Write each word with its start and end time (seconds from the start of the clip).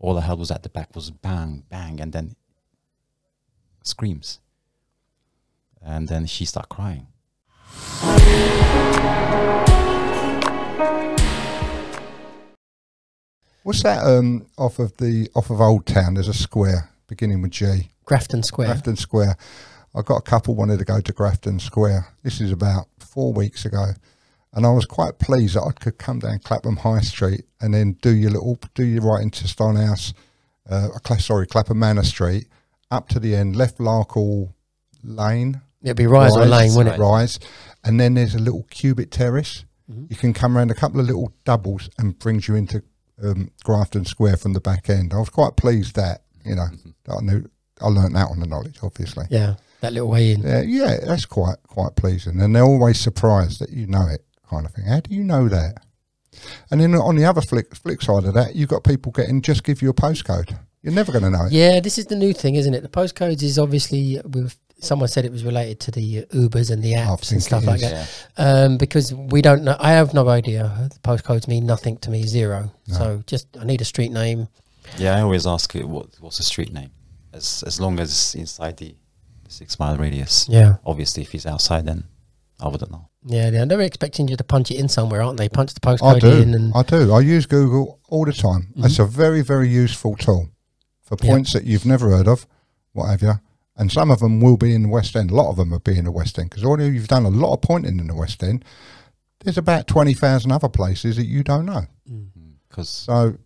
all 0.00 0.18
I 0.18 0.22
heard 0.22 0.38
was 0.38 0.50
at 0.50 0.62
the 0.62 0.70
back 0.70 0.96
was 0.96 1.10
bang, 1.10 1.64
bang, 1.68 2.00
and 2.00 2.12
then 2.12 2.34
screams. 3.82 4.40
And 5.82 6.08
then 6.08 6.26
she 6.26 6.44
started 6.46 6.68
crying. 6.68 7.06
What's 13.62 13.82
that? 13.82 14.02
Um, 14.02 14.46
off 14.56 14.78
of 14.78 14.96
the 14.96 15.28
off 15.34 15.50
of 15.50 15.60
Old 15.60 15.86
Town, 15.86 16.14
there's 16.14 16.28
a 16.28 16.34
square 16.34 16.88
beginning 17.06 17.42
with 17.42 17.52
G. 17.52 17.90
Grafton 18.06 18.42
Square. 18.42 18.68
Grafton 18.68 18.96
Square. 18.96 19.36
I 19.94 20.02
got 20.02 20.16
a 20.16 20.22
couple 20.22 20.54
wanted 20.54 20.78
to 20.78 20.84
go 20.84 21.00
to 21.00 21.12
Grafton 21.12 21.60
Square. 21.60 22.08
This 22.22 22.40
is 22.40 22.52
about 22.52 22.86
four 22.98 23.32
weeks 23.32 23.64
ago, 23.64 23.92
and 24.52 24.66
I 24.66 24.70
was 24.70 24.84
quite 24.86 25.18
pleased 25.18 25.54
that 25.56 25.62
I 25.62 25.72
could 25.72 25.98
come 25.98 26.18
down 26.18 26.40
Clapham 26.40 26.76
High 26.76 27.00
Street 27.00 27.44
and 27.60 27.72
then 27.74 27.92
do 28.02 28.10
your 28.14 28.30
little 28.32 28.58
do 28.74 28.84
your 28.84 29.02
right 29.02 29.22
into 29.22 29.46
Stonehouse, 29.46 30.12
uh, 30.68 30.88
sorry 31.18 31.46
Clapham 31.46 31.78
Manor 31.78 32.02
Street, 32.04 32.48
up 32.90 33.08
to 33.10 33.20
the 33.20 33.34
end, 33.34 33.56
left 33.56 33.78
Larkhall 33.78 34.52
Lane, 35.02 35.60
It'd 35.82 35.96
be 35.96 36.06
Rise 36.06 36.36
Rise, 36.36 36.48
Lane, 36.48 36.74
wouldn't 36.74 36.96
it? 36.96 37.00
Rise, 37.00 37.38
and 37.84 37.98
then 37.98 38.14
there's 38.14 38.34
a 38.34 38.38
little 38.38 38.64
Cubitt 38.70 39.10
Terrace. 39.10 39.64
Mhm. 39.90 40.10
You 40.10 40.16
can 40.16 40.32
come 40.34 40.56
around 40.56 40.70
a 40.70 40.74
couple 40.74 41.00
of 41.00 41.06
little 41.06 41.32
doubles 41.44 41.88
and 41.98 42.18
brings 42.18 42.46
you 42.48 42.54
into 42.54 42.82
um, 43.22 43.50
Grafton 43.64 44.04
Square 44.04 44.38
from 44.38 44.52
the 44.54 44.60
back 44.60 44.88
end. 44.88 45.12
I 45.12 45.18
was 45.18 45.28
quite 45.30 45.56
pleased 45.56 45.94
that 45.96 46.22
you 46.44 46.54
know 46.54 46.66
that 47.04 47.16
I 47.16 47.20
knew 47.20 47.44
I 47.80 47.88
learnt 47.88 48.14
that 48.14 48.28
on 48.30 48.40
the 48.40 48.46
knowledge, 48.46 48.78
obviously. 48.82 49.26
Yeah, 49.30 49.54
that 49.80 49.92
little 49.92 50.08
way 50.08 50.32
in. 50.32 50.42
Yeah, 50.42 50.62
yeah, 50.62 50.98
that's 51.04 51.24
quite 51.26 51.56
quite 51.66 51.96
pleasing, 51.96 52.40
and 52.40 52.54
they're 52.54 52.62
always 52.62 52.98
surprised 53.00 53.60
that 53.60 53.70
you 53.70 53.86
know 53.86 54.06
it, 54.06 54.24
kind 54.50 54.66
of 54.66 54.72
thing. 54.72 54.84
How 54.86 55.00
do 55.00 55.14
you 55.14 55.24
know 55.24 55.48
that? 55.48 55.84
And 56.70 56.80
then 56.80 56.94
on 56.94 57.16
the 57.16 57.24
other 57.24 57.40
flick, 57.40 57.74
flip 57.74 58.02
side 58.02 58.24
of 58.24 58.34
that, 58.34 58.54
you've 58.54 58.68
got 58.68 58.84
people 58.84 59.12
getting 59.12 59.42
just 59.42 59.64
give 59.64 59.82
you 59.82 59.90
a 59.90 59.94
postcode. 59.94 60.56
You're 60.82 60.94
never 60.94 61.12
going 61.12 61.24
to 61.24 61.30
know 61.30 61.46
it. 61.46 61.52
Yeah, 61.52 61.80
this 61.80 61.98
is 61.98 62.06
the 62.06 62.16
new 62.16 62.32
thing, 62.32 62.54
isn't 62.54 62.72
it? 62.72 62.82
The 62.82 62.88
postcodes 62.88 63.42
is 63.42 63.58
obviously 63.58 64.20
with 64.24 64.56
someone 64.78 65.08
said 65.08 65.24
it 65.24 65.32
was 65.32 65.44
related 65.44 65.78
to 65.80 65.90
the 65.90 66.24
Ubers 66.26 66.70
and 66.70 66.82
the 66.82 66.92
apps 66.92 67.32
and 67.32 67.42
stuff 67.42 67.66
like 67.66 67.80
that. 67.80 67.92
Yeah. 68.38 68.44
Um, 68.44 68.78
because 68.78 69.12
we 69.12 69.42
don't 69.42 69.62
know. 69.62 69.76
I 69.78 69.92
have 69.92 70.14
no 70.14 70.28
idea. 70.28 70.90
The 70.92 70.98
postcodes 71.00 71.46
mean 71.48 71.66
nothing 71.66 71.98
to 71.98 72.10
me, 72.10 72.22
zero. 72.22 72.72
No. 72.88 72.94
So 72.96 73.22
just 73.26 73.48
I 73.58 73.64
need 73.64 73.80
a 73.80 73.84
street 73.84 74.10
name. 74.10 74.48
Yeah, 74.96 75.16
I 75.16 75.20
always 75.20 75.46
ask 75.46 75.74
it 75.76 75.86
what 75.86 76.08
what's 76.20 76.38
the 76.38 76.42
street 76.42 76.72
name, 76.72 76.90
as 77.32 77.62
as 77.66 77.80
long 77.80 78.00
as 78.00 78.10
it's 78.10 78.34
inside 78.34 78.78
the, 78.78 78.94
the 79.44 79.50
six 79.50 79.78
mile 79.78 79.96
radius. 79.96 80.48
Yeah, 80.48 80.76
Obviously, 80.86 81.22
if 81.22 81.32
he's 81.32 81.46
outside, 81.46 81.84
then 81.84 82.04
I 82.62 82.68
wouldn't 82.68 82.90
know. 82.90 83.08
yeah. 83.24 83.50
They're, 83.50 83.66
they're 83.66 83.80
expecting 83.80 84.28
you 84.28 84.36
to 84.36 84.44
punch 84.44 84.70
it 84.70 84.76
in 84.76 84.88
somewhere, 84.88 85.22
aren't 85.22 85.38
they? 85.38 85.48
Punch 85.48 85.74
the 85.74 85.80
I 85.88 85.94
postcode 85.96 86.20
do. 86.20 86.30
in, 86.42 86.54
and 86.54 86.72
I 86.74 86.82
do. 86.82 87.12
I 87.12 87.20
use 87.20 87.46
Google 87.46 87.98
all 88.08 88.24
the 88.24 88.32
time. 88.32 88.72
Mhm. 88.76 88.84
It's 88.86 88.98
a 88.98 89.04
very, 89.06 89.42
very 89.42 89.68
useful 89.68 90.16
tool 90.16 90.50
for 91.02 91.16
Yeah. 91.22 91.30
points 91.30 91.52
that 91.54 91.64
you've 91.64 91.86
never 91.86 92.10
heard 92.10 92.28
of, 92.28 92.46
what 92.92 93.08
have 93.08 93.22
you. 93.22 93.34
And 93.76 93.90
some 93.90 94.10
of 94.10 94.18
them 94.20 94.40
will 94.40 94.56
be 94.58 94.74
in 94.74 94.82
the 94.82 94.88
West 94.88 95.16
End. 95.16 95.30
A 95.30 95.34
lot 95.34 95.48
of 95.50 95.56
them 95.56 95.70
will 95.70 95.78
be 95.78 95.96
in 95.96 96.04
the 96.04 96.10
West 96.12 96.38
End 96.38 96.50
because 96.50 96.64
although 96.64 96.84
you've 96.84 97.08
done 97.08 97.24
a 97.24 97.30
lot 97.30 97.54
of 97.54 97.62
pointing 97.62 97.98
in 97.98 98.06
the 98.08 98.14
West 98.14 98.42
End, 98.42 98.62
there's 99.42 99.56
about 99.56 99.86
20,000 99.86 100.52
other 100.52 100.68
places 100.68 101.16
that 101.16 101.24
you 101.26 101.42
don't 101.42 101.64
know. 101.64 101.86
Because 102.68 102.90
So 102.90 103.38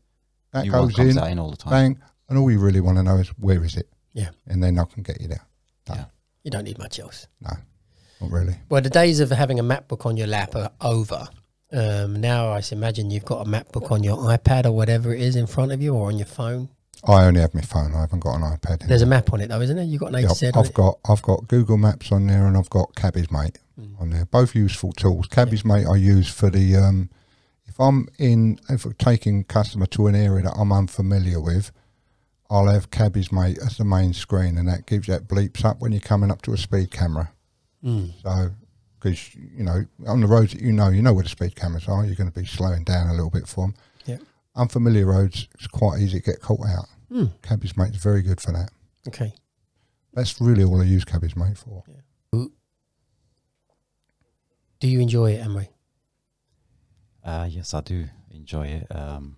that 0.53 0.65
you 0.67 0.73
goes 0.73 0.98
in, 0.98 1.17
out 1.19 1.31
in 1.31 1.39
all 1.39 1.51
the 1.51 1.57
time. 1.57 1.70
bang, 1.70 1.98
and 2.29 2.37
all 2.39 2.51
you 2.51 2.59
really 2.59 2.81
want 2.81 2.97
to 2.98 3.03
know 3.05 3.17
is 3.19 3.29
where 3.39 3.62
is 3.62 3.77
it? 3.77 3.89
Yeah. 4.12 4.31
And 4.47 4.62
then 4.62 4.79
I 4.79 4.85
can 4.85 5.03
get 5.05 5.20
you 5.20 5.29
there. 5.29 5.47
Yeah, 5.89 6.07
you 6.42 6.51
don't 6.51 6.65
need 6.65 6.79
much 6.79 6.98
else. 6.98 7.29
Not 8.20 8.31
really. 8.31 8.57
Well, 8.69 8.81
the 8.83 8.91
days 8.91 9.20
of 9.20 9.31
having 9.31 9.59
a 9.59 9.62
map 9.62 9.89
book 9.89 10.07
on 10.07 10.17
your 10.17 10.27
lap 10.27 10.55
are 10.55 10.70
over. 10.81 11.29
Um, 11.73 12.20
now 12.20 12.51
I 12.53 12.62
imagine 12.70 13.11
you've 13.11 13.25
got 13.25 13.47
a 13.47 13.48
map 13.51 13.73
book 13.73 13.91
on 13.91 14.05
your 14.05 14.17
iPad 14.19 14.65
or 14.67 14.73
whatever 14.73 15.12
it 15.15 15.20
is 15.20 15.34
in 15.37 15.47
front 15.47 15.73
of 15.73 15.83
you 15.83 15.95
or 15.95 16.09
on 16.09 16.17
your 16.19 16.27
phone. 16.27 16.69
I 17.07 17.25
only 17.25 17.41
have 17.41 17.53
my 17.53 17.61
phone. 17.61 17.95
I 17.95 18.01
haven't 18.01 18.20
got 18.20 18.37
an 18.37 18.42
iPad. 18.42 18.83
in 18.83 18.89
There's 18.89 19.03
a 19.03 19.07
map 19.07 19.33
on 19.33 19.41
it 19.41 19.48
though, 19.48 19.61
isn't 19.61 19.77
there? 19.77 19.85
You've 19.85 20.01
got 20.01 20.15
an 20.15 20.25
AZ 20.25 20.42
I've, 20.42 20.57
I've 20.57 20.73
got 20.75 20.98
I've 21.09 21.23
got 21.23 21.48
Google 21.48 21.77
Maps 21.77 22.12
on 22.12 22.27
there 22.27 22.47
and 22.47 22.57
I've 22.57 22.70
got 22.70 22.95
Cabby's 22.95 23.31
Mate 23.31 23.59
Mm. 23.79 24.01
on 24.01 24.11
there. 24.11 24.24
Both 24.24 24.55
useful 24.55 24.92
tools. 24.92 25.27
Cabby's 25.27 25.64
Mate 25.64 25.85
I 25.91 25.97
use 25.97 26.29
for 26.29 26.48
the 26.48 26.77
um, 26.77 27.11
if 27.67 27.80
I'm 27.80 28.07
in 28.20 28.61
if 28.69 28.85
I'm 28.85 28.92
taking 28.95 29.42
customer 29.42 29.86
to 29.86 30.07
an 30.07 30.14
area 30.14 30.45
that 30.45 30.55
I'm 30.57 30.70
unfamiliar 30.73 31.41
with, 31.41 31.73
I'll 32.48 32.69
have 32.69 32.92
Cabby's 32.92 33.33
Mate 33.33 33.58
as 33.58 33.77
the 33.77 33.85
main 33.85 34.13
screen 34.13 34.57
and 34.58 34.69
that 34.69 34.86
gives 34.86 35.08
that 35.08 35.27
bleeps 35.27 35.64
up 35.64 35.80
when 35.80 35.91
you're 35.91 36.01
coming 36.01 36.30
up 36.30 36.41
to 36.42 36.53
a 36.53 36.57
speed 36.57 36.92
camera. 36.92 37.33
Mm. 37.84 38.12
So 38.22 38.50
because 38.98 39.34
you 39.34 39.62
know 39.64 39.84
on 40.06 40.20
the 40.20 40.27
roads 40.27 40.52
that 40.52 40.62
you 40.62 40.72
know 40.72 40.89
you 40.89 41.02
know 41.02 41.12
where 41.12 41.22
the 41.22 41.28
speed 41.28 41.55
cameras 41.56 41.89
are, 41.89 42.05
you're 42.05 42.14
going 42.14 42.30
to 42.30 42.39
be 42.40 42.46
slowing 42.46 42.84
down 42.84 43.08
a 43.08 43.12
little 43.12 43.30
bit 43.30 43.46
for 43.46 43.67
them. 43.67 43.74
Yeah. 44.06 44.18
Unfamiliar 44.56 45.06
roads, 45.06 45.48
it's 45.55 45.67
quite 45.67 46.00
easy 46.00 46.20
to 46.20 46.24
get 46.24 46.40
caught 46.40 46.67
out. 46.67 46.86
Mm. 47.11 47.33
Cabby's 47.42 47.77
Mate's 47.77 47.96
very 47.96 48.23
good 48.23 48.40
for 48.40 48.52
that. 48.52 48.70
Okay. 49.06 49.34
That's 50.14 50.40
really 50.40 50.64
all 50.64 50.80
I 50.80 50.84
use 50.84 51.05
Cabby's 51.05 51.36
Mate 51.36 51.58
for. 51.58 51.83
Yeah. 51.89 51.94
Do 54.80 54.89
you 54.90 55.00
enjoy 55.00 55.33
it, 55.33 55.44
Emery? 55.44 55.70
Uh, 57.24 57.46
yes, 57.48 57.73
I 57.73 57.80
do 57.80 58.06
enjoy 58.30 58.67
it. 58.67 58.86
Um, 58.90 59.36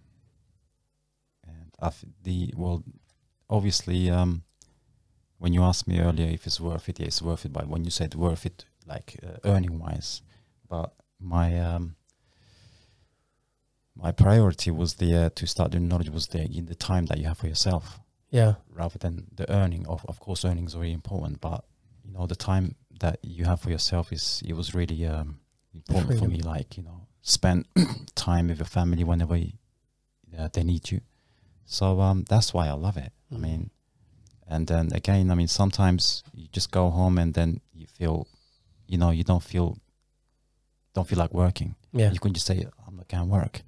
and 1.47 1.71
I 1.81 1.91
th- 1.91 2.13
the 2.25 2.53
well, 2.57 2.83
obviously, 3.49 4.11
um, 4.11 4.43
when 5.39 5.53
you 5.53 5.63
asked 5.63 5.87
me 5.87 6.01
earlier 6.01 6.29
if 6.31 6.47
it's 6.47 6.61
worth 6.61 6.89
it, 6.89 6.99
yeah, 7.01 7.07
it's 7.07 7.23
worth 7.23 7.45
it. 7.45 7.53
But 7.53 7.69
when 7.69 7.85
you 7.85 7.91
said 7.91 8.15
worth 8.15 8.47
it, 8.47 8.65
like 8.87 9.19
uh, 9.23 9.37
earning 9.45 9.79
wise, 9.79 10.23
but 10.69 10.95
my 11.21 11.59
um, 11.59 11.97
my 13.95 14.13
priority 14.13 14.71
was 14.71 14.95
the 14.95 15.15
uh, 15.15 15.31
to 15.35 15.47
start 15.47 15.71
doing 15.73 15.89
knowledge 15.89 16.11
was 16.11 16.29
the 16.29 16.43
in 16.45 16.67
the 16.67 16.75
time 16.75 17.07
that 17.07 17.19
you 17.19 17.27
have 17.27 17.39
for 17.39 17.47
yourself 17.49 18.01
Yeah. 18.31 18.55
rather 18.69 18.99
than 18.99 19.27
the 19.35 19.51
earning. 19.51 19.87
Of 19.87 20.05
of 20.07 20.21
course, 20.21 20.45
earning 20.45 20.67
is 20.67 20.75
very 20.75 20.93
important, 20.93 21.41
but 21.41 21.65
you 22.05 22.13
know 22.13 22.27
the 22.27 22.37
time 22.37 22.75
that 23.01 23.19
you 23.23 23.45
have 23.45 23.61
for 23.61 23.71
yourself 23.71 24.13
is 24.13 24.43
it 24.47 24.55
was 24.55 24.75
really 24.75 25.07
um, 25.07 25.41
important 25.75 26.19
for 26.19 26.29
me. 26.29 26.41
Like 26.41 26.77
you 26.77 26.83
know, 26.83 27.07
spend 27.23 27.67
time 28.15 28.49
with 28.49 28.59
your 28.59 28.67
family 28.67 29.05
whenever 29.05 29.37
you, 29.37 29.53
uh, 30.39 30.49
they 30.53 30.63
need 30.65 30.91
you. 30.91 31.01
So 31.65 32.01
um, 32.01 32.25
that's 32.29 32.53
why 32.55 32.69
I 32.69 32.73
love 32.73 32.97
it. 32.97 33.13
I 33.33 33.35
Mhm. 33.37 33.41
mean, 33.41 33.71
and 34.49 34.67
then 34.67 34.91
again, 34.93 35.31
I 35.31 35.35
mean, 35.35 35.49
sometimes 35.49 36.23
you 36.35 36.49
just 36.53 36.71
go 36.71 36.91
home 36.91 37.19
and 37.19 37.35
then 37.35 37.61
you 37.75 37.87
feel, 37.87 38.27
you 38.87 38.99
know, 38.99 39.11
you 39.11 39.25
don't 39.25 39.43
feel, 39.43 39.79
don't 40.95 41.09
feel 41.09 41.19
like 41.19 41.33
working. 41.35 41.75
Yeah. 41.93 42.13
You 42.13 42.21
can 42.21 42.33
just 42.33 42.47
say, 42.47 42.67
"I'm 42.87 42.97
not 42.97 43.09
gonna 43.09 43.27
work." 43.27 43.63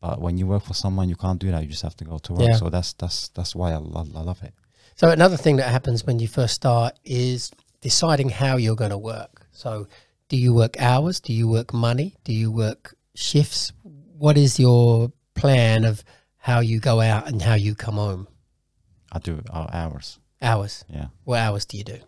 But 0.00 0.20
when 0.20 0.38
you 0.38 0.46
work 0.46 0.64
for 0.64 0.74
someone, 0.74 1.08
you 1.08 1.16
can't 1.16 1.38
do 1.38 1.50
that. 1.50 1.62
You 1.62 1.68
just 1.68 1.82
have 1.82 1.96
to 1.96 2.04
go 2.04 2.18
to 2.18 2.32
work. 2.32 2.48
Yeah. 2.50 2.56
So 2.56 2.70
that's 2.70 2.94
that's 2.94 3.28
that's 3.28 3.54
why 3.54 3.72
I, 3.72 3.76
lo- 3.76 4.06
I 4.14 4.20
love 4.22 4.42
it. 4.42 4.54
So 4.96 5.08
another 5.10 5.36
thing 5.36 5.56
that 5.56 5.68
happens 5.70 6.04
when 6.06 6.18
you 6.18 6.28
first 6.28 6.54
start 6.54 6.98
is 7.04 7.50
deciding 7.80 8.30
how 8.30 8.56
you're 8.56 8.76
going 8.76 8.90
to 8.90 8.98
work. 8.98 9.46
So 9.52 9.88
do 10.28 10.36
you 10.36 10.54
work 10.54 10.80
hours? 10.80 11.20
Do 11.20 11.32
you 11.32 11.48
work 11.48 11.72
money? 11.72 12.16
Do 12.24 12.32
you 12.32 12.50
work 12.50 12.94
shifts? 13.14 13.72
What 13.82 14.36
is 14.36 14.58
your 14.58 15.12
plan 15.34 15.84
of 15.84 16.04
how 16.36 16.60
you 16.60 16.80
go 16.80 17.00
out 17.00 17.28
and 17.28 17.40
how 17.40 17.54
you 17.54 17.74
come 17.74 17.94
home? 17.94 18.26
I 19.12 19.18
do 19.18 19.42
uh, 19.50 19.66
hours. 19.72 20.18
Hours. 20.42 20.84
Yeah. 20.88 21.06
What 21.24 21.38
hours 21.40 21.64
do 21.66 21.76
you 21.78 21.84
do? 21.84 21.98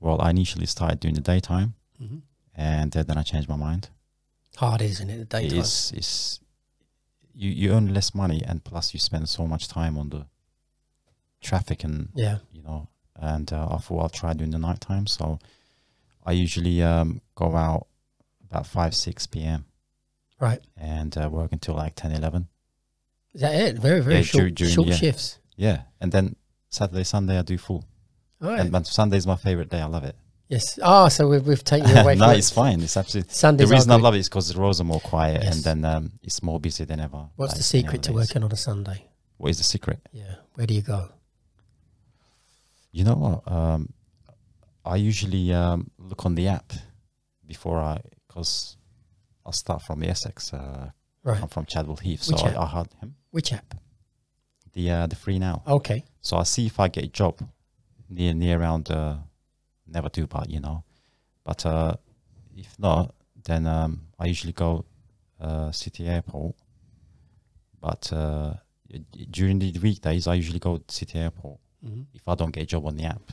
Well, 0.00 0.20
I 0.20 0.30
initially 0.30 0.66
started 0.66 1.00
doing 1.00 1.14
the 1.14 1.20
daytime, 1.20 1.74
Mm-hmm. 2.02 2.18
and 2.54 2.90
then 2.92 3.18
I 3.18 3.22
changed 3.22 3.48
my 3.48 3.56
mind. 3.56 3.90
Hard, 4.56 4.80
isn't 4.82 5.10
it? 5.10 5.18
The 5.18 5.24
daytime. 5.40 5.58
is 5.58 5.92
is 5.96 6.40
you 7.34 7.50
you 7.50 7.72
earn 7.72 7.92
less 7.94 8.14
money, 8.14 8.42
and 8.46 8.64
plus 8.64 8.94
you 8.94 9.00
spend 9.00 9.28
so 9.28 9.46
much 9.46 9.68
time 9.68 9.98
on 9.98 10.08
the 10.10 10.26
traffic 11.40 11.84
and 11.84 12.08
Yeah. 12.14 12.38
you 12.52 12.62
know. 12.62 12.88
And 13.16 13.52
uh, 13.52 13.68
I 13.70 13.76
thought 13.78 14.00
I'll 14.02 14.08
try 14.08 14.32
doing 14.32 14.50
the 14.50 14.58
nighttime. 14.58 15.06
So 15.06 15.38
I 16.24 16.32
usually 16.32 16.82
um, 16.82 17.20
go 17.34 17.54
out 17.54 17.86
about 18.50 18.66
five 18.66 18.94
six 18.94 19.26
p.m. 19.26 19.64
Right. 20.40 20.60
and 20.76 21.16
uh, 21.18 21.28
work 21.28 21.52
until 21.52 21.74
like 21.74 21.94
10, 21.96 22.12
11. 22.12 22.48
Is 23.34 23.42
that 23.42 23.54
it? 23.54 23.76
Very, 23.78 24.00
very 24.00 24.16
Yeah, 24.16 24.22
short, 24.22 24.44
dur- 24.44 24.50
during- 24.52 24.72
short 24.74 24.88
yeah. 24.88 24.94
shifts. 24.96 25.38
Yeah, 25.60 25.82
and 26.00 26.10
then 26.10 26.36
Saturday 26.70 27.04
Sunday 27.04 27.38
I 27.38 27.42
do 27.42 27.58
full. 27.58 27.84
All 28.42 28.48
right. 28.50 28.60
And 28.60 28.72
but 28.72 28.86
Sunday's 28.86 29.26
my 29.26 29.36
favorite 29.36 29.68
day. 29.68 29.80
I 29.80 29.84
love 29.86 30.04
it. 30.04 30.16
yes. 30.48 30.78
Ah, 30.82 31.08
so 31.08 31.28
we've, 31.28 31.46
we've 31.46 31.62
taken 31.62 31.88
you 31.90 31.96
away 31.96 32.14
no, 32.24 32.30
it's 32.30 32.50
fine. 32.50 32.80
It's 32.80 32.96
absolutely. 32.96 33.32
Sundays. 33.34 33.68
the 33.68 33.74
reason 33.74 33.90
I 33.92 33.96
love 33.96 34.14
it 34.14 34.20
is 34.20 34.28
because 34.30 34.48
the 34.52 34.58
roads 34.60 34.80
are 34.80 34.84
more 34.94 35.00
quiet 35.00 35.42
Yes. 35.42 35.54
and 35.54 35.64
then 35.68 35.84
um, 35.92 36.12
it's 36.22 36.42
more 36.42 36.58
busy 36.58 36.84
than 36.84 36.98
ever. 37.00 37.28
What's 37.36 37.52
like 37.52 37.58
the 37.58 37.62
secret 37.62 38.02
to 38.04 38.12
working 38.12 38.42
on 38.42 38.50
a 38.52 38.56
Sunday? 38.56 39.06
What 39.36 39.50
is 39.50 39.58
the 39.58 39.64
secret? 39.64 39.98
Yeah. 40.12 40.36
Where 40.54 40.66
do 40.66 40.74
you 40.74 40.82
go? 40.82 41.08
You 42.92 43.04
know 43.04 43.14
what? 43.14 43.52
Um, 43.52 43.92
I 44.84 44.96
usually 44.96 45.52
um, 45.52 45.90
look 45.98 46.24
on 46.26 46.34
the 46.34 46.48
app 46.48 46.72
before 47.46 47.78
I, 47.78 48.00
because 48.26 48.76
I 49.46 49.50
start 49.52 49.82
from 49.82 50.00
the 50.00 50.08
Essex. 50.08 50.52
Uh, 50.54 50.90
Right. 51.22 51.38
I'm 51.42 51.48
from 51.48 51.66
Chadwell 51.66 51.96
Heath, 51.96 52.22
so 52.22 52.32
Which 52.32 52.44
I, 52.44 52.48
app? 52.48 52.56
I 52.56 52.66
had 52.78 52.88
him 52.98 53.14
Which 53.30 53.52
app? 53.52 53.74
The 54.72 54.90
uh, 54.90 55.06
the 55.06 55.16
free 55.16 55.38
now. 55.38 55.62
Okay. 55.66 56.04
So 56.20 56.36
I 56.36 56.44
see 56.44 56.66
if 56.66 56.78
I 56.80 56.88
get 56.88 57.04
a 57.04 57.08
job 57.08 57.40
near 58.08 58.34
near 58.34 58.58
around. 58.60 58.90
Uh, 58.90 59.16
never 59.86 60.08
do, 60.08 60.26
but 60.26 60.48
you 60.50 60.60
know. 60.60 60.84
But 61.44 61.64
uh, 61.66 61.94
if 62.56 62.78
not, 62.78 63.14
then 63.44 63.66
um, 63.66 64.02
I 64.18 64.26
usually 64.26 64.52
go 64.52 64.84
uh, 65.40 65.72
city 65.72 66.06
airport. 66.06 66.54
But 67.80 68.12
uh, 68.12 68.54
during 69.30 69.58
the 69.58 69.72
weekdays, 69.78 70.26
I 70.26 70.34
usually 70.34 70.58
go 70.58 70.76
to 70.78 70.94
City 70.94 71.18
Airport 71.18 71.58
Mhm. 71.82 72.04
if 72.12 72.28
I 72.28 72.34
don't 72.34 72.50
get 72.50 72.64
a 72.64 72.66
job 72.66 72.84
on 72.84 72.96
the 72.96 73.04
app. 73.04 73.32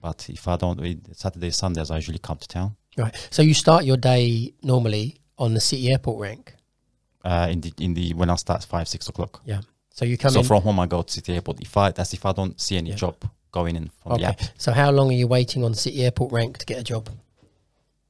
But 0.00 0.28
if 0.28 0.48
I 0.48 0.56
don't, 0.56 0.78
Saturday 0.78 1.12
Saturdays, 1.12 1.56
Sundays, 1.56 1.90
I 1.92 1.96
usually 1.96 2.18
come 2.18 2.38
to 2.38 2.48
town. 2.48 2.76
Right. 2.96 3.14
So 3.30 3.42
you 3.42 3.54
start 3.54 3.84
your 3.84 3.96
day 3.96 4.52
normally 4.62 5.16
on 5.36 5.54
the 5.54 5.60
city 5.60 5.90
airport 5.92 6.20
rank. 6.20 6.54
Uh, 7.24 7.48
in 7.50 7.60
the 7.60 7.72
in 7.78 7.94
the 7.94 8.14
when 8.14 8.30
I 8.30 8.36
start 8.36 8.64
five 8.64 8.88
six 8.88 9.08
o'clock. 9.08 9.42
So 9.98 10.04
you 10.04 10.16
come 10.16 10.30
so 10.30 10.40
in. 10.40 10.46
from 10.46 10.62
home 10.62 10.78
I 10.78 10.86
go 10.86 11.02
to 11.02 11.12
City 11.12 11.34
Airport. 11.34 11.60
If 11.60 11.76
I 11.76 11.90
that's 11.90 12.14
if 12.14 12.24
I 12.24 12.32
don't 12.32 12.60
see 12.60 12.76
any 12.76 12.90
Yeah. 12.90 12.96
job 13.04 13.16
going 13.50 13.74
in 13.74 13.90
from 14.00 14.12
okay. 14.12 14.22
the 14.22 14.28
app. 14.28 14.40
So 14.56 14.70
how 14.72 14.90
long 14.92 15.08
are 15.12 15.18
you 15.22 15.26
waiting 15.26 15.64
on 15.64 15.74
city 15.74 16.04
airport 16.04 16.30
rank 16.32 16.58
to 16.58 16.66
get 16.66 16.78
a 16.78 16.84
job? 16.84 17.08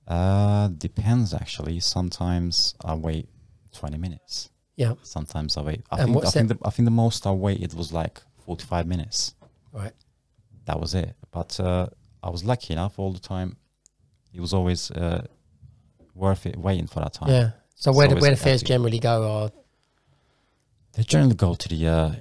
Uh, 0.06 0.68
depends 0.68 1.32
actually. 1.32 1.80
Sometimes 1.80 2.74
I 2.84 2.94
wait 2.94 3.26
twenty 3.72 3.96
minutes. 3.96 4.50
Yeah. 4.76 4.94
Sometimes 5.02 5.56
I 5.56 5.62
wait. 5.62 5.80
I 5.90 6.00
And 6.02 6.12
think 6.12 6.26
I 6.26 6.30
think 6.30 6.48
the, 6.48 6.58
I 6.68 6.70
think 6.70 6.84
the 6.86 6.90
most 7.04 7.26
I 7.26 7.30
waited 7.30 7.72
was 7.72 7.90
like 7.92 8.20
forty 8.44 8.66
five 8.66 8.86
minutes. 8.86 9.34
Right. 9.72 9.92
That 10.66 10.78
was 10.80 10.92
it. 10.94 11.14
But 11.30 11.58
uh, 11.58 11.86
I 12.22 12.28
was 12.28 12.44
lucky 12.44 12.74
enough 12.74 12.98
all 12.98 13.12
the 13.14 13.24
time. 13.34 13.56
It 14.34 14.40
was 14.40 14.52
always 14.52 14.90
uh, 14.90 15.26
worth 16.14 16.44
it 16.44 16.56
waiting 16.58 16.86
for 16.86 17.00
that 17.00 17.14
time. 17.14 17.30
Yeah. 17.30 17.50
So 17.76 17.92
where 17.92 18.10
It's 18.12 18.20
where 18.20 18.32
do 18.32 18.36
fares 18.36 18.60
empty. 18.62 18.72
generally 18.74 18.98
go? 18.98 19.14
Are 19.30 19.50
They 20.98 21.04
generally 21.04 21.36
go 21.36 21.54
to 21.54 21.68
the 21.68 21.86
uh, 21.86 22.12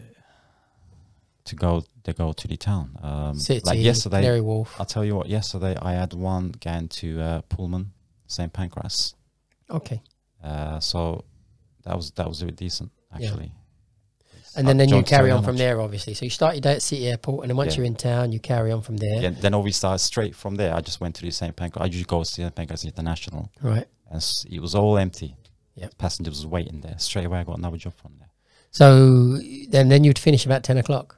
to 1.45 1.55
go 1.55 1.83
they 2.03 2.13
go 2.13 2.31
to 2.31 2.47
the 2.47 2.57
town. 2.57 2.95
Um, 3.01 3.39
City, 3.39 3.61
like 3.65 3.79
yesterday, 3.79 4.21
Canary 4.21 4.41
Wharf. 4.41 4.75
I'll 4.79 4.85
tell 4.85 5.03
you 5.03 5.15
what. 5.15 5.27
Yesterday, 5.27 5.75
I 5.81 5.93
had 5.93 6.13
one 6.13 6.51
going 6.63 6.87
to 6.89 7.19
uh, 7.19 7.41
Pullman, 7.49 7.91
St 8.27 8.53
Pancras. 8.53 9.15
Okay. 9.71 10.03
Uh, 10.43 10.79
so 10.79 11.25
that 11.85 11.95
was 11.95 12.11
that 12.11 12.27
was 12.27 12.43
really 12.43 12.53
decent 12.55 12.91
Yeah. 13.17 13.29
actually. 13.29 13.51
And 14.55 14.67
then, 14.67 14.77
then 14.77 14.89
you 14.89 15.01
carry 15.01 15.31
on 15.31 15.41
from 15.43 15.53
much? 15.55 15.59
there, 15.59 15.81
obviously. 15.81 16.13
So 16.13 16.25
you 16.25 16.29
start 16.29 16.53
your 16.53 16.61
day 16.61 16.73
at 16.73 16.81
City 16.83 17.07
Airport, 17.07 17.43
and 17.45 17.49
then 17.49 17.57
once 17.57 17.73
Yeah. 17.73 17.77
you're 17.77 17.85
in 17.87 17.95
town, 17.95 18.31
you 18.31 18.39
carry 18.39 18.71
on 18.71 18.81
from 18.83 18.97
there. 18.97 19.21
Yeah, 19.23 19.29
then 19.31 19.55
obviously 19.55 19.89
I 19.89 19.97
straight 19.97 20.35
from 20.35 20.53
there. 20.55 20.75
I 20.75 20.81
just 20.81 21.01
went 21.01 21.15
to 21.15 21.23
the 21.23 21.31
St 21.31 21.55
Pancras. 21.55 21.81
I 21.81 21.85
usually 21.87 22.05
go 22.05 22.19
to 22.23 22.25
St 22.29 22.53
Pancras 22.53 22.85
International, 22.85 23.51
Right. 23.59 23.87
and 24.11 24.23
it 24.51 24.59
was 24.59 24.75
all 24.75 24.99
empty. 24.99 25.35
Yep. 25.75 25.97
passengers 25.97 26.33
was 26.35 26.45
waiting 26.47 26.81
there. 26.81 26.97
Straight 26.99 27.25
away, 27.25 27.39
I 27.39 27.43
got 27.43 27.57
another 27.57 27.77
job 27.77 27.93
from 27.95 28.13
there. 28.19 28.26
So 28.71 29.37
then, 29.69 29.89
then 29.89 30.03
you'd 30.03 30.19
finish 30.19 30.45
about 30.45 30.63
ten 30.63 30.77
o'clock. 30.77 31.17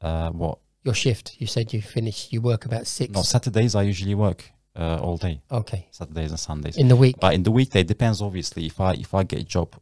Uh, 0.00 0.30
what? 0.30 0.58
Your 0.84 0.94
shift. 0.94 1.36
You 1.38 1.46
said 1.46 1.72
you 1.72 1.82
finish. 1.82 2.28
You 2.32 2.40
work 2.40 2.64
about 2.64 2.86
six. 2.86 3.12
No, 3.12 3.22
Saturdays 3.22 3.74
I 3.74 3.82
usually 3.82 4.14
work 4.14 4.50
uh, 4.76 4.98
all 5.00 5.16
day. 5.16 5.40
okay. 5.50 5.88
Saturdays 5.90 6.30
and 6.30 6.38
Sundays. 6.40 6.76
In 6.76 6.88
the 6.88 6.96
week. 6.96 7.16
But 7.20 7.34
in 7.34 7.42
the 7.42 7.50
weekday, 7.50 7.80
it 7.80 7.86
depends 7.88 8.22
obviously. 8.22 8.66
If 8.66 8.80
I 8.80 8.92
if 8.92 9.14
I 9.14 9.24
get 9.24 9.40
a 9.40 9.44
job, 9.44 9.74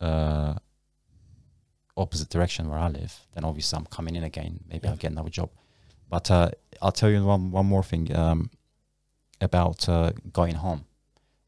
uh, 0.00 0.54
opposite 1.96 2.28
direction 2.30 2.68
where 2.70 2.78
I 2.78 2.88
live, 2.88 3.14
then 3.34 3.44
obviously 3.44 3.76
I'm 3.78 3.86
coming 3.86 4.16
in 4.16 4.24
again. 4.24 4.60
Maybe 4.68 4.82
Yeah. 4.84 4.90
I'll 4.92 4.96
get 4.96 5.12
another 5.12 5.30
job. 5.30 5.50
But 6.08 6.30
uh, 6.30 6.50
I'll 6.80 6.92
tell 6.92 7.10
you 7.10 7.24
one 7.24 7.50
one 7.50 7.66
more 7.66 7.82
thing 7.82 8.14
um, 8.16 8.50
about 9.40 9.88
uh, 9.88 10.12
going 10.32 10.54
home. 10.54 10.84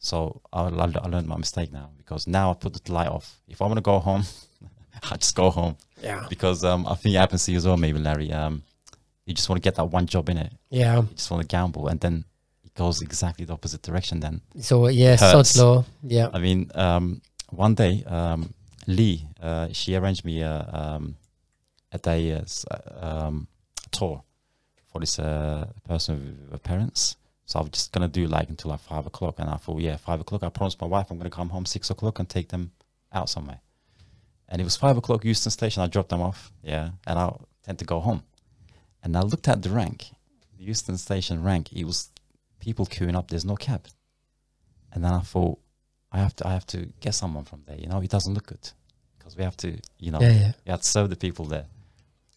So 0.02 0.40
I, 0.52 0.62
I 0.62 0.84
I 1.04 1.08
learned 1.08 1.26
my 1.28 1.36
mistake 1.36 1.70
now 1.72 1.90
because 1.98 2.26
now 2.26 2.50
I 2.50 2.54
put 2.54 2.72
the 2.84 2.92
light 2.92 3.08
off. 3.08 3.36
If 3.46 3.60
I 3.62 3.66
want 3.66 3.76
to 3.76 3.82
go 3.82 3.98
home, 4.00 4.24
I 5.10 5.16
just 5.16 5.36
go 5.36 5.50
home 5.50 5.76
Yeah. 6.02 6.26
because 6.28 6.64
um, 6.64 6.86
I 6.86 6.94
think 6.96 7.14
it 7.14 7.18
happens 7.18 7.44
to 7.44 7.52
you 7.52 7.58
as 7.58 7.66
well, 7.66 7.76
maybe 7.76 7.98
Larry. 7.98 8.32
Um, 8.32 8.62
you 9.26 9.34
just 9.34 9.48
want 9.48 9.62
to 9.62 9.66
get 9.66 9.76
that 9.76 9.84
one 9.84 10.06
job 10.06 10.28
in 10.30 10.38
it. 10.38 10.52
Yeah. 10.70 10.96
You 11.02 11.08
just 11.14 11.30
want 11.30 11.42
to 11.42 11.46
gamble, 11.46 11.88
and 11.88 12.00
then 12.00 12.24
it 12.64 12.74
goes 12.74 13.02
exactly 13.02 13.44
the 13.44 13.52
opposite 13.52 13.82
direction. 13.82 14.20
Then 14.20 14.40
So 14.58 14.88
yeah, 14.88 15.16
so 15.16 15.42
law. 15.64 15.84
Yeah. 16.02 16.28
I 16.32 16.38
mean, 16.38 16.70
um, 16.74 17.20
one 17.50 17.74
day, 17.74 18.02
um, 18.06 18.54
Lee, 18.86 19.26
uh, 19.42 19.68
she 19.72 19.94
arranged 19.96 20.24
me 20.24 20.40
a, 20.42 20.68
um, 20.72 21.14
a 21.92 21.98
day 21.98 22.32
uh, 22.32 22.40
uh, 22.70 23.06
um, 23.26 23.46
tour 23.90 24.22
for 24.90 25.00
this 25.00 25.18
uh, 25.18 25.66
person 25.86 26.14
with, 26.24 26.52
with 26.52 26.62
parents. 26.62 27.16
So 27.50 27.58
I 27.58 27.62
was 27.62 27.72
just 27.72 27.90
gonna 27.90 28.06
do 28.06 28.28
like 28.28 28.48
until 28.48 28.70
like 28.70 28.78
five 28.78 29.06
o'clock, 29.06 29.40
and 29.40 29.50
I 29.50 29.56
thought, 29.56 29.80
yeah, 29.80 29.96
five 29.96 30.20
o'clock. 30.20 30.44
I 30.44 30.50
promised 30.50 30.80
my 30.80 30.86
wife 30.86 31.10
I'm 31.10 31.18
gonna 31.18 31.30
come 31.30 31.48
home 31.48 31.66
six 31.66 31.90
o'clock 31.90 32.20
and 32.20 32.28
take 32.28 32.48
them 32.50 32.70
out 33.12 33.28
somewhere. 33.28 33.60
And 34.48 34.60
it 34.60 34.64
was 34.64 34.76
five 34.76 34.96
o'clock 34.96 35.24
Euston 35.24 35.50
Station. 35.50 35.82
I 35.82 35.88
dropped 35.88 36.10
them 36.10 36.22
off, 36.22 36.52
yeah, 36.62 36.90
and 37.08 37.18
I 37.18 37.34
tend 37.64 37.80
to 37.80 37.84
go 37.84 37.98
home. 37.98 38.22
And 39.02 39.16
I 39.16 39.22
looked 39.22 39.48
at 39.48 39.62
the 39.62 39.70
rank, 39.70 40.10
the 40.56 40.62
Euston 40.62 40.96
Station 40.96 41.42
rank. 41.42 41.72
It 41.72 41.84
was 41.84 42.10
people 42.60 42.86
queuing 42.86 43.16
up. 43.16 43.26
There's 43.30 43.44
no 43.44 43.56
cab. 43.56 43.88
And 44.92 45.02
then 45.02 45.12
I 45.12 45.18
thought, 45.20 45.58
I 46.12 46.18
have 46.18 46.36
to 46.36 46.46
I 46.46 46.52
have 46.52 46.66
to 46.68 46.86
get 47.00 47.16
someone 47.16 47.42
from 47.42 47.64
there. 47.66 47.76
You 47.76 47.88
know, 47.88 48.00
it 48.00 48.10
doesn't 48.10 48.32
look 48.32 48.46
good 48.46 48.70
because 49.18 49.36
we 49.36 49.42
have 49.42 49.56
to, 49.56 49.76
you 49.98 50.12
know, 50.12 50.20
Yeah. 50.20 50.30
Yeah. 50.30 50.52
we 50.64 50.70
have 50.70 50.82
to 50.82 50.88
serve 50.88 51.10
the 51.10 51.16
people 51.16 51.46
there. 51.46 51.66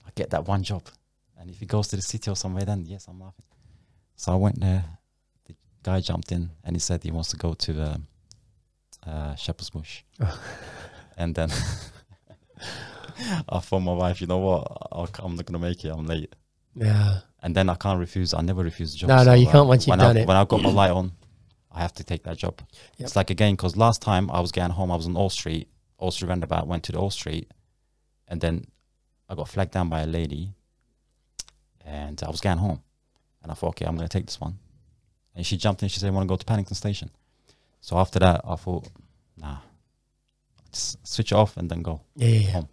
I 0.08 0.10
get 0.16 0.32
that 0.32 0.48
one 0.48 0.64
job, 0.64 0.88
and 1.38 1.52
if 1.52 1.60
he 1.60 1.68
goes 1.68 1.88
to 1.90 1.98
the 1.98 2.02
city 2.02 2.32
or 2.32 2.36
somewhere, 2.36 2.66
then 2.66 2.88
yes, 2.88 3.08
I'm 3.08 3.20
laughing. 3.20 3.46
So 4.16 4.32
I 4.32 4.38
went 4.38 4.60
there. 4.60 4.86
The 5.84 5.92
guy 5.92 6.00
jumped 6.00 6.32
in 6.32 6.52
and 6.64 6.76
he 6.76 6.80
said 6.80 7.04
he 7.04 7.12
wants 7.12 7.30
to 7.32 7.38
go 7.38 7.54
to 7.54 7.94
um, 7.94 8.08
uh, 9.06 9.36
Shepherd's 9.36 9.70
Bush, 9.70 10.04
and 11.18 11.36
then 11.36 11.50
I 13.50 13.60
thought 13.60 13.82
my 13.82 13.94
wife, 13.94 14.22
you 14.22 14.28
know 14.28 14.38
what, 14.38 14.68
I'll, 14.92 15.10
I'm 15.20 15.36
not 15.36 15.46
gonna 15.46 15.60
make 15.60 15.84
it. 15.84 15.90
I'm 15.90 16.06
late. 16.06 16.34
Yeah. 16.76 17.20
And 17.42 17.54
then 17.54 17.70
I 17.70 17.76
can't 17.76 18.00
refuse. 18.00 18.34
I 18.34 18.42
never 18.42 18.64
refuse 18.64 18.96
a 18.96 18.98
job. 18.98 19.10
No, 19.10 19.24
no, 19.24 19.34
you 19.34 19.48
uh, 19.48 19.52
can't 19.52 19.68
once 19.68 19.86
you've 19.86 20.00
done 20.00 20.16
I, 20.18 20.22
it. 20.22 20.28
When 20.28 20.38
I've 20.38 20.48
got 20.48 20.62
my 20.62 20.72
light 20.72 20.92
on, 20.92 21.12
I 21.70 21.82
have 21.82 21.94
to 21.96 22.04
take 22.04 22.24
that 22.24 22.38
job. 22.38 22.62
Yep. 22.98 23.06
It's 23.06 23.16
like 23.16 23.30
again 23.30 23.56
because 23.56 23.76
last 23.76 24.02
time 24.02 24.32
I 24.32 24.40
was 24.40 24.52
getting 24.52 24.72
home, 24.72 24.92
I 24.92 24.96
was 24.96 25.06
on 25.06 25.18
Old 25.18 25.34
Street, 25.34 25.68
Old 26.00 26.14
Street 26.14 26.30
roundabout, 26.30 26.68
went 26.68 26.84
to 26.84 26.92
the 26.94 27.00
Old 27.00 27.14
Street, 27.14 27.52
and 28.28 28.40
then 28.40 28.66
I 29.28 29.36
got 29.36 29.50
flagged 29.50 29.72
down 29.72 29.90
by 29.90 30.02
a 30.02 30.08
lady, 30.08 30.54
and 31.84 32.22
I 32.24 32.30
was 32.30 32.40
getting 32.40 32.60
home, 32.60 32.82
and 33.42 33.52
I 33.52 33.56
thought, 33.56 33.70
okay, 33.70 33.86
I'm 33.86 33.96
gonna 33.96 34.08
take 34.08 34.28
this 34.28 34.40
one, 34.40 34.60
and 35.36 35.46
she 35.46 35.58
jumped 35.58 35.84
in. 35.84 35.90
She 35.90 36.00
said, 36.00 36.08
"I 36.08 36.12
"Want 36.12 36.28
to 36.28 36.32
go 36.32 36.38
to 36.38 36.46
Paddington 36.46 36.76
Station?" 36.76 37.10
So 37.82 37.98
after 37.98 38.20
that, 38.20 38.42
I 38.48 38.56
thought, 38.56 38.88
nah, 39.38 39.58
just 40.72 41.06
switch 41.06 41.32
it 41.32 41.36
off 41.36 41.58
and 41.58 41.70
then 41.70 41.82
go. 41.82 42.02
Yeah. 42.16 42.28
yeah, 42.28 42.40
yeah. 42.40 42.52
Home. 42.52 42.68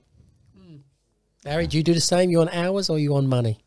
Larry, 1.44 1.66
do 1.66 1.76
you 1.78 1.82
do 1.82 1.94
the 1.94 2.00
same? 2.00 2.30
You 2.30 2.40
on 2.42 2.48
hours 2.50 2.90
or 2.90 2.98
you 2.98 3.14
on 3.16 3.26
money? 3.26 3.58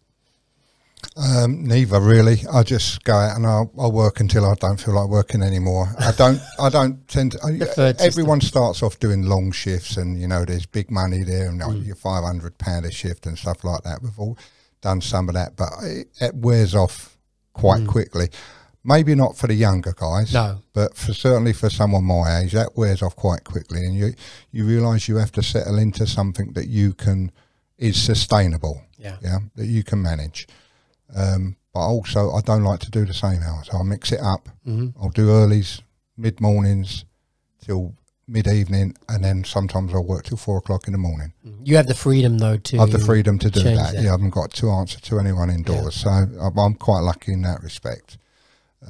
Um, 1.17 1.65
neither 1.65 1.99
really. 1.99 2.37
I 2.51 2.63
just 2.63 3.03
go 3.03 3.13
out 3.13 3.35
and 3.35 3.45
I'll, 3.45 3.69
I'll 3.77 3.91
work 3.91 4.19
until 4.21 4.45
I 4.45 4.55
don't 4.55 4.79
feel 4.79 4.95
like 4.95 5.09
working 5.09 5.41
anymore. 5.43 5.93
I 5.99 6.11
don't. 6.13 6.39
I 6.59 6.69
don't 6.69 7.05
tend 7.07 7.33
to. 7.33 7.39
I, 7.43 7.57
Preferred 7.57 7.97
system. 7.99 8.07
everyone 8.07 8.41
starts 8.41 8.81
off 8.81 8.99
doing 8.99 9.23
long 9.23 9.51
shifts, 9.51 9.97
and 9.97 10.19
you 10.19 10.27
know 10.27 10.45
there's 10.45 10.65
big 10.65 10.89
money 10.89 11.23
there, 11.23 11.49
and 11.49 11.59
like 11.59 11.69
Mm. 11.75 11.85
your 11.85 11.95
five 11.97 12.23
hundred 12.23 12.57
pound 12.57 12.85
a 12.85 12.91
shift 12.91 13.25
and 13.25 13.37
stuff 13.37 13.63
like 13.63 13.83
that. 13.83 14.01
We've 14.01 14.17
all 14.17 14.37
done 14.81 15.01
some 15.01 15.27
of 15.29 15.35
that, 15.35 15.55
but 15.57 15.69
it, 15.83 16.07
it 16.21 16.35
wears 16.35 16.73
off 16.73 17.17
quite 17.53 17.81
Mm. 17.81 17.87
quickly. 17.87 18.29
Maybe 18.85 19.15
not 19.15 19.37
for 19.37 19.47
the 19.47 19.53
younger 19.53 19.93
guys, 19.95 20.33
No. 20.33 20.59
but 20.73 20.97
for 20.97 21.13
certainly 21.13 21.53
for 21.53 21.69
someone 21.69 22.03
my 22.03 22.39
age, 22.39 22.51
that 22.51 22.75
wears 22.75 23.01
off 23.01 23.15
quite 23.15 23.43
quickly, 23.45 23.79
and 23.85 23.95
you 23.95 24.13
you 24.51 24.65
realise 24.65 25.07
you 25.07 25.17
have 25.17 25.31
to 25.33 25.41
settle 25.43 25.77
into 25.77 26.05
something 26.05 26.51
that 26.53 26.67
you 26.67 26.93
can 26.93 27.31
is 27.77 28.01
sustainable 28.01 28.81
Yeah. 28.97 29.17
yeah, 29.21 29.39
that 29.55 29.67
you 29.67 29.83
can 29.83 30.01
manage. 30.01 30.47
Um, 31.15 31.55
but 31.73 31.79
also, 31.79 32.31
I 32.31 32.41
don't 32.41 32.63
like 32.63 32.79
to 32.81 32.91
do 32.91 33.05
the 33.05 33.13
same 33.13 33.41
hours. 33.41 33.69
I 33.73 33.81
mix 33.83 34.11
it 34.11 34.19
up. 34.21 34.49
hmm 34.65 34.89
I'll 35.01 35.09
do 35.09 35.27
earlys, 35.27 35.81
mid 36.17 36.39
mornings 36.41 37.05
till 37.61 37.93
mid 38.27 38.47
evening, 38.47 38.95
and 39.07 39.23
then 39.23 39.43
sometimes 39.45 39.93
I'll 39.93 40.03
work 40.05 40.25
till 40.25 40.37
four 40.37 40.57
o'clock 40.57 40.87
in 40.87 40.91
the 40.91 40.97
morning. 40.99 41.31
You 41.63 41.77
have 41.77 41.87
the 41.87 41.93
freedom 41.95 42.37
though 42.37 42.57
to 42.57 42.77
I 42.77 42.81
have 42.81 42.91
the 42.91 42.99
freedom 42.99 43.39
to 43.39 43.49
do 43.49 43.61
that. 43.63 43.93
that. 43.93 44.03
Yeah, 44.03 44.09
I 44.09 44.11
haven't 44.11 44.31
got 44.31 44.51
to 44.55 44.69
answer 44.69 44.99
to 44.99 45.19
anyone 45.19 45.49
indoors, 45.49 45.95
so 45.95 46.09
I'm, 46.09 46.57
I'm 46.57 46.75
quite 46.75 46.99
lucky 46.99 47.31
in 47.33 47.41
that 47.43 47.63
respect. 47.63 48.17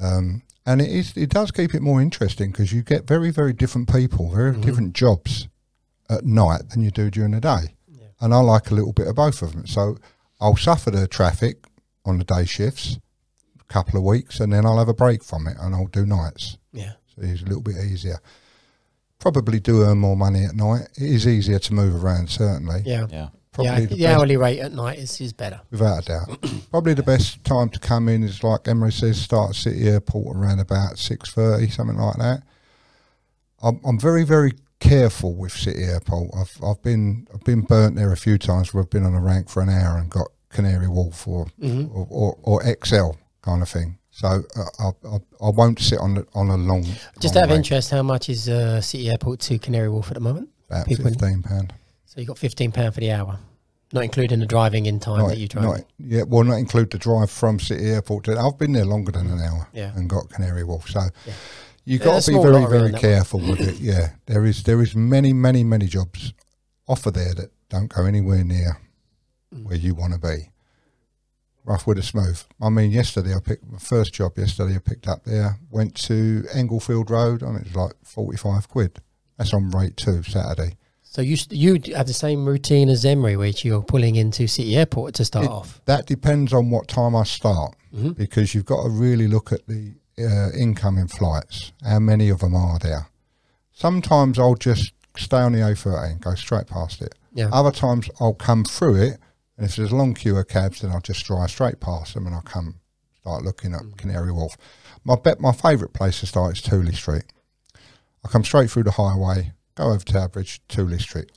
Um, 0.00 0.42
and 0.66 0.80
it 0.80 0.90
is 0.90 1.16
it 1.16 1.30
does 1.30 1.50
keep 1.50 1.74
it 1.74 1.82
more 1.82 2.00
interesting 2.00 2.50
because 2.50 2.72
you 2.72 2.82
get 2.82 3.06
very 3.06 3.30
very 3.30 3.52
different 3.52 3.92
people, 3.92 4.30
very 4.30 4.52
Mhm. 4.54 4.62
different 4.62 4.92
jobs 4.94 5.48
at 6.08 6.24
night 6.24 6.70
than 6.70 6.82
you 6.82 6.90
do 6.90 7.10
during 7.10 7.32
the 7.32 7.40
day. 7.40 7.74
Yeah. 7.88 8.06
And 8.20 8.32
I 8.34 8.38
like 8.38 8.70
a 8.70 8.74
little 8.74 8.92
bit 8.92 9.06
of 9.08 9.16
both 9.16 9.42
of 9.42 9.52
them. 9.52 9.66
So 9.66 9.96
I'll 10.40 10.56
suffer 10.56 10.90
the 10.90 11.06
traffic 11.06 11.66
on 12.04 12.18
the 12.18 12.24
day 12.24 12.44
shifts 12.44 12.98
a 13.60 13.64
couple 13.72 13.98
of 13.98 14.04
weeks, 14.04 14.40
and 14.40 14.52
then 14.52 14.66
I'll 14.66 14.78
have 14.78 14.88
a 14.88 14.94
break 14.94 15.22
from 15.24 15.46
it, 15.46 15.56
and 15.60 15.74
I'll 15.74 15.86
do 15.86 16.04
nights. 16.06 16.58
Yeah. 16.72 16.92
So 17.14 17.22
it's 17.22 17.42
a 17.42 17.46
little 17.46 17.62
bit 17.62 17.76
easier. 17.76 18.18
Probably 19.18 19.60
do 19.60 19.82
earn 19.82 19.98
more 19.98 20.16
money 20.16 20.44
at 20.44 20.54
night. 20.54 20.88
It 20.96 21.08
is 21.10 21.26
easier 21.26 21.58
to 21.58 21.74
move 21.74 22.04
around, 22.04 22.28
certainly. 22.28 22.82
Yeah. 22.84 23.06
Yeah, 23.10 23.28
Probably 23.54 23.72
yeah. 23.72 23.86
the 23.86 23.94
The, 23.94 24.06
hourly 24.08 24.36
rate 24.36 24.58
at 24.60 24.72
night 24.72 24.98
is, 24.98 25.20
is 25.20 25.32
better. 25.32 25.60
Without 25.70 26.02
a 26.02 26.06
doubt. 26.06 26.38
Probably 26.70 26.92
the 26.94 27.02
best 27.02 27.42
time 27.44 27.68
to 27.70 27.78
come 27.78 28.08
in 28.08 28.22
is 28.22 28.42
like 28.44 28.66
Emery 28.68 28.92
says, 28.92 29.20
start 29.20 29.50
at 29.50 29.56
City 29.56 29.88
Airport 29.88 30.36
around 30.36 30.58
about 30.60 30.98
six 30.98 31.30
thirty, 31.30 31.68
something 31.68 31.96
like 31.96 32.16
that. 32.16 32.42
I'm, 33.62 33.80
I'm 33.84 33.98
very, 33.98 34.24
very 34.24 34.52
careful 34.80 35.34
with 35.34 35.52
City 35.52 35.82
Airport. 35.84 36.30
I've 36.36 36.58
I've 36.62 36.82
been 36.82 37.26
I've 37.32 37.44
been 37.44 37.62
burnt 37.62 37.96
there 37.96 38.12
a 38.12 38.16
few 38.16 38.36
times 38.38 38.74
where 38.74 38.82
I've 38.82 38.90
been 38.90 39.04
on 39.06 39.14
a 39.14 39.20
rank 39.20 39.48
for 39.48 39.62
an 39.62 39.68
hour 39.70 39.96
and 39.98 40.10
got 40.10 40.28
Canary 40.50 40.88
Wharf 40.88 41.26
or 41.26 41.46
hmm 41.60 41.86
or, 41.92 42.06
or, 42.10 42.38
or 42.42 42.62
ExCeL 42.62 43.16
kind 43.42 43.62
of 43.62 43.68
thing. 43.68 43.98
So 44.10 44.28
uh, 44.28 44.64
I, 44.78 44.90
I 45.08 45.16
I 45.46 45.50
won't 45.50 45.78
sit 45.80 45.98
on 45.98 46.14
the, 46.14 46.26
on 46.34 46.48
a 46.48 46.56
long. 46.56 46.84
Just 47.20 47.34
long 47.34 47.42
out 47.42 47.44
of 47.44 47.50
rank. 47.50 47.64
interest, 47.66 47.90
how 47.90 48.02
much 48.02 48.28
is 48.28 48.48
uh, 48.48 48.80
City 48.80 49.10
Airport 49.10 49.40
to 49.40 49.58
Canary 49.58 49.88
Wharf 49.88 50.08
at 50.08 50.14
the 50.14 50.20
moment? 50.20 50.48
about 50.68 50.86
People- 50.86 51.04
fifteen 51.04 51.42
pound. 51.42 51.72
So 52.14 52.20
you 52.20 52.26
got 52.26 52.38
fifteen 52.38 52.70
pound 52.70 52.94
for 52.94 53.00
the 53.00 53.10
hour, 53.10 53.38
not 53.92 54.04
including 54.04 54.38
the 54.38 54.46
driving 54.46 54.86
in 54.86 55.00
time 55.00 55.26
that 55.28 55.38
you 55.38 55.48
drive. 55.48 55.64
not, 55.64 55.80
yeah, 55.98 56.22
well, 56.22 56.44
not 56.44 56.58
include 56.58 56.90
the 56.90 56.98
drive 56.98 57.28
from 57.30 57.58
City 57.58 57.86
Airport 57.90 58.24
to. 58.24 58.38
I've 58.38 58.56
been 58.58 58.72
there 58.72 58.84
longer 58.84 59.10
than 59.10 59.28
an 59.30 59.40
hour 59.40 59.68
Yeah. 59.72 59.92
and 59.96 60.08
got 60.08 60.30
Canary 60.30 60.62
Wharf, 60.62 60.88
so 60.88 61.00
Yeah. 61.26 61.32
you 61.84 61.98
Yeah, 61.98 62.04
got 62.04 62.22
to 62.22 62.30
be 62.30 62.38
very, 62.38 62.66
very 62.66 62.92
careful 62.92 63.40
with 63.40 63.60
it. 63.60 63.76
Yeah, 63.80 64.10
there 64.26 64.44
is 64.44 64.62
there 64.62 64.80
is 64.80 64.94
many, 64.94 65.32
many, 65.32 65.64
many 65.64 65.86
jobs 65.86 66.32
offer 66.86 67.10
there 67.10 67.34
that 67.34 67.50
don't 67.68 67.88
go 67.92 68.04
anywhere 68.04 68.44
near 68.44 68.78
Mm. 69.52 69.64
where 69.64 69.76
you 69.76 69.94
want 69.94 70.12
to 70.12 70.18
be. 70.20 70.50
Rough 71.64 71.86
with 71.86 71.98
a 71.98 72.02
smooth. 72.02 72.40
I 72.60 72.68
mean, 72.68 72.90
yesterday 72.92 73.34
I 73.34 73.40
picked 73.40 73.66
my 73.66 73.78
first 73.78 74.12
job. 74.12 74.36
Yesterday 74.38 74.76
I 74.76 74.78
picked 74.78 75.08
up 75.08 75.24
there. 75.24 75.58
Went 75.70 75.94
to 76.08 76.44
Englefield 76.54 77.10
Road. 77.10 77.42
I 77.42 77.46
mean, 77.46 77.56
it 77.62 77.64
was 77.68 77.74
like 77.76 77.94
forty 78.04 78.36
five 78.36 78.68
quid. 78.68 79.00
That's 79.38 79.52
on 79.54 79.70
rate 79.70 79.96
two 79.96 80.22
Saturday. 80.22 80.76
So 81.14 81.22
you 81.22 81.36
you 81.50 81.80
have 81.94 82.08
the 82.08 82.12
same 82.12 82.44
routine 82.44 82.88
as 82.88 83.04
Emery, 83.04 83.36
which 83.36 83.64
you're 83.64 83.82
pulling 83.84 84.16
into 84.16 84.48
City 84.48 84.76
Airport 84.76 85.14
to 85.14 85.24
start 85.24 85.44
It- 85.44 85.50
off. 85.52 85.80
That 85.84 86.06
depends 86.06 86.52
on 86.52 86.70
what 86.70 86.88
time 86.88 87.14
I 87.14 87.22
start. 87.22 87.76
hmm 87.94 88.10
because 88.10 88.52
you've 88.52 88.64
got 88.64 88.82
to 88.82 88.88
really 88.88 89.28
look 89.28 89.52
at 89.52 89.64
the 89.68 89.92
uh, 90.18 90.50
incoming 90.58 91.06
flights. 91.06 91.70
How 91.84 92.00
many 92.00 92.28
of 92.30 92.40
them 92.40 92.56
are 92.56 92.80
there? 92.80 93.06
Sometimes 93.72 94.36
I'll 94.40 94.56
just 94.56 94.92
stay 95.16 95.36
on 95.36 95.52
the 95.52 95.60
A13, 95.60 96.20
go 96.20 96.34
straight 96.34 96.66
past 96.66 97.00
it. 97.00 97.14
Yeah. 97.32 97.50
Other 97.52 97.70
times 97.70 98.10
I'll 98.18 98.34
come 98.34 98.64
through 98.64 98.96
it, 98.96 99.20
and 99.56 99.64
if 99.64 99.76
there's 99.76 99.92
a 99.92 99.96
long 99.96 100.14
queue 100.14 100.36
of 100.36 100.48
cabs, 100.48 100.80
then 100.80 100.90
I'll 100.90 101.00
just 101.00 101.24
drive 101.24 101.50
straight 101.50 101.78
past 101.78 102.14
them 102.14 102.26
and 102.26 102.34
I'll 102.34 102.42
come 102.42 102.80
start 103.20 103.44
looking 103.44 103.72
at 103.72 103.82
Canary 103.96 104.32
Wharf. 104.32 104.56
My 105.04 105.14
bet, 105.14 105.38
my 105.38 105.52
favourite 105.52 105.94
place 105.94 106.18
to 106.20 106.26
start 106.26 106.56
is 106.56 106.62
Tooley 106.62 106.94
Street. 106.94 107.24
I 108.24 108.28
come 108.28 108.42
straight 108.42 108.68
through 108.72 108.84
the 108.84 108.90
highway, 108.92 109.52
go 109.76 109.84
over 109.92 110.04
Tower 110.04 110.28
Bridge, 110.28 110.60
Tooley 110.68 110.98
Street. 110.98 111.30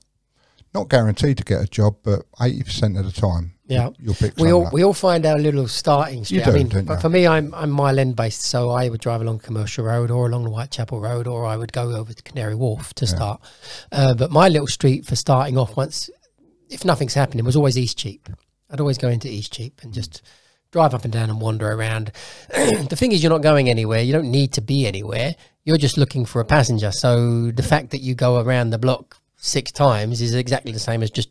Not 0.74 0.90
guaranteed 0.90 1.38
to 1.38 1.44
get 1.44 1.62
a 1.62 1.68
job, 1.68 1.96
but 2.04 2.24
eighty 2.42 2.62
percent 2.62 2.98
of 2.98 3.06
the 3.06 3.12
time, 3.12 3.54
Yeah. 3.68 3.90
you'll 4.00 4.14
pick. 4.14 4.38
We 4.38 4.52
all 4.52 4.68
up. 4.68 4.74
we 4.74 4.84
all 4.84 4.94
find 4.94 5.26
our 5.26 5.40
little 5.40 5.68
starting 5.68 6.26
street. 6.26 6.44
do, 6.44 6.52
I 6.52 6.54
mean, 6.54 6.68
don't 6.68 6.86
but 6.86 7.02
for 7.02 7.10
me, 7.10 7.26
I'm 7.26 7.54
I'm 7.56 7.72
Mile 7.72 7.98
End 7.98 8.16
based, 8.16 8.42
so 8.42 8.70
I 8.70 8.90
would 8.90 9.00
drive 9.00 9.22
along 9.22 9.40
Commercial 9.40 9.86
Road 9.86 10.12
or 10.12 10.28
along 10.28 10.44
the 10.44 10.50
Whitechapel 10.52 11.00
Road, 11.00 11.26
or 11.26 11.46
I 11.46 11.56
would 11.56 11.72
go 11.72 11.96
over 11.96 12.14
to 12.14 12.22
Canary 12.22 12.54
Wharf 12.54 12.94
to 12.96 13.06
Yeah. 13.06 13.16
start. 13.16 13.42
Uh, 13.92 14.14
but 14.14 14.30
my 14.30 14.50
little 14.50 14.68
street 14.68 15.06
for 15.06 15.16
starting 15.16 15.58
off, 15.58 15.76
once 15.78 16.10
if 16.70 16.84
nothing's 16.84 17.14
happening, 17.14 17.46
was 17.46 17.56
always 17.56 17.78
Eastcheap. 17.78 18.28
I'd 18.70 18.82
always 18.82 18.98
go 18.98 19.08
into 19.08 19.30
Eastcheap 19.30 19.82
and 19.84 19.94
just 19.94 20.22
drive 20.72 20.94
up 20.94 21.06
and 21.06 21.14
down 21.14 21.30
and 21.30 21.40
wander 21.40 21.72
around. 21.72 22.12
the 22.50 22.96
thing 22.98 23.14
is, 23.14 23.24
you're 23.24 23.32
not 23.32 23.42
going 23.42 23.70
anywhere. 23.70 24.02
You 24.02 24.12
don't 24.12 24.30
need 24.30 24.52
to 24.54 24.62
be 24.62 24.86
anywhere. 24.86 25.36
You're 25.68 25.78
just 25.78 25.98
looking 25.98 26.24
for 26.24 26.40
a 26.40 26.46
passenger. 26.46 26.94
So 26.94 27.52
the 27.52 27.62
fact 27.62 27.90
that 27.90 27.98
you 27.98 28.16
go 28.16 28.40
around 28.40 28.70
the 28.70 28.78
block 28.78 29.18
six 29.36 29.70
times 29.70 30.22
is 30.22 30.34
exactly 30.34 30.72
the 30.72 30.80
same 30.80 31.04
as 31.04 31.12
just 31.12 31.30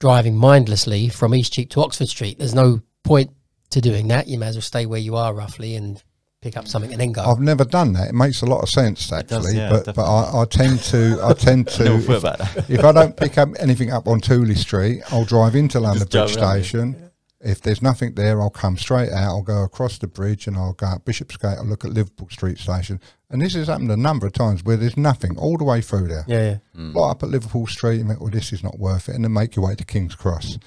driving 0.00 0.36
mindlessly 0.36 1.08
from 1.08 1.30
Eastcheap 1.30 1.70
to 1.70 1.82
Oxford 1.82 2.08
Street. 2.08 2.36
There's 2.38 2.52
no 2.52 2.82
point 3.04 3.30
to 3.70 3.80
doing 3.80 4.08
that. 4.08 4.26
You 4.26 4.38
may 4.38 4.48
as 4.48 4.56
well 4.56 4.62
stay 4.62 4.86
where 4.86 4.98
you 4.98 5.14
are 5.14 5.32
roughly 5.32 5.76
and 5.76 6.02
pick 6.42 6.56
up 6.56 6.66
something 6.66 6.90
and 6.90 7.00
then 7.00 7.12
go. 7.12 7.22
I've 7.22 7.38
never 7.38 7.64
done 7.64 7.92
that. 7.92 8.08
It 8.08 8.14
makes 8.14 8.42
a 8.42 8.46
lot 8.46 8.60
of 8.60 8.68
sense 8.68 9.06
It 9.12 9.28
does, 9.28 9.46
actually, 9.46 9.56
yeah, 9.56 9.70
but 9.70 9.94
but 9.94 10.04
I, 10.04 10.42
I 10.42 10.44
tend 10.46 10.80
to 10.80 11.20
I 11.22 11.32
tend 11.32 11.68
to 11.78 11.98
thought 11.98 12.40
if, 12.40 12.70
if 12.70 12.84
I 12.84 12.90
don't 12.90 13.16
pick 13.16 13.38
up 13.38 13.50
anything 13.60 13.92
up 13.92 14.08
on 14.08 14.20
Tooley 14.20 14.56
Street, 14.56 15.02
I'll 15.12 15.24
drive 15.24 15.54
into 15.54 15.78
London 15.78 16.08
Bridge 16.08 16.34
drive 16.34 16.58
yeah. 16.58 16.62
Station. 16.62 17.05
If 17.48 17.60
there's 17.60 17.80
nothing 17.80 18.14
there, 18.14 18.40
I'll 18.40 18.50
come 18.50 18.76
straight 18.76 19.10
out. 19.12 19.28
I'll 19.28 19.42
go 19.42 19.62
across 19.62 19.98
the 19.98 20.06
bridge 20.06 20.46
and 20.46 20.56
I'll 20.56 20.72
go 20.72 20.86
up 20.86 21.04
Bishopsgate. 21.04 21.58
I'll 21.58 21.64
look 21.66 21.84
at 21.84 21.92
Liverpool 21.92 22.28
Street 22.30 22.58
Station, 22.58 23.00
and 23.30 23.40
this 23.40 23.54
has 23.54 23.68
happened 23.68 23.90
a 23.90 23.96
number 23.96 24.26
of 24.26 24.32
times 24.32 24.64
where 24.64 24.76
there's 24.76 24.96
nothing 24.96 25.38
all 25.38 25.56
the 25.56 25.64
way 25.64 25.80
through 25.80 26.08
there. 26.08 26.24
yeah, 26.26 26.40
yeah. 26.50 26.56
Mm. 26.80 26.94
Light 26.94 27.10
up 27.12 27.22
at 27.22 27.28
Liverpool 27.28 27.66
Street 27.66 28.00
and 28.00 28.08
think, 28.08 28.20
well, 28.20 28.30
this 28.30 28.52
is 28.52 28.64
not 28.64 28.78
worth 28.78 29.08
it, 29.08 29.14
and 29.14 29.22
then 29.24 29.32
make 29.32 29.54
your 29.56 29.64
way 29.66 29.74
to 29.76 29.84
King's 29.84 30.14
Cross. 30.16 30.58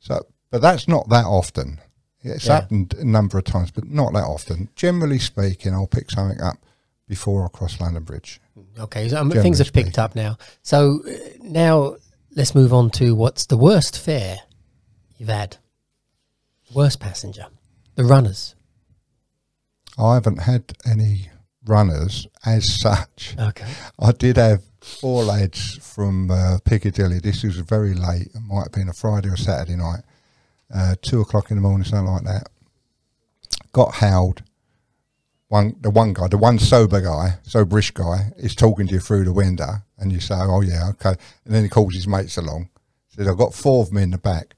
So, 0.00 0.26
but 0.50 0.60
that's 0.62 0.86
not 0.86 1.08
that 1.08 1.24
often. 1.24 1.80
It's 2.24 2.46
Yeah. 2.46 2.54
happened 2.60 2.94
a 2.98 3.04
number 3.04 3.36
of 3.38 3.44
times, 3.44 3.72
but 3.72 3.84
not 3.88 4.12
that 4.12 4.24
often. 4.24 4.68
Generally 4.76 5.18
speaking, 5.18 5.74
I'll 5.74 5.88
pick 5.88 6.10
something 6.10 6.40
up 6.40 6.56
before 7.08 7.44
I 7.44 7.48
cross 7.48 7.80
London 7.80 8.04
Bridge. 8.04 8.40
Okay, 8.78 9.08
so 9.08 9.16
um, 9.16 9.28
Generally 9.28 9.42
things 9.42 9.58
have 9.58 9.72
picked 9.72 9.88
speaking. 9.94 10.00
up 10.04 10.14
now. 10.14 10.38
So 10.62 11.00
uh, 11.04 11.12
now 11.40 11.96
let's 12.36 12.54
move 12.54 12.72
on 12.72 12.90
to 12.90 13.14
what's 13.16 13.46
the 13.46 13.56
worst 13.56 13.98
fare 13.98 14.38
you've 15.18 15.28
had. 15.28 15.56
Worst 16.74 17.00
passenger, 17.00 17.46
the 17.96 18.04
runners. 18.04 18.54
I 19.98 20.14
haven't 20.14 20.38
had 20.38 20.72
any 20.86 21.28
runners 21.66 22.26
as 22.46 22.80
such. 22.80 23.34
Okay. 23.38 23.70
I 23.98 24.12
did 24.12 24.38
have 24.38 24.62
four 24.80 25.22
lads 25.22 25.76
from 25.76 26.30
uh, 26.30 26.58
Piccadilly. 26.64 27.18
This 27.18 27.42
was 27.42 27.58
very 27.58 27.94
late. 27.94 28.28
It 28.34 28.40
might 28.46 28.64
have 28.64 28.72
been 28.72 28.88
a 28.88 28.94
Friday 28.94 29.28
or 29.28 29.36
Saturday 29.36 29.76
night, 29.76 30.00
uh, 30.74 30.94
two 31.02 31.20
o'clock 31.20 31.50
in 31.50 31.56
the 31.58 31.62
morning, 31.62 31.84
something 31.84 32.10
like 32.10 32.24
that. 32.24 32.48
Got 33.72 33.96
howled. 33.96 34.42
One, 35.48 35.76
the 35.78 35.90
one 35.90 36.14
guy, 36.14 36.28
the 36.28 36.38
one 36.38 36.58
sober 36.58 37.02
guy, 37.02 37.38
soberish 37.46 37.92
guy, 37.92 38.32
is 38.38 38.54
talking 38.54 38.86
to 38.86 38.94
you 38.94 39.00
through 39.00 39.24
the 39.24 39.34
window, 39.34 39.82
and 39.98 40.10
you 40.10 40.20
say, 40.20 40.36
"Oh 40.38 40.62
yeah, 40.62 40.88
okay," 40.90 41.16
and 41.44 41.54
then 41.54 41.64
he 41.64 41.68
calls 41.68 41.94
his 41.94 42.08
mates 42.08 42.38
along. 42.38 42.70
Says, 43.08 43.28
"I've 43.28 43.36
got 43.36 43.52
four 43.52 43.82
of 43.82 43.90
them 43.90 43.98
in 43.98 44.12
the 44.12 44.18
back," 44.18 44.54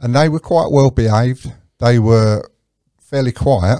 and 0.00 0.14
they 0.14 0.28
were 0.28 0.40
quite 0.40 0.70
well 0.70 0.90
behaved. 0.90 1.52
They 1.78 1.98
were 1.98 2.48
fairly 3.00 3.32
quiet, 3.32 3.78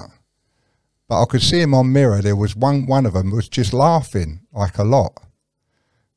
but 1.08 1.22
I 1.22 1.26
could 1.26 1.42
see 1.42 1.60
him 1.60 1.74
on 1.74 1.92
mirror. 1.92 2.20
There 2.20 2.36
was 2.36 2.56
one 2.56 2.86
one 2.86 3.06
of 3.06 3.14
them 3.14 3.30
was 3.30 3.48
just 3.48 3.72
laughing 3.72 4.40
like 4.52 4.78
a 4.78 4.84
lot. 4.84 5.12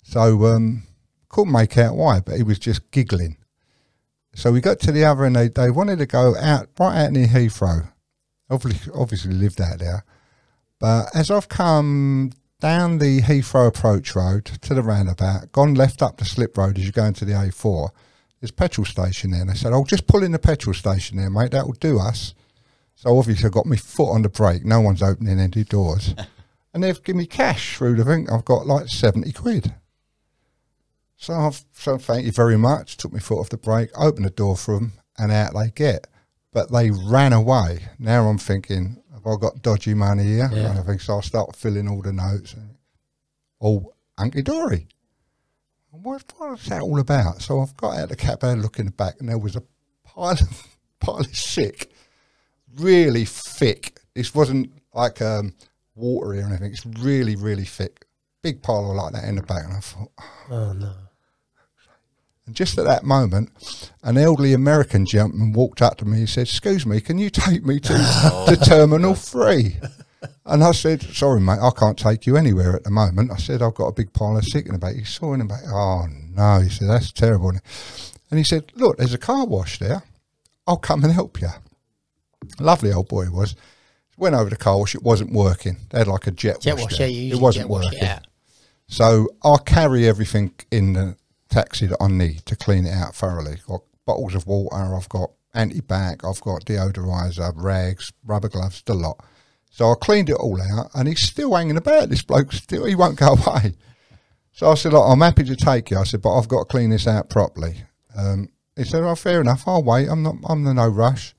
So 0.03 0.45
um, 0.45 0.83
couldn't 1.29 1.53
make 1.53 1.77
out 1.77 1.95
why, 1.95 2.19
but 2.19 2.37
he 2.37 2.43
was 2.43 2.59
just 2.59 2.91
giggling. 2.91 3.37
So 4.35 4.51
we 4.51 4.61
got 4.61 4.79
to 4.81 4.91
the 4.91 5.05
other 5.05 5.25
end. 5.25 5.35
They 5.35 5.47
they 5.47 5.71
wanted 5.71 5.99
to 5.99 6.05
go 6.05 6.35
out 6.37 6.67
right 6.79 7.05
out 7.05 7.11
near 7.11 7.27
Heathrow. 7.27 7.91
Obviously, 8.49 8.91
obviously 8.93 9.33
lived 9.33 9.61
out 9.61 9.79
there. 9.79 10.03
But 10.79 11.15
as 11.15 11.31
I've 11.31 11.49
come 11.49 12.31
down 12.59 12.97
the 12.97 13.21
Heathrow 13.21 13.67
approach 13.67 14.15
road 14.15 14.45
to 14.45 14.73
the 14.73 14.83
roundabout, 14.83 15.51
gone 15.51 15.73
left 15.73 16.01
up 16.01 16.17
the 16.17 16.25
slip 16.25 16.57
road 16.57 16.77
as 16.77 16.85
you 16.85 16.91
go 16.91 17.05
into 17.05 17.25
the 17.25 17.33
A4, 17.33 17.89
there's 18.45 18.51
a 18.51 18.53
petrol 18.53 18.85
station 18.85 19.31
there. 19.31 19.41
And 19.41 19.49
I 19.49 19.55
said, 19.55 19.73
"I'll 19.73 19.83
just 19.83 20.05
pull 20.05 20.23
in 20.23 20.31
the 20.31 20.39
petrol 20.39 20.75
station 20.75 21.17
there, 21.17 21.31
mate. 21.31 21.51
That 21.51 21.65
will 21.65 21.73
do 21.73 21.99
us." 21.99 22.35
So 22.93 23.17
obviously, 23.17 23.47
I 23.47 23.49
got 23.49 23.65
my 23.65 23.75
foot 23.75 24.11
on 24.11 24.21
the 24.21 24.29
brake. 24.29 24.63
No 24.63 24.81
one's 24.81 25.01
opening 25.01 25.39
any 25.39 25.63
doors, 25.63 26.13
and 26.73 26.83
they've 26.83 27.03
given 27.03 27.19
me 27.19 27.25
cash 27.25 27.75
through 27.75 27.95
the 27.95 28.05
thing. 28.05 28.29
I've 28.29 28.45
got 28.45 28.67
like 28.67 28.87
seventy 28.87 29.31
quid. 29.31 29.73
So 31.17 31.33
I've 31.33 31.65
so 31.73 31.97
thank 31.97 32.25
you 32.25 32.31
very 32.31 32.57
much. 32.57 32.97
Took 32.97 33.13
my 33.13 33.19
foot 33.19 33.39
off 33.39 33.49
the 33.49 33.57
brake, 33.57 33.89
opened 33.97 34.25
the 34.25 34.29
door 34.29 34.55
for 34.55 34.75
them, 34.75 34.93
and 35.17 35.31
out 35.31 35.55
they 35.55 35.71
get. 35.71 36.05
But 36.53 36.71
they 36.71 36.91
ran 36.91 37.33
away. 37.33 37.87
Now 37.97 38.27
I'm 38.27 38.37
thinking, 38.37 39.01
have 39.11 39.25
I 39.25 39.35
got 39.41 39.63
dodgy 39.63 39.95
money 39.95 40.23
here? 40.23 40.49
Yeah. 40.53 40.69
And 40.69 40.79
I 40.79 40.83
think 40.83 41.01
so. 41.01 41.17
I 41.17 41.21
start 41.21 41.55
filling 41.55 41.89
all 41.89 42.01
the 42.01 42.13
notes, 42.13 42.55
all 43.59 43.95
hunky 44.17 44.43
dory. 44.43 44.87
What 46.01 46.23
what's 46.37 46.67
that 46.69 46.81
all 46.81 46.99
about? 46.99 47.41
So 47.41 47.61
I've 47.61 47.75
got 47.77 47.97
out 47.97 48.09
the 48.09 48.15
cab, 48.15 48.41
had 48.41 48.57
a 48.57 48.61
look 48.61 48.79
in 48.79 48.85
the 48.85 48.91
back, 48.91 49.15
and 49.19 49.29
there 49.29 49.37
was 49.37 49.55
a 49.55 49.63
pile 50.03 50.31
of 50.31 50.67
pile 50.99 51.17
of 51.17 51.35
sick, 51.35 51.91
really 52.75 53.25
thick. 53.25 53.99
This 54.13 54.33
wasn't 54.33 54.71
like 54.93 55.21
um, 55.21 55.53
watery 55.95 56.39
or 56.39 56.47
anything. 56.47 56.71
It's 56.71 56.85
really, 56.85 57.35
really 57.35 57.65
thick. 57.65 58.05
Big 58.41 58.61
pile 58.61 58.93
like 58.95 59.13
that 59.13 59.25
in 59.25 59.35
the 59.35 59.41
back, 59.41 59.63
and 59.65 59.73
I 59.73 59.79
thought. 59.79 60.11
Oh 60.47 60.73
no. 60.73 60.93
And 62.45 62.55
just 62.55 62.77
at 62.77 62.85
that 62.85 63.03
moment, 63.03 63.49
an 64.03 64.17
elderly 64.17 64.53
American 64.53 65.07
gentleman 65.07 65.53
walked 65.53 65.81
up 65.81 65.97
to 65.97 66.05
me 66.05 66.19
and 66.19 66.29
said, 66.29 66.41
Excuse 66.41 66.85
me, 66.85 67.01
can 67.01 67.17
you 67.17 67.31
take 67.31 67.65
me 67.65 67.79
to, 67.79 67.93
to 68.47 68.55
Terminal 68.63 69.15
3? 69.15 69.77
And 70.45 70.63
I 70.63 70.71
said, 70.71 71.01
Sorry, 71.01 71.39
mate, 71.41 71.59
I 71.61 71.71
can't 71.71 71.97
take 71.97 72.25
you 72.25 72.37
anywhere 72.37 72.75
at 72.75 72.83
the 72.83 72.91
moment. 72.91 73.31
I 73.31 73.37
said, 73.37 73.61
I've 73.61 73.73
got 73.75 73.87
a 73.87 73.93
big 73.93 74.13
pile 74.13 74.37
of 74.37 74.45
sick 74.45 74.65
in 74.67 74.73
the 74.73 74.77
back. 74.79 74.95
He 74.95 75.03
saw 75.03 75.33
in 75.33 75.39
the 75.39 75.45
back, 75.45 75.63
Oh, 75.67 76.05
no. 76.35 76.59
He 76.59 76.69
said, 76.69 76.87
That's 76.89 77.11
terrible. 77.11 77.49
And 78.29 78.37
he 78.37 78.43
said, 78.43 78.71
Look, 78.75 78.97
there's 78.97 79.13
a 79.13 79.17
car 79.17 79.45
wash 79.45 79.79
there. 79.79 80.03
I'll 80.67 80.77
come 80.77 81.03
and 81.03 81.13
help 81.13 81.41
you. 81.41 81.49
Lovely 82.59 82.91
old 82.93 83.07
boy 83.07 83.23
he 83.23 83.29
was. 83.29 83.55
Went 84.17 84.35
over 84.35 84.49
to 84.49 84.55
the 84.55 84.63
car 84.63 84.77
wash, 84.77 84.95
it 84.95 85.03
wasn't 85.03 85.31
working. 85.33 85.77
They 85.89 85.99
had 85.99 86.07
like 86.07 86.25
a 86.27 86.31
jet, 86.31 86.61
Jet 86.61 86.73
wash. 86.75 86.83
wash, 86.83 86.97
there. 86.97 87.07
yeah, 87.09 87.35
it 87.35 87.41
wasn't 87.41 87.69
wash 87.69 87.85
working. 87.85 88.03
out. 88.07 88.21
So 88.87 89.27
I 89.43 89.57
carry 89.65 90.07
everything 90.07 90.53
in 90.71 90.93
the 90.93 91.17
taxi 91.49 91.87
that 91.87 91.97
I 92.01 92.07
need 92.07 92.45
to 92.45 92.55
clean 92.55 92.85
it 92.85 92.93
out 92.93 93.15
thoroughly. 93.15 93.53
I've 93.53 93.65
got 93.65 93.81
bottles 94.05 94.35
of 94.35 94.47
water, 94.47 94.95
I've 94.95 95.09
got 95.09 95.31
anti-bac, 95.53 96.23
I've 96.23 96.41
got 96.41 96.65
deodorizer, 96.65 97.51
rags, 97.55 98.11
rubber 98.25 98.49
gloves, 98.49 98.83
the 98.85 98.93
lot. 98.93 99.23
So 99.75 99.91
I 99.91 99.95
cleaned 99.99 100.29
it 100.29 100.37
all 100.37 100.57
out, 100.61 100.89
and 100.93 101.05
he's 101.05 101.19
still 101.19 101.53
hanging 101.53 101.75
about. 101.75 102.07
This 102.07 102.21
bloke 102.21 102.53
still, 102.53 102.85
he 102.85 102.95
won't 102.95 103.19
go 103.19 103.33
away. 103.45 103.73
So 104.53 104.71
I 104.71 104.75
said, 104.75 104.93
Look, 104.93 105.03
I'm 105.05 105.19
happy 105.19 105.43
to 105.43 105.55
take 105.57 105.91
you. 105.91 105.97
I 105.97 106.05
said, 106.05 106.21
but 106.21 106.33
I've 106.33 106.47
got 106.47 106.59
to 106.59 106.65
clean 106.65 106.91
this 106.91 107.07
out 107.07 107.29
properly. 107.29 107.83
Um, 108.17 108.47
he 108.77 108.85
said, 108.85 109.03
"Oh, 109.03 109.15
fair 109.15 109.41
enough. 109.41 109.67
I'll 109.67 109.83
wait. 109.83 110.07
I'm 110.07 110.23
not. 110.23 110.35
I'm 110.47 110.65
in 110.65 110.77
no 110.77 110.87
rush." 110.87 111.35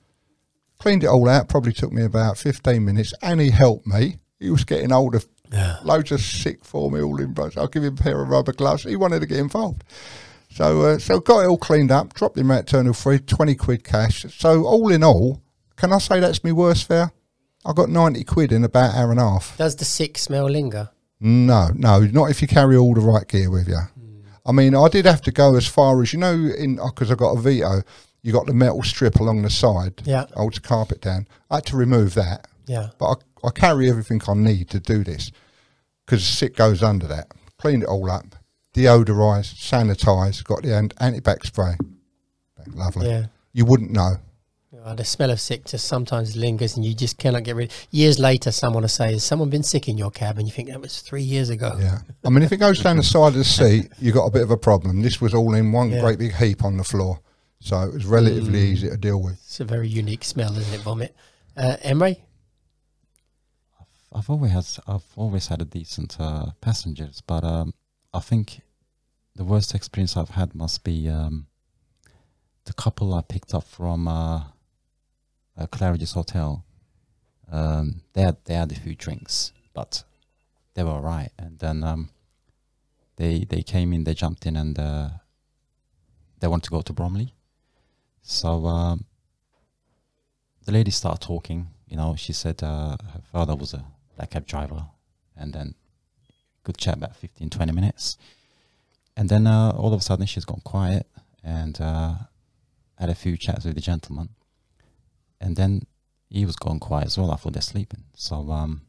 Cleaned 0.77 1.03
it 1.03 1.07
all 1.07 1.27
out. 1.27 1.49
Probably 1.49 1.73
took 1.73 1.91
me 1.91 2.03
about 2.03 2.37
15 2.37 2.85
minutes, 2.85 3.11
and 3.23 3.41
he 3.41 3.49
helped 3.49 3.87
me. 3.87 4.19
He 4.39 4.51
was 4.51 4.65
getting 4.65 4.91
hold 4.91 5.15
of 5.15 5.25
Yeah. 5.51 5.77
Loads 5.83 6.11
of 6.11 6.21
sick 6.21 6.63
for 6.63 6.91
me 6.91 7.01
all 7.01 7.19
in 7.19 7.33
brush. 7.33 7.57
I'll 7.57 7.67
give 7.67 7.83
him 7.83 7.95
a 7.95 8.03
pair 8.03 8.21
of 8.21 8.29
rubber 8.29 8.53
gloves. 8.53 8.83
He 8.83 8.95
wanted 8.95 9.21
to 9.21 9.25
get 9.25 9.39
involved. 9.39 9.83
So 10.51 10.81
uh, 10.83 10.99
so 10.99 11.19
got 11.19 11.39
it 11.39 11.47
all 11.47 11.57
cleaned 11.57 11.89
up, 11.89 12.13
dropped 12.13 12.37
him 12.37 12.51
out 12.51 12.67
Terminal 12.67 12.93
3, 12.93 13.17
20 13.17 13.55
quid 13.55 13.83
cash. 13.83 14.27
So 14.37 14.63
all 14.65 14.91
in 14.91 15.03
all, 15.03 15.41
can 15.75 15.91
I 15.91 15.97
say 15.97 16.19
that's 16.19 16.43
my 16.43 16.51
worst 16.51 16.87
fare? 16.87 17.11
I 17.67 17.73
got 17.73 17.89
90 17.89 18.23
quid 18.23 18.51
in 18.53 18.63
about 18.63 18.95
an 18.95 19.01
hour 19.01 19.11
and 19.11 19.19
a 19.19 19.23
half. 19.29 19.57
Does 19.57 19.75
the 19.75 19.85
sick 19.85 20.17
smell 20.17 20.49
linger? 20.49 20.89
No, 21.19 21.69
no, 21.75 21.99
not 21.99 22.29
if 22.31 22.41
you 22.41 22.47
carry 22.47 22.77
all 22.77 22.93
the 22.93 23.01
right 23.01 23.27
gear 23.27 23.49
with 23.51 23.67
you. 23.67 23.79
I 24.45 24.51
mean, 24.53 24.73
I 24.73 24.87
did 24.87 25.05
have 25.05 25.21
to 25.23 25.31
go 25.31 25.55
as 25.55 25.67
far 25.67 26.01
as 26.01 26.13
you 26.13 26.19
know, 26.19 26.31
in 26.33 26.79
uh, 26.79 26.85
because 26.85 27.11
I 27.11 27.15
got 27.15 27.31
a 27.37 27.41
Vito. 27.41 27.81
You 28.23 28.31
got 28.31 28.45
the 28.47 28.53
metal 28.53 28.81
strip 28.83 29.15
along 29.17 29.41
the 29.41 29.49
side, 29.49 30.01
Yeah. 30.05 30.25
holds 30.35 30.55
the 30.55 30.61
carpet 30.67 31.01
down. 31.01 31.27
I 31.51 31.55
had 31.55 31.65
to 31.67 31.77
remove 31.77 32.13
that, 32.15 32.47
Yeah. 32.67 32.89
but 32.97 33.21
I, 33.43 33.47
I 33.47 33.51
carry 33.51 33.89
everything 33.89 34.21
I 34.27 34.33
need 34.33 34.69
to 34.69 34.79
do 34.79 35.03
this 35.03 35.31
because 36.05 36.23
shit 36.23 36.55
goes 36.55 36.81
under 36.81 37.07
that. 37.07 37.31
Cleaned 37.57 37.83
it 37.83 37.89
all 37.89 38.09
up, 38.09 38.35
deodorised, 38.73 39.55
sanitised, 39.55 40.43
got 40.45 40.63
the 40.63 40.73
ant- 40.75 40.95
antibac 40.95 41.45
spray. 41.45 41.75
Lovely. 42.73 43.07
Yeah. 43.09 43.25
You 43.53 43.65
wouldn't 43.65 43.91
know. 43.91 44.17
Uh, 44.87 44.95
the 44.95 45.03
smell 45.03 45.29
of 45.29 45.37
sick 45.41 45.65
just 45.65 45.85
sometimes 45.85 46.37
lingers 46.37 46.77
and 46.77 46.85
you 46.85 46.93
just 46.93 47.17
cannot 47.17 47.43
get 47.43 47.57
rid 47.57 47.69
of 47.69 47.87
Years 47.91 48.19
later, 48.19 48.53
someone 48.53 48.83
will 48.83 48.87
say, 48.87 49.11
Has 49.11 49.23
someone 49.25 49.49
been 49.49 49.63
sick 49.63 49.89
in 49.89 49.97
your 49.97 50.11
cab? 50.11 50.37
And 50.37 50.47
you 50.47 50.53
think 50.53 50.69
that 50.69 50.79
was 50.79 51.01
three 51.01 51.23
years 51.23 51.49
ago. 51.49 51.75
Yeah. 51.77 51.99
I 52.23 52.29
mean, 52.29 52.41
if 52.41 52.53
it 52.53 52.57
goes 52.57 52.81
down 52.81 52.95
the 52.95 53.03
side 53.03 53.29
of 53.29 53.33
the 53.33 53.43
seat, 53.43 53.91
you've 53.99 54.15
got 54.15 54.27
a 54.27 54.31
bit 54.31 54.43
of 54.43 54.51
a 54.51 54.55
problem. 54.55 55.01
This 55.01 55.19
was 55.19 55.33
all 55.33 55.53
in 55.55 55.73
one 55.73 55.91
Yeah. 55.91 55.99
great 55.99 56.19
big 56.19 56.33
heap 56.35 56.63
on 56.63 56.77
the 56.77 56.85
floor. 56.85 57.19
So 57.59 57.81
it 57.81 57.93
was 57.95 58.05
relatively 58.05 58.61
easy 58.61 58.87
to 58.87 58.95
deal 58.95 59.21
with. 59.21 59.33
It's 59.33 59.59
a 59.59 59.65
very 59.65 59.89
unique 59.89 60.23
smell, 60.23 60.57
isn't 60.57 60.73
it, 60.73 60.81
vomit? 60.83 61.13
Uh, 61.57 61.75
Emre? 61.83 62.21
I've 64.13 64.29
always 64.29 64.53
had 64.53 64.65
I've 64.87 65.03
always 65.17 65.47
had 65.47 65.61
a 65.61 65.65
decent 65.65 66.15
uh, 66.17 66.51
passengers, 66.61 67.21
but 67.27 67.43
um, 67.43 67.73
I 68.13 68.19
think 68.21 68.61
the 69.35 69.43
worst 69.43 69.75
experience 69.75 70.15
I've 70.15 70.29
had 70.29 70.55
must 70.55 70.85
be 70.85 71.09
um, 71.09 71.47
the 72.63 72.73
couple 72.73 73.13
I 73.13 73.21
picked 73.21 73.53
up 73.53 73.65
from 73.65 74.07
uh, 74.07 74.43
uh, 75.57 75.67
Claridge's 75.67 76.13
Hotel. 76.13 76.63
Um, 77.51 78.01
they 78.13 78.21
had 78.21 78.37
they 78.45 78.53
had 78.53 78.71
a 78.71 78.75
few 78.75 78.95
drinks, 78.95 79.53
but 79.73 80.03
they 80.73 80.83
were 80.83 80.91
alright. 80.91 81.31
And 81.37 81.59
then 81.59 81.83
um, 81.83 82.09
they 83.15 83.45
they 83.45 83.63
came 83.63 83.93
in, 83.93 84.03
they 84.03 84.13
jumped 84.13 84.45
in, 84.45 84.55
and 84.55 84.77
uh, 84.77 85.09
they 86.39 86.47
wanted 86.47 86.65
to 86.65 86.71
go 86.71 86.81
to 86.81 86.93
Bromley. 86.93 87.33
So 88.21 88.65
um, 88.65 89.05
the 90.65 90.71
lady 90.71 90.91
started 90.91 91.25
talking. 91.25 91.67
You 91.87 91.97
know, 91.97 92.15
she 92.17 92.33
said 92.33 92.61
uh, 92.61 92.97
her 93.13 93.21
father 93.31 93.55
was 93.55 93.73
a 93.73 93.85
black 94.15 94.31
cab 94.31 94.45
driver, 94.45 94.85
and 95.35 95.53
then 95.53 95.75
good 96.63 96.77
chat 96.77 96.97
about 96.97 97.15
15, 97.15 97.49
20 97.49 97.71
minutes. 97.71 98.17
And 99.15 99.29
then 99.29 99.47
uh, 99.47 99.71
all 99.71 99.93
of 99.93 100.01
a 100.01 100.03
sudden 100.03 100.25
she's 100.25 100.43
gone 100.43 100.61
quiet 100.65 101.07
and 101.41 101.79
uh, 101.79 102.15
had 102.99 103.09
a 103.09 103.15
few 103.15 103.37
chats 103.37 103.63
with 103.63 103.75
the 103.75 103.81
gentleman. 103.81 104.29
And 105.39 105.55
then 105.55 105.83
he 106.29 106.45
was 106.45 106.55
gone 106.55 106.79
quiet 106.79 107.05
as 107.05 107.17
well. 107.17 107.31
I 107.31 107.35
thought 107.35 107.53
they're 107.53 107.61
sleeping. 107.61 108.03
So 108.13 108.51
um, 108.51 108.81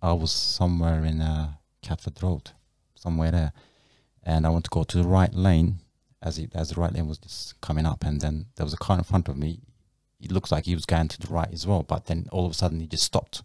I 0.00 0.12
was 0.12 0.32
somewhere 0.32 1.04
in 1.04 1.20
uh, 1.20 1.52
Catford 1.82 2.22
Road, 2.22 2.50
somewhere 2.94 3.30
there. 3.30 3.52
And 4.22 4.46
I 4.46 4.50
went 4.50 4.64
to 4.64 4.70
go 4.70 4.84
to 4.84 4.98
the 4.98 5.08
right 5.08 5.34
lane 5.34 5.80
as, 6.22 6.40
as 6.54 6.70
the 6.70 6.80
right 6.80 6.92
lane 6.92 7.08
was 7.08 7.18
just 7.18 7.60
coming 7.60 7.86
up. 7.86 8.04
And 8.04 8.20
then 8.20 8.46
there 8.56 8.64
was 8.64 8.74
a 8.74 8.78
car 8.78 8.98
in 8.98 9.04
front 9.04 9.28
of 9.28 9.36
me. 9.36 9.60
It 10.20 10.30
looks 10.30 10.52
like 10.52 10.66
he 10.66 10.74
was 10.74 10.86
going 10.86 11.08
to 11.08 11.20
the 11.20 11.32
right 11.32 11.52
as 11.52 11.66
well. 11.66 11.82
But 11.82 12.06
then 12.06 12.26
all 12.30 12.46
of 12.46 12.52
a 12.52 12.54
sudden 12.54 12.80
he 12.80 12.86
just 12.86 13.04
stopped. 13.04 13.42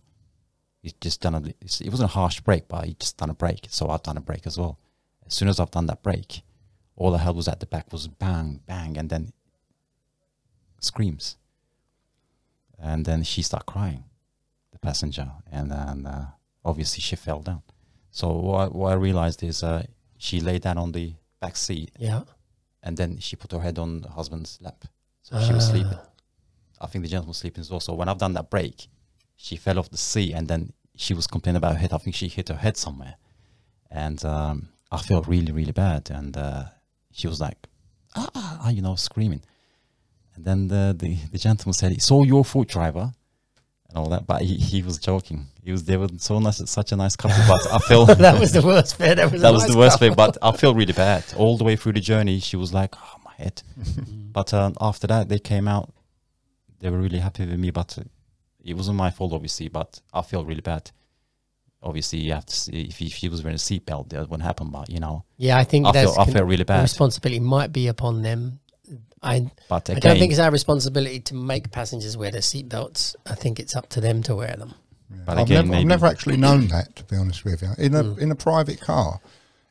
He's 0.82 0.94
just 0.94 1.22
done 1.22 1.34
a, 1.34 1.42
it 1.60 1.90
wasn't 1.90 2.12
a 2.12 2.14
harsh 2.14 2.40
break, 2.42 2.68
but 2.68 2.86
he 2.86 2.94
just 2.94 3.18
done 3.18 3.32
a 3.32 3.34
break. 3.34 3.66
So 3.70 3.90
I've 3.90 4.04
done 4.04 4.18
a 4.18 4.22
break 4.22 4.46
as 4.46 4.58
well. 4.58 4.80
As 5.26 5.34
soon 5.34 5.48
as 5.48 5.60
I've 5.60 5.72
done 5.72 5.88
that 5.88 6.04
break, 6.04 6.44
all 6.96 7.16
I 7.16 7.18
heard 7.18 7.36
was 7.36 7.48
at 7.48 7.60
the 7.60 7.66
back 7.66 7.92
was 7.92 8.08
bang, 8.08 8.62
bang, 8.66 8.98
and 8.98 9.10
then 9.10 9.34
screams. 10.80 11.36
And 12.80 13.06
then 13.06 13.24
she 13.24 13.42
started 13.42 13.66
crying, 13.66 14.04
the 14.72 14.80
passenger, 14.80 15.32
and 15.52 15.72
then 15.72 16.06
uh, 16.06 16.28
obviously 16.64 17.02
she 17.02 17.16
fell 17.16 17.42
down. 17.42 17.64
So 18.12 18.32
what 18.34 18.60
I, 18.60 18.66
what 18.68 18.92
I 18.92 18.96
realized 18.96 19.44
is 19.44 19.64
uh, 19.64 19.84
she 20.18 20.40
lay 20.40 20.60
down 20.60 20.78
on 20.78 20.92
the 20.92 21.14
back 21.40 21.56
seat, 21.56 21.92
Yeah. 22.00 22.22
and 22.84 22.96
then 22.98 23.18
she 23.20 23.36
put 23.36 23.52
her 23.52 23.60
head 23.62 23.80
on 23.80 24.02
the 24.02 24.10
husband's 24.10 24.60
lap. 24.62 24.86
So 25.24 25.40
she 25.42 25.54
was 25.54 25.68
Ah. 25.68 25.72
sleeping. 25.72 26.00
I 26.80 26.88
think 26.88 27.04
the 27.04 27.10
gentleman 27.10 27.30
was 27.30 27.38
sleeping 27.38 27.62
as 27.62 27.72
well. 27.72 27.80
So 27.80 27.94
when 27.96 28.08
I've 28.10 28.20
done 28.20 28.34
that 28.34 28.50
break, 28.52 28.88
she 29.36 29.56
fell 29.58 29.80
off 29.80 29.90
the 29.90 29.98
seat, 29.98 30.34
and 30.34 30.48
then 30.48 30.74
she 30.96 31.14
was 31.14 31.26
complaining 31.28 31.58
about 31.58 31.74
her 31.74 31.80
head. 31.80 31.94
I 31.94 31.98
think 31.98 32.16
she 32.16 32.28
hit 32.28 32.50
her 32.50 32.56
head 32.58 32.78
somewhere, 32.78 33.16
and 33.90 34.24
um, 34.26 34.70
I 34.92 34.98
felt 35.02 35.28
really, 35.28 35.52
really 35.52 35.72
bad. 35.72 36.10
And 36.12 36.38
uh, 36.38 36.66
she 37.12 37.28
was 37.28 37.40
like, 37.42 37.68
ah, 38.16 38.30
ah, 38.36 38.60
ah," 38.66 38.70
you 38.70 38.82
know, 38.84 38.96
screaming. 38.96 39.42
And 40.38 40.46
then 40.46 40.68
the, 40.70 40.96
the, 40.98 41.18
the 41.32 41.38
gentleman 41.38 41.74
said, 41.74 41.92
"It's 41.92 42.10
all 42.12 42.26
your 42.26 42.46
fault, 42.46 42.68
driver," 42.70 43.12
and 43.90 43.98
all 43.98 44.08
that. 44.10 44.26
But 44.26 44.44
he, 44.44 44.56
he 44.56 44.82
was 44.82 44.98
joking. 44.98 45.48
He 45.64 45.72
was 45.72 45.84
they 45.84 45.98
were 45.98 46.08
so 46.18 46.40
nice, 46.40 46.62
such 46.70 46.92
a 46.94 46.96
nice 46.96 47.16
couple. 47.18 47.38
But 47.48 47.74
I 47.74 47.80
feel 47.80 48.06
that 48.28 48.40
was 48.40 48.54
the 48.54 48.62
worst 48.62 48.98
bit. 48.98 49.18
That 49.18 49.32
was, 49.32 49.42
that 49.42 49.52
was 49.52 49.64
nice 49.64 49.72
the 49.74 49.78
worst 49.78 49.96
couple. 50.00 50.10
bit. 50.10 50.18
But 50.18 50.38
I 50.42 50.52
feel 50.56 50.74
really 50.74 50.94
bad 50.94 51.26
all 51.36 51.58
the 51.58 51.64
way 51.66 51.76
through 51.76 51.94
the 51.94 52.00
journey. 52.02 52.40
She 52.40 52.56
was 52.56 52.74
like, 52.74 52.96
"Oh 52.96 53.16
my 53.26 53.34
head," 53.38 53.62
but 54.32 54.54
um, 54.54 54.76
after 54.80 55.08
that 55.08 55.28
they 55.30 55.40
came 55.40 55.68
out. 55.68 55.92
They 56.80 56.92
were 56.92 57.00
really 57.00 57.18
happy 57.18 57.44
with 57.46 57.60
me, 57.60 57.72
but 57.72 57.98
uh, 57.98 58.04
it 58.64 58.76
wasn't 58.76 58.98
my 58.98 59.10
fault, 59.10 59.34
obviously. 59.34 59.68
But 59.68 60.00
I 60.14 60.22
feel 60.22 60.46
really 60.46 60.62
bad. 60.62 60.92
Obviously, 61.82 62.20
you 62.20 62.34
have 62.34 62.46
to 62.46 62.56
see 62.56 62.82
if, 62.90 63.02
if 63.02 63.14
she 63.14 63.30
was 63.30 63.42
wearing 63.44 63.56
a 63.56 63.58
seatbelt, 63.58 64.10
that 64.10 64.30
wouldn't 64.30 64.44
happen. 64.44 64.70
But 64.70 64.88
you 64.90 65.00
know, 65.00 65.24
Yeah, 65.38 65.58
I 65.58 65.64
think 65.64 65.88
I 65.88 65.92
feel 65.94 66.14
I 66.20 66.26
feel 66.26 66.44
really 66.44 66.58
the 66.58 66.66
bad. 66.66 66.84
responsibility 66.84 67.40
might 67.40 67.72
be 67.74 67.88
upon 67.88 68.22
them. 68.22 68.60
I, 69.24 69.50
But 69.70 69.90
I 69.90 69.96
don't 69.96 70.18
think 70.20 70.32
it's 70.32 70.40
our 70.40 70.52
responsibility 70.52 71.20
to 71.22 71.34
make 71.36 71.72
passengers 71.72 72.16
wear 72.16 72.32
their 72.32 72.42
seatbelts. 72.42 73.16
I 73.26 73.36
think 73.36 73.60
it's 73.60 73.76
up 73.76 73.90
to 73.90 74.02
them 74.02 74.22
to 74.24 74.36
wear 74.36 74.56
them. 74.58 74.74
but 75.26 75.38
I've, 75.38 75.48
again, 75.48 75.68
never, 75.68 75.80
I've 75.80 75.86
never 75.86 76.06
actually 76.06 76.38
known 76.38 76.68
that, 76.68 76.96
to 76.98 77.04
be 77.06 77.16
honest 77.16 77.44
with 77.46 77.62
you. 77.62 77.70
In 77.78 77.96
a 77.96 78.04
Mm. 78.04 78.20
in 78.20 78.32
a 78.32 78.36
private 78.36 78.80
car, 78.80 79.20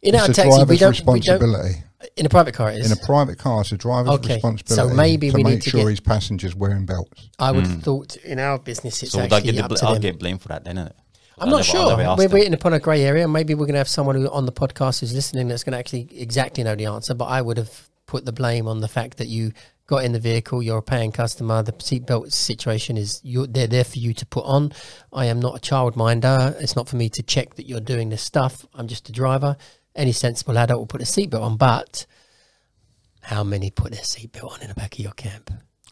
In 0.02 0.14
our 0.14 0.28
it's 0.28 0.30
a 0.30 0.42
taxi, 0.42 0.48
we 0.50 0.56
driver's 0.56 0.66
don't, 0.66 0.68
we 1.14 1.20
don't. 1.20 1.40
responsibility. 1.40 1.82
In 2.16 2.26
a 2.26 2.28
private 2.28 2.54
car, 2.54 2.70
it 2.72 2.78
is. 2.78 2.90
In 2.90 2.98
a 2.98 3.00
private 3.06 3.38
car, 3.38 3.60
it's 3.62 3.72
a 3.72 3.76
driver's 3.76 4.14
Okay, 4.14 4.40
so 4.66 4.88
maybe 4.88 5.30
to 5.30 5.36
we 5.36 5.42
need 5.42 5.50
make 5.54 5.62
to 5.62 5.70
sure 5.70 5.80
get- 5.82 5.90
his 5.90 6.00
passengers 6.00 6.54
wearing 6.54 6.84
belts. 6.86 7.28
I 7.38 7.52
would 7.52 7.64
Mm. 7.64 7.70
have 7.70 7.82
thought 7.82 8.16
in 8.16 8.38
our 8.38 8.58
business 8.58 9.02
it's 9.02 9.12
so 9.12 9.20
I 9.20 9.24
actually 9.24 9.42
get 9.42 9.56
the 9.56 9.62
up 9.64 9.68
bl- 9.70 9.74
to 9.76 9.86
I'll 9.86 9.92
them. 9.94 10.02
get 10.02 10.18
blamed 10.18 10.42
for 10.42 10.48
that, 10.48 10.64
then. 10.64 10.76
Innit? 10.76 10.92
I'm 11.38 11.48
I'll 11.48 11.56
not 11.56 11.64
sure. 11.64 11.96
We're 12.16 12.28
waiting 12.28 12.54
upon 12.54 12.72
a 12.72 12.78
grey 12.78 13.02
area. 13.04 13.26
Maybe 13.28 13.54
we're 13.54 13.66
going 13.66 13.74
to 13.74 13.78
have 13.78 13.88
someone 13.88 14.16
who, 14.16 14.28
on 14.30 14.46
the 14.46 14.52
podcast 14.52 15.00
who's 15.00 15.12
listening 15.14 15.48
that's 15.48 15.64
going 15.64 15.72
to 15.72 15.78
actually 15.78 16.08
exactly 16.18 16.64
know 16.64 16.74
the 16.74 16.86
answer. 16.86 17.12
But 17.14 17.26
I 17.26 17.42
would 17.42 17.56
have 17.58 17.88
put 18.06 18.24
the 18.24 18.32
blame 18.32 18.68
on 18.68 18.80
the 18.80 18.88
fact 18.88 19.18
that 19.18 19.28
you 19.28 19.52
got 19.86 20.04
in 20.04 20.12
the 20.12 20.20
vehicle. 20.20 20.62
You're 20.62 20.78
a 20.78 20.82
paying 20.82 21.12
customer. 21.12 21.62
The 21.62 21.72
seatbelt 21.72 22.32
situation 22.32 22.96
is 22.96 23.20
you're, 23.22 23.46
they're 23.46 23.66
there 23.66 23.84
for 23.84 23.98
you 23.98 24.14
to 24.14 24.26
put 24.26 24.44
on. 24.44 24.72
I 25.12 25.26
am 25.26 25.40
not 25.40 25.56
a 25.56 25.60
childminder. 25.60 26.60
It's 26.60 26.76
not 26.76 26.88
for 26.88 26.96
me 26.96 27.08
to 27.10 27.22
check 27.22 27.54
that 27.54 27.66
you're 27.66 27.80
doing 27.80 28.08
this 28.08 28.22
stuff. 28.22 28.66
I'm 28.74 28.88
just 28.88 29.08
a 29.08 29.12
driver. 29.12 29.56
Any 29.94 30.12
sensible 30.12 30.58
adult 30.58 30.78
will 30.80 30.86
put 30.86 31.02
a 31.02 31.04
seatbelt 31.04 31.42
on. 31.42 31.56
But 31.56 32.06
how 33.22 33.44
many 33.44 33.70
put 33.70 33.92
their 33.92 34.02
seatbelt 34.02 34.52
on 34.52 34.62
in 34.62 34.68
the 34.68 34.74
back 34.74 34.94
of 34.94 35.00
your 35.00 35.12
camp? 35.12 35.50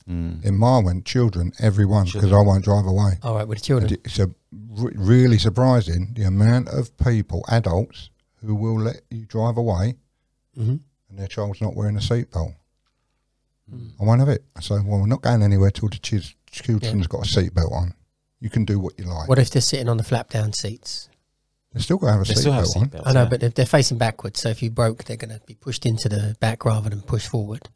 Mm. 0.09 0.44
In 0.44 0.59
my 0.59 0.79
one, 0.79 1.03
children, 1.03 1.53
everyone, 1.61 2.05
because 2.05 2.31
I 2.31 2.42
won't 2.42 2.62
drive 2.62 2.85
away. 2.85 3.12
All 3.22 3.35
right, 3.35 3.48
with 3.48 3.59
the 3.59 3.64
children. 3.64 3.96
It's 4.05 4.18
a 4.18 4.31
really 4.53 5.38
surprising 5.38 6.12
the 6.14 6.24
amount 6.24 6.68
of 6.68 6.94
people, 6.98 7.42
adults, 7.48 8.11
who 8.44 8.55
will 8.55 8.79
let 8.79 9.00
you 9.11 9.24
drive 9.24 9.57
away 9.57 9.94
hmm 10.57 10.77
and 11.14 11.20
their 11.20 11.29
child's 11.29 11.61
not 11.61 11.77
wearing 11.77 11.96
a 11.96 12.00
seatbelt. 12.00 12.57
Mm. 13.72 13.92
I 14.00 14.05
won't 14.05 14.18
have 14.18 14.29
it. 14.29 14.44
I 14.57 14.61
say, 14.61 14.74
well, 14.74 14.98
we're 15.00 15.07
not 15.07 15.22
going 15.22 15.42
anywhere 15.42 15.70
till 15.70 15.88
the 15.88 15.98
ch- 15.98 16.37
children's 16.50 17.07
got 17.07 17.24
a 17.24 17.29
seatbelt 17.29 17.70
on. 17.70 17.94
You 18.40 18.50
can 18.50 18.64
do 18.64 18.81
what 18.81 18.98
you 18.98 19.05
like. 19.05 19.29
What 19.29 19.38
if 19.38 19.50
they're 19.50 19.62
sitting 19.62 19.88
on 19.88 19.96
the 19.96 20.03
flap 20.03 20.31
down 20.31 20.53
seats? 20.53 21.09
They're 21.72 21.83
still 21.83 21.98
got 21.98 22.07
to 22.09 22.12
have 22.14 22.22
a 22.22 22.24
They 22.24 22.35
still 22.35 22.53
have 22.53 22.64
seatbelt 22.64 22.77
on. 22.77 22.88
seatbelts. 22.88 23.03
I 23.07 23.12
know, 23.12 23.22
yeah. 23.22 23.29
but 23.29 23.42
if 23.44 23.55
they're 23.55 23.64
facing 23.66 23.96
backwards, 23.98 24.40
so 24.40 24.48
if 24.48 24.61
you 24.61 24.70
broke, 24.70 25.05
they're 25.05 25.16
going 25.16 25.31
to 25.38 25.40
be 25.46 25.55
pushed 25.55 25.87
into 25.87 26.09
the 26.09 26.37
back 26.40 26.64
rather 26.64 26.90
than 26.90 27.00
pushed 27.03 27.29
forward. 27.29 27.68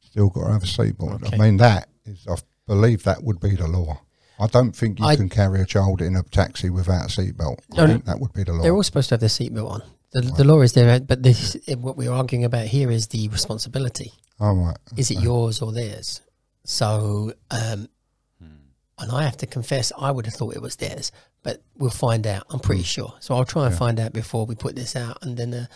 Still 0.00 0.28
got 0.28 0.46
to 0.46 0.52
have 0.52 0.62
a 0.62 0.66
seatbelt. 0.66 1.24
Okay. 1.24 1.36
I 1.36 1.38
mean, 1.38 1.56
that 1.56 1.88
is, 2.06 2.26
I 2.30 2.36
believe 2.68 3.02
that 3.02 3.24
would 3.24 3.40
be 3.40 3.56
the 3.56 3.66
law. 3.66 4.00
I 4.40 4.46
don't 4.46 4.70
think 4.70 5.00
you 5.00 5.04
I- 5.04 5.16
can 5.16 5.28
carry 5.28 5.60
a 5.60 5.66
child 5.66 6.00
in 6.00 6.14
a 6.14 6.22
taxi 6.22 6.70
without 6.70 7.06
a 7.06 7.08
seatbelt. 7.20 7.58
No, 7.74 7.82
I 7.82 7.86
no. 7.86 7.92
think 7.94 8.04
that 8.04 8.20
would 8.20 8.32
be 8.32 8.44
the 8.44 8.52
law. 8.52 8.62
They're 8.62 8.72
all 8.74 8.84
supposed 8.84 9.08
to 9.08 9.14
have 9.14 9.20
their 9.20 9.28
seatbelt 9.28 9.68
on. 9.68 9.82
The, 10.12 10.20
the 10.22 10.44
law 10.44 10.60
is 10.62 10.72
there, 10.72 11.00
but 11.00 11.22
this 11.22 11.56
what 11.76 11.96
we're 11.96 12.12
arguing 12.12 12.44
about 12.44 12.66
here 12.66 12.90
is 12.90 13.08
the 13.08 13.28
responsibility. 13.28 14.12
All 14.40 14.54
right. 14.54 14.76
Is 14.96 15.10
it 15.10 15.20
yours 15.20 15.60
or 15.60 15.72
theirs? 15.72 16.22
So, 16.64 17.32
um, 17.50 17.88
Hmm. 18.40 18.46
and 18.98 19.12
I 19.12 19.24
have 19.24 19.36
to 19.38 19.46
confess, 19.46 19.92
I 19.98 20.10
would 20.10 20.26
have 20.26 20.34
thought 20.34 20.54
it 20.56 20.62
was 20.62 20.76
theirs, 20.76 21.12
but 21.42 21.62
we'll 21.76 21.90
find 21.90 22.26
out. 22.26 22.44
I'm 22.50 22.60
pretty 22.60 22.84
sure. 22.84 23.14
So 23.20 23.34
I'll 23.34 23.44
try 23.44 23.64
and 23.66 23.72
Yeah. 23.74 23.78
find 23.78 24.00
out 24.00 24.12
before 24.12 24.46
we 24.46 24.54
put 24.54 24.76
this 24.76 24.96
out, 24.96 25.18
and 25.22 25.36
then 25.36 25.52
uh, 25.54 25.66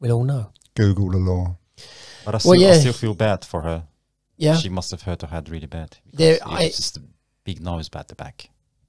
we'll 0.00 0.12
all 0.12 0.24
know. 0.24 0.52
Google 0.74 1.10
the 1.10 1.18
law. 1.18 1.56
But 2.24 2.34
I 2.34 2.38
still, 2.38 2.50
Well, 2.52 2.60
yeah. 2.60 2.70
I 2.70 2.78
still 2.78 2.92
feel 2.92 3.14
bad 3.14 3.44
for 3.44 3.62
her. 3.62 3.84
Yeah, 4.36 4.56
She 4.56 4.68
must 4.70 4.90
have 4.90 5.02
hurt 5.02 5.20
her 5.22 5.28
head 5.28 5.48
really 5.50 5.66
bad. 5.66 5.98
There- 6.12 6.34
because 6.38 6.52
I- 6.52 6.62
It's 6.64 6.76
just 6.76 6.96
a 6.96 7.02
big 7.44 7.60
nose 7.60 7.90
at 7.94 8.08
the 8.08 8.14
back. 8.14 8.48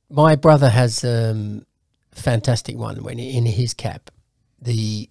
my 0.09 0.35
brother 0.35 0.69
has 0.69 1.03
um, 1.03 1.65
fantastic 2.11 2.77
one 2.77 3.03
when 3.03 3.19
in 3.19 3.45
his 3.45 3.73
cab, 3.73 4.09
the 4.63 5.09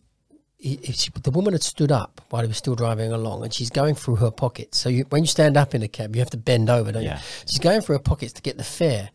he- 0.58 0.76
he- 0.82 0.92
she, 0.92 1.10
the 1.22 1.30
woman 1.32 1.54
had 1.54 1.62
stood 1.62 1.90
up 1.90 2.20
while 2.30 2.42
he 2.42 2.48
was 2.48 2.56
still 2.56 2.74
driving 2.76 3.10
along, 3.12 3.42
and 3.42 3.52
she's 3.52 3.70
going 3.70 3.94
through 3.96 4.16
her 4.16 4.30
pockets. 4.30 4.78
So 4.78 4.88
you, 4.88 5.04
when 5.10 5.22
you 5.24 5.26
stand 5.28 5.56
up 5.56 5.74
in 5.74 5.82
a 5.82 5.88
cab, 5.88 6.14
you 6.14 6.20
have 6.20 6.30
to 6.30 6.36
bend 6.36 6.70
over, 6.70 6.92
don't 6.92 7.02
Yeah. 7.02 7.18
you? 7.18 7.24
She's 7.50 7.58
going 7.58 7.80
through 7.80 7.96
her 7.96 8.02
pockets 8.02 8.32
to 8.34 8.42
get 8.42 8.58
the 8.58 8.64
fare, 8.64 9.10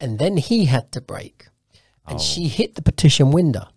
and 0.00 0.18
then 0.18 0.36
he 0.36 0.64
had 0.64 0.90
to 0.92 1.00
brake, 1.00 1.46
and 2.06 2.16
Oh. 2.16 2.22
she 2.22 2.48
hit 2.48 2.74
the 2.74 2.82
partition 2.82 3.30
window 3.30 3.68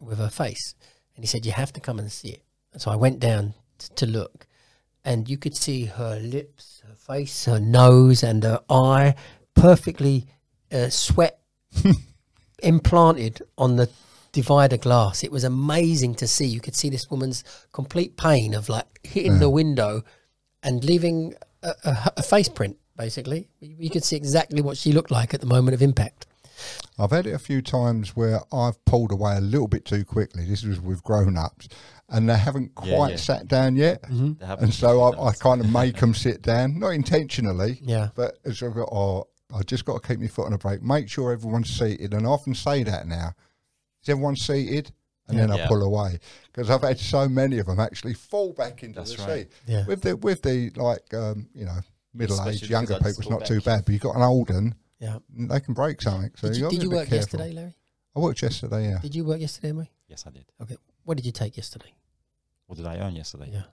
with 0.00 0.16
her 0.18 0.30
face, 0.30 0.74
and 1.14 1.22
he 1.24 1.26
said, 1.26 1.44
"You 1.44 1.52
have 1.52 1.72
to 1.74 1.80
come 1.80 1.98
and 1.98 2.10
see 2.10 2.28
it." 2.30 2.42
And 2.72 2.80
so 2.80 2.90
I 2.90 2.96
went 2.96 3.20
down 3.20 3.52
t- 3.78 3.88
to 3.96 4.06
look, 4.06 4.46
and 5.04 5.28
you 5.28 5.36
could 5.36 5.56
see 5.56 5.84
her 5.84 6.18
lips, 6.18 6.80
her 6.88 6.94
face, 6.94 7.44
her 7.44 7.60
nose, 7.60 8.22
and 8.22 8.42
her 8.44 8.60
eye 8.70 9.14
perfectly 9.54 10.26
uh, 10.72 10.88
sweat 10.88 11.38
implanted 12.62 13.42
on 13.58 13.76
the 13.76 13.88
divider 14.36 14.76
glass. 14.76 15.24
It 15.24 15.32
was 15.32 15.44
amazing 15.44 16.14
to 16.16 16.26
see. 16.28 16.44
You 16.46 16.60
could 16.60 16.76
see 16.76 16.90
this 16.90 17.10
woman's 17.10 17.42
complete 17.72 18.16
pain 18.16 18.52
of 18.54 18.68
like 18.68 18.86
hitting 19.02 19.38
the 19.38 19.48
window 19.50 20.02
and 20.62 20.84
leaving 20.84 21.34
a, 21.62 21.72
a, 21.84 22.12
a 22.18 22.22
face 22.22 22.48
print. 22.48 22.76
Basically, 22.96 23.48
you 23.60 23.76
you 23.78 23.90
could 23.90 24.04
see 24.04 24.16
exactly 24.16 24.60
what 24.62 24.76
she 24.76 24.92
looked 24.92 25.10
like 25.10 25.34
at 25.34 25.40
the 25.40 25.46
moment 25.46 25.74
of 25.74 25.82
impact. 25.82 26.26
I've 26.98 27.10
had 27.10 27.26
it 27.26 27.32
a 27.34 27.38
few 27.38 27.60
times 27.62 28.16
where 28.16 28.40
I've 28.52 28.82
pulled 28.86 29.12
away 29.12 29.36
a 29.36 29.40
little 29.40 29.68
bit 29.68 29.84
too 29.84 30.04
quickly. 30.04 30.44
This 30.46 30.62
was 30.64 30.80
with 30.80 31.02
grown 31.02 31.36
ups, 31.36 31.68
and 32.08 32.28
they 32.28 32.36
haven't 32.38 32.74
quite 32.74 32.90
Yeah, 32.90 33.08
yeah. 33.08 33.16
sat 33.16 33.48
down 33.48 33.76
yet. 33.76 34.02
Mm-hmm. 34.02 34.32
They 34.40 34.46
haven't 34.46 34.64
And 34.64 34.74
so 34.74 35.02
I, 35.02 35.28
I 35.28 35.32
kind 35.32 35.60
of 35.62 35.70
make 35.70 35.96
them 35.96 36.14
sit 36.14 36.40
down, 36.42 36.78
not 36.78 36.90
intentionally, 36.90 37.80
Yeah. 37.82 38.08
but 38.14 38.38
it's 38.44 38.58
sort 38.60 38.72
of, 38.76 38.84
oh, 38.90 39.28
I 39.54 39.62
just 39.64 39.84
got 39.84 40.02
to 40.02 40.08
keep 40.08 40.18
my 40.20 40.28
foot 40.28 40.46
on 40.46 40.52
the 40.52 40.58
brake. 40.58 40.82
Make 40.82 41.08
sure 41.10 41.32
everyone's 41.32 41.68
seated, 41.70 42.14
and 42.14 42.26
I 42.26 42.30
often 42.30 42.54
say 42.54 42.82
that 42.84 43.06
now. 43.06 43.34
Is 44.06 44.10
everyone 44.10 44.36
seated? 44.36 44.92
And 45.28 45.36
then 45.36 45.50
I 45.50 45.56
Yeah. 45.56 45.66
pull 45.66 45.82
away 45.82 46.20
because 46.52 46.70
I've 46.70 46.82
had 46.82 47.00
so 47.00 47.28
many 47.28 47.58
of 47.58 47.66
them 47.66 47.80
actually 47.80 48.14
fall 48.14 48.52
back 48.52 48.84
into 48.84 49.00
That's 49.00 49.16
the 49.16 49.22
right. 49.24 49.50
seat. 49.50 49.52
Yeah. 49.66 49.84
With 49.84 50.02
the 50.02 50.16
with 50.16 50.42
the 50.42 50.70
like 50.76 51.12
um, 51.12 51.48
you 51.52 51.64
know 51.64 51.80
middle 52.14 52.40
aged 52.48 52.70
younger 52.70 52.94
people, 52.94 53.08
it's 53.10 53.28
not 53.28 53.40
go 53.40 53.46
too 53.46 53.60
bad. 53.60 53.84
But 53.84 53.92
you've 53.92 54.02
got 54.02 54.14
an 54.14 54.22
old 54.22 54.50
one, 54.50 54.76
Yeah. 55.00 55.18
they 55.36 55.58
can 55.58 55.74
break 55.74 56.00
something. 56.00 56.30
So 56.36 56.46
Did 56.46 56.56
you, 56.58 56.62
got 56.62 56.70
did 56.70 56.82
you 56.84 56.90
work 56.90 57.08
careful. 57.08 57.16
yesterday, 57.16 57.50
Larry? 57.52 57.74
I 58.14 58.20
worked 58.20 58.40
yesterday. 58.40 58.88
Yeah. 58.88 58.98
Did 59.00 59.16
you 59.16 59.24
work 59.24 59.40
yesterday, 59.40 59.72
Mary? 59.72 59.90
Yes, 60.06 60.24
I 60.28 60.30
did. 60.30 60.44
Okay. 60.62 60.76
What 61.02 61.16
did 61.16 61.26
you 61.26 61.32
take 61.32 61.56
yesterday? 61.56 61.92
What 62.66 62.76
did 62.76 62.86
I 62.86 62.98
earn 62.98 63.16
yesterday? 63.16 63.50
Yeah. 63.52 63.64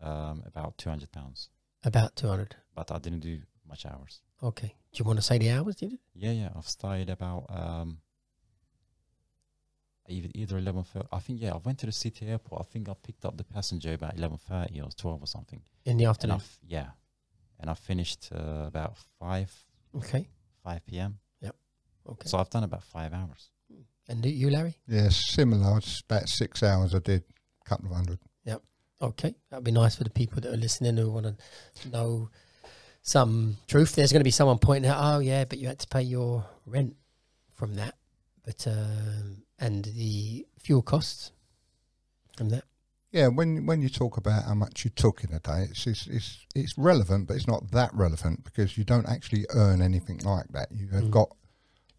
Um, 0.00 0.42
about 0.46 0.78
two 0.78 0.88
hundred 0.88 1.12
pounds, 1.12 1.50
About 1.84 2.16
200. 2.16 2.56
but 2.74 2.90
I 2.90 2.98
didn't 2.98 3.20
do 3.20 3.42
much 3.68 3.84
hours. 3.84 4.22
Okay. 4.42 4.74
Do 4.92 4.98
you 5.00 5.04
want 5.04 5.18
to 5.18 5.22
say 5.22 5.36
the 5.36 5.50
hours, 5.50 5.76
did 5.76 5.92
it? 5.92 6.00
Yeah, 6.14 6.32
yeah. 6.32 6.48
I've 6.56 6.66
started 6.68 7.10
about 7.10 7.44
um, 7.50 7.98
either 10.08 10.28
either 10.34 10.58
eleven 10.58 10.84
thirty. 10.84 11.06
I 11.12 11.18
think 11.18 11.40
yeah. 11.40 11.52
I 11.52 11.56
went 11.58 11.78
to 11.80 11.86
the 11.86 11.92
city 11.92 12.26
airport. 12.26 12.60
I 12.62 12.64
think 12.72 12.88
I 12.88 12.94
picked 13.02 13.24
up 13.24 13.36
the 13.36 13.44
passenger 13.44 13.92
about 13.94 14.16
eleven 14.16 14.38
thirty 14.38 14.80
or 14.80 14.90
twelve 14.96 15.22
or 15.22 15.26
something. 15.26 15.60
In 15.84 15.96
the 15.96 16.04
And 16.04 16.08
I 16.08 16.10
afternoon. 16.10 16.36
f- 16.36 16.58
yeah, 16.66 16.86
and 17.60 17.70
I 17.70 17.74
finished 17.74 18.30
uh, 18.34 18.64
about 18.66 18.96
five 19.18 19.52
Okay. 19.96 20.28
five 20.62 20.84
p.m. 20.86 21.18
Yep. 21.40 21.54
Okay. 22.10 22.28
So 22.28 22.38
I've 22.38 22.50
done 22.50 22.64
about 22.64 22.82
five 22.82 23.12
hours. 23.14 23.50
and 24.08 24.24
you, 24.26 24.50
Larry? 24.50 24.76
Yeah, 24.86 25.08
similar. 25.10 25.78
It's 25.78 26.00
about 26.00 26.28
six 26.28 26.62
hours. 26.62 26.94
I 26.94 26.98
did 26.98 27.22
a 27.64 27.68
couple 27.68 27.86
of 27.90 27.96
hundred. 27.96 28.18
Yep. 28.44 28.62
Okay, 29.02 29.34
that'd 29.50 29.64
be 29.64 29.70
nice 29.72 29.96
for 29.96 30.04
the 30.04 30.10
people 30.10 30.40
that 30.40 30.52
are 30.52 30.56
listening 30.56 30.96
who 30.96 31.10
want 31.10 31.26
to 31.26 31.88
know 31.90 32.30
some 33.02 33.56
truth. 33.68 33.94
There's 33.94 34.12
going 34.12 34.20
to 34.20 34.24
be 34.24 34.30
someone 34.30 34.58
pointing 34.58 34.90
out, 34.90 34.98
oh 35.00 35.18
yeah, 35.18 35.44
but 35.44 35.58
you 35.58 35.66
had 35.68 35.78
to 35.80 35.88
pay 35.88 36.02
your 36.02 36.44
rent 36.66 36.96
from 37.52 37.74
that, 37.76 37.94
but 38.44 38.66
um, 38.66 39.42
and 39.58 39.84
the 39.84 40.46
fuel 40.58 40.82
costs 40.82 41.32
from 42.36 42.48
that. 42.50 42.64
Yeah, 43.12 43.28
when 43.28 43.64
when 43.66 43.80
you 43.80 43.88
talk 43.88 44.16
about 44.16 44.44
how 44.44 44.54
much 44.54 44.84
you 44.84 44.90
took 44.90 45.22
in 45.22 45.32
a 45.32 45.38
day, 45.38 45.68
it's 45.70 45.86
it's 45.86 46.06
it's, 46.08 46.46
it's 46.54 46.76
relevant, 46.78 47.28
but 47.28 47.36
it's 47.36 47.46
not 47.46 47.70
that 47.70 47.94
relevant 47.94 48.42
because 48.44 48.76
you 48.76 48.82
don't 48.84 49.08
actually 49.08 49.46
earn 49.50 49.80
anything 49.80 50.18
like 50.24 50.48
that. 50.48 50.68
You 50.72 50.88
have 50.88 51.04
Mm. 51.04 51.10
got 51.10 51.30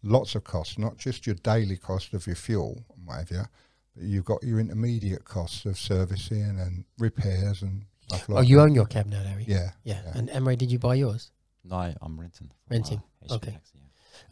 lots 0.02 0.34
of 0.34 0.44
costs, 0.44 0.76
not 0.78 0.98
just 0.98 1.26
your 1.26 1.36
daily 1.36 1.78
cost 1.78 2.12
of 2.12 2.26
your 2.26 2.36
fuel 2.36 2.84
and 2.94 3.06
whatever, 3.06 3.48
but 3.94 4.04
you've 4.04 4.26
got 4.26 4.42
your 4.42 4.60
intermediate 4.60 5.24
costs 5.24 5.64
of 5.64 5.78
servicing 5.78 6.60
and 6.60 6.84
repairs 6.98 7.62
and 7.62 7.86
stuff 8.08 8.28
like. 8.28 8.38
oh, 8.38 8.42
you 8.42 8.56
that. 8.56 8.62
own 8.64 8.74
your 8.74 8.84
cab 8.86 9.06
now, 9.06 9.22
Larry. 9.22 9.46
Yeah, 9.48 9.70
yeah. 9.84 10.02
yeah. 10.04 10.12
And 10.18 10.28
Emery, 10.28 10.56
did 10.56 10.70
you 10.70 10.78
buy 10.78 10.96
yours? 10.96 11.30
No, 11.64 11.76
I- 11.76 11.96
I'm 12.02 12.20
renting. 12.20 12.50
Renting, 12.70 13.02
Uh, 13.30 13.34
okay. 13.36 13.52
Taxi, 13.52 13.78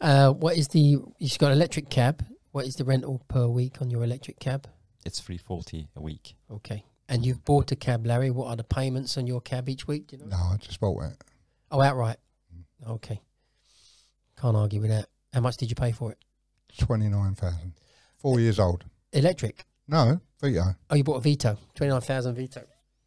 yeah. 0.01 0.27
Uh, 0.27 0.31
what 0.33 0.55
is 0.55 0.67
the? 0.67 0.79
You've 1.17 1.37
got 1.39 1.47
an 1.47 1.53
electric 1.57 1.89
cab. 1.89 2.23
What 2.55 2.65
is 2.65 2.77
the 2.77 2.85
rental 2.85 3.21
per 3.27 3.47
week 3.47 3.81
on 3.81 3.89
your 3.89 4.01
electric 4.05 4.39
cab? 4.39 4.65
It's 5.05 5.19
three 5.19 5.37
forty 5.37 5.89
a 5.93 6.01
week. 6.01 6.37
Okay. 6.49 6.85
And 7.09 7.25
you've 7.25 7.43
bought 7.43 7.73
a 7.73 7.75
cab, 7.75 8.05
Larry. 8.05 8.31
What 8.31 8.47
are 8.47 8.55
the 8.55 8.63
payments 8.63 9.17
on 9.17 9.27
your 9.27 9.41
cab 9.41 9.67
each 9.67 9.89
week? 9.89 10.07
Do 10.07 10.15
you 10.15 10.23
know? 10.23 10.29
No, 10.29 10.37
I 10.37 10.55
just 10.55 10.79
bought 10.79 11.03
it. 11.03 11.21
Oh, 11.69 11.81
outright. 11.81 12.15
Okay. 12.87 13.19
Can't 14.39 14.55
argue 14.55 14.79
with 14.79 14.89
that. 14.89 15.07
How 15.33 15.41
much 15.41 15.57
did 15.57 15.69
you 15.69 15.75
pay 15.75 15.91
for 15.91 16.13
it? 16.13 16.17
Twenty 16.77 17.09
nine 17.09 17.35
thousand. 17.35 17.73
Four 18.19 18.39
years 18.39 18.57
old. 18.57 18.85
Electric. 19.11 19.65
No, 19.89 20.21
Vito. 20.41 20.77
Oh, 20.89 20.95
you 20.95 21.03
bought 21.03 21.17
a 21.17 21.19
Vito. 21.19 21.57
Twenty 21.75 21.91
nine 21.91 21.99
thousand 21.99 22.35
Vito. 22.35 22.61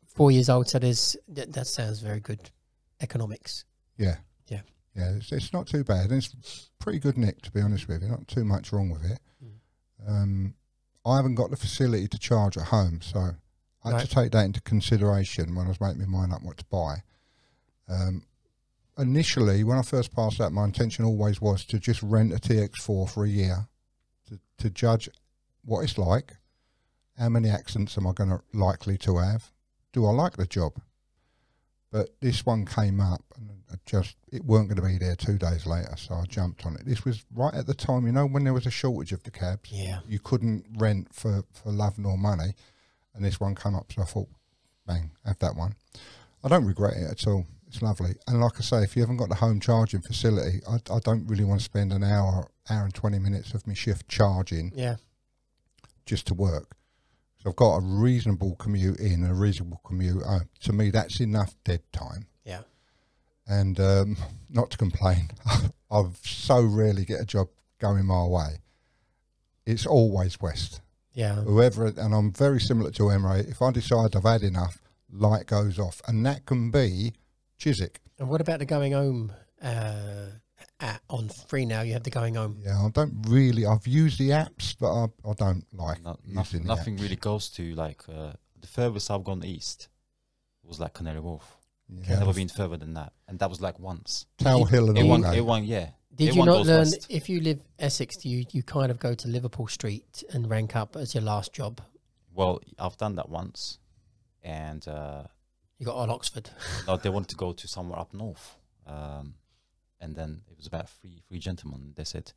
Four 0.05 0.31
years 0.31 0.51
old. 0.51 0.69
So 0.69 0.79
there's 0.79 1.17
that, 1.29 1.55
that 1.55 1.67
sounds 1.67 2.01
very 2.01 2.21
good. 2.21 2.51
Economics. 3.01 3.65
Yeah. 3.97 4.17
Yeah. 4.49 4.61
Yeah, 4.95 5.13
it's, 5.17 5.33
it's 5.33 5.55
not 5.55 5.67
too 5.67 5.85
bad. 5.85 6.11
And 6.11 6.23
it's 6.23 6.69
pretty 6.79 6.99
good 6.99 7.17
nick, 7.17 7.41
to 7.43 7.51
be 7.51 7.63
honest 7.63 7.89
with 7.89 8.03
you. 8.03 8.11
Not 8.11 8.29
too 8.29 8.45
much 8.45 8.75
wrong 8.75 8.91
with 8.91 9.11
it. 9.11 9.21
Um, 10.09 10.55
I 11.05 11.17
haven't 11.17 11.35
got 11.35 11.51
the 11.51 11.57
facility 11.57 12.09
to 12.09 12.19
charge 12.19 12.57
at 12.57 12.65
home, 12.65 13.01
so 13.03 13.31
I 13.85 13.91
had 13.91 14.01
to 14.01 14.09
take 14.09 14.33
that 14.33 14.45
into 14.45 14.61
consideration 14.63 15.55
when 15.55 15.67
I 15.67 15.69
was 15.69 15.81
making 15.81 16.01
my 16.01 16.19
mind 16.19 16.33
up 16.33 16.43
what 16.43 16.59
to 16.59 16.65
buy. 16.71 17.03
Um, 17.89 18.25
initially, 18.99 19.65
when 19.65 19.79
I 19.79 19.83
first 19.83 20.15
passed 20.15 20.41
out, 20.41 20.53
my 20.53 20.65
intention 20.65 21.05
always 21.05 21.41
was 21.41 21.65
to 21.67 21.79
just 21.79 22.03
rent 22.03 22.33
a 22.33 22.37
TX4 22.37 23.11
for 23.11 23.25
a 23.25 23.29
year 23.29 23.69
to, 24.29 24.39
to 24.59 24.71
judge 24.71 25.09
what 25.65 25.83
it's 25.83 25.99
like, 25.99 26.37
how 27.19 27.29
many 27.29 27.49
accidents 27.49 27.97
am 27.99 28.07
I 28.07 28.13
going 28.13 28.31
to 28.31 28.41
likely 28.53 28.97
to 28.99 29.19
have, 29.19 29.51
do 29.93 30.07
I 30.07 30.11
like 30.11 30.37
the 30.37 30.47
job? 30.47 30.81
But 31.91 32.11
this 32.21 32.45
one 32.45 32.67
came 32.67 33.01
up, 33.01 33.23
and 33.37 33.51
I 33.73 33.77
just 33.87 34.17
it 34.31 34.45
weren't 34.45 34.69
going 34.69 34.77
to 34.77 34.83
be 34.87 34.99
there 34.99 35.17
two 35.17 35.39
days 35.39 35.65
later, 35.67 35.95
so 35.97 36.15
I 36.17 36.25
jumped 36.27 36.67
on 36.67 36.75
it. 36.75 36.85
This 36.85 37.05
was 37.05 37.25
right 37.35 37.55
at 37.55 37.67
the 37.67 37.73
time, 37.75 38.05
you 38.07 38.13
know, 38.13 38.27
when 38.27 38.45
there 38.45 38.53
was 38.53 38.67
a 38.67 38.71
shortage 38.71 39.13
of 39.13 39.23
the 39.23 39.31
cabs 39.31 39.71
Yeah. 39.73 40.01
you 40.07 40.19
couldn't 40.19 40.67
rent 40.77 41.15
for, 41.15 41.45
for 41.53 41.71
love 41.73 41.99
nor 41.99 42.19
money. 42.19 42.55
And 43.15 43.25
this 43.25 43.41
one 43.41 43.55
came 43.55 43.75
up, 43.75 43.91
so 43.93 44.03
I 44.03 44.05
thought, 44.05 44.29
bang, 44.87 45.11
have 45.25 45.39
that 45.41 45.57
one. 45.57 45.75
I 46.45 46.49
don't 46.49 46.67
regret 46.67 46.95
it 46.97 47.11
at 47.11 47.27
all. 47.27 47.47
It's 47.67 47.83
lovely. 47.83 48.15
And 48.27 48.41
like 48.41 48.53
I 48.59 48.61
say, 48.63 48.83
if 48.83 48.95
you 48.95 49.03
haven't 49.03 49.17
got 49.17 49.29
the 49.31 49.35
home 49.37 49.59
charging 49.59 50.03
facility, 50.03 50.61
I, 50.71 50.77
I 50.95 50.99
don't 51.01 51.27
really 51.27 51.45
want 51.45 51.61
to 51.61 51.65
spend 51.65 51.93
an 51.93 52.05
hour, 52.05 52.49
hour 52.71 52.85
and 52.85 52.95
20 52.95 53.19
minutes 53.19 53.55
of 53.55 53.67
my 53.67 53.75
shift 53.75 54.09
charging 54.09 54.73
Yeah. 54.75 54.97
just 56.07 56.27
to 56.29 56.35
work. 56.35 56.77
So 57.43 57.51
I've 57.51 57.57
got 57.57 57.77
a 57.77 57.81
reasonable 57.81 58.57
commute 58.57 58.99
in 58.99 59.25
a 59.25 59.33
reasonable 59.35 59.81
commute 59.85 60.23
home. 60.25 60.49
To 60.63 60.73
me, 60.73 60.91
that's 60.91 61.21
enough 61.21 61.55
dead 61.65 61.83
time. 61.93 62.27
Yeah. 62.45 62.63
And 63.47 63.79
um, 63.81 64.17
not 64.51 64.71
to 64.73 64.79
complain, 64.79 65.31
I've 65.91 66.17
so 66.25 66.63
rarely 66.63 67.05
get 67.05 67.21
a 67.21 67.25
job 67.27 67.49
going 67.79 68.07
my 68.07 68.25
way. 68.25 68.59
It's 69.67 69.87
always 69.87 70.41
west 70.41 70.81
Yeah. 71.13 71.37
whoever, 71.37 71.87
and 71.87 72.15
I'm 72.15 72.33
very 72.33 72.61
similar 72.61 72.91
to 72.93 73.03
Emre. 73.05 73.49
If 73.49 73.63
I 73.63 73.71
decide 73.71 74.17
I've 74.17 74.25
had 74.25 74.43
enough, 74.43 74.81
light 75.11 75.47
goes 75.47 75.79
off, 75.79 76.01
and 76.09 76.25
that 76.27 76.45
can 76.47 76.71
be 76.71 77.13
Chiswick. 77.59 78.01
And 78.19 78.29
what 78.29 78.41
about 78.41 78.59
the 78.59 78.65
going 78.65 78.93
home? 78.93 79.33
Uh, 79.63 80.27
at, 80.81 81.01
on 81.11 81.29
free 81.29 81.65
now, 81.67 81.83
you 81.83 81.93
have 81.95 82.03
the 82.05 82.11
going 82.11 82.35
home. 82.37 82.59
Yeah, 82.65 82.79
I 82.85 82.89
don't 82.91 83.15
really. 83.29 83.67
I've 83.67 83.87
used 83.87 84.19
the 84.19 84.31
apps, 84.31 84.77
but 84.79 84.93
I, 84.93 85.05
I 85.29 85.33
don't 85.35 85.65
like 85.73 86.03
No, 86.03 86.17
using 86.25 86.35
nothing, 86.35 86.63
the 86.63 86.69
nothing 86.69 86.97
apps. 86.97 87.03
really 87.03 87.17
goes 87.17 87.49
to 87.51 87.75
like 87.75 88.03
uh, 88.09 88.33
the 88.61 88.67
furthest 88.67 89.11
I've 89.11 89.25
gone 89.25 89.45
east 89.45 89.89
was 90.63 90.79
like 90.81 90.95
Canary 90.95 91.21
Wharf. 91.21 91.57
Yeah. 91.89 92.19
Never 92.19 92.35
been 92.35 92.49
further 92.49 92.77
than 92.77 92.95
that, 92.95 93.13
and 93.29 93.39
that 93.39 93.49
was 93.49 93.61
like 93.61 93.79
once. 93.79 94.27
Tower 94.39 94.67
Hill 94.69 94.89
and 94.91 94.99
It 94.99 95.03
all 95.03 95.09
won, 95.09 95.21
that. 95.23 95.35
it 95.37 95.41
won, 95.45 95.65
yeah. 95.65 95.89
Did 96.15 96.29
It 96.31 96.35
you 96.37 96.45
not 96.45 96.53
goes 96.59 96.67
learn 96.67 96.79
west. 96.81 97.07
if 97.09 97.29
you 97.29 97.41
live 97.41 97.61
Essex? 97.79 98.25
You 98.25 98.45
you 98.51 98.63
kind 98.63 98.91
of 98.91 98.99
go 98.99 99.15
to 99.15 99.29
Liverpool 99.29 99.69
Street 99.69 100.23
and 100.33 100.51
rank 100.51 100.77
up 100.77 100.97
as 100.97 101.15
your 101.15 101.23
last 101.23 101.53
job. 101.55 101.81
Well, 102.35 102.61
I've 102.79 102.97
done 102.99 103.15
that 103.17 103.29
once, 103.31 103.79
and 104.43 104.87
uh, 104.87 105.25
You 105.79 105.87
got 105.87 105.97
on 105.97 106.11
Oxford. 106.11 106.51
no, 106.87 106.97
they 106.99 107.09
wanted 107.09 107.29
to 107.31 107.37
go 107.37 107.53
to 107.53 107.67
somewhere 107.69 107.99
up 107.99 108.13
north, 108.13 108.57
um, 108.87 109.35
and 110.01 110.15
then 110.15 110.43
it 110.51 110.57
was 110.57 110.67
about 110.67 110.89
three 110.89 111.23
three 111.29 111.39
gentlemen. 111.39 111.93
They 111.97 112.05
said, 112.05 112.33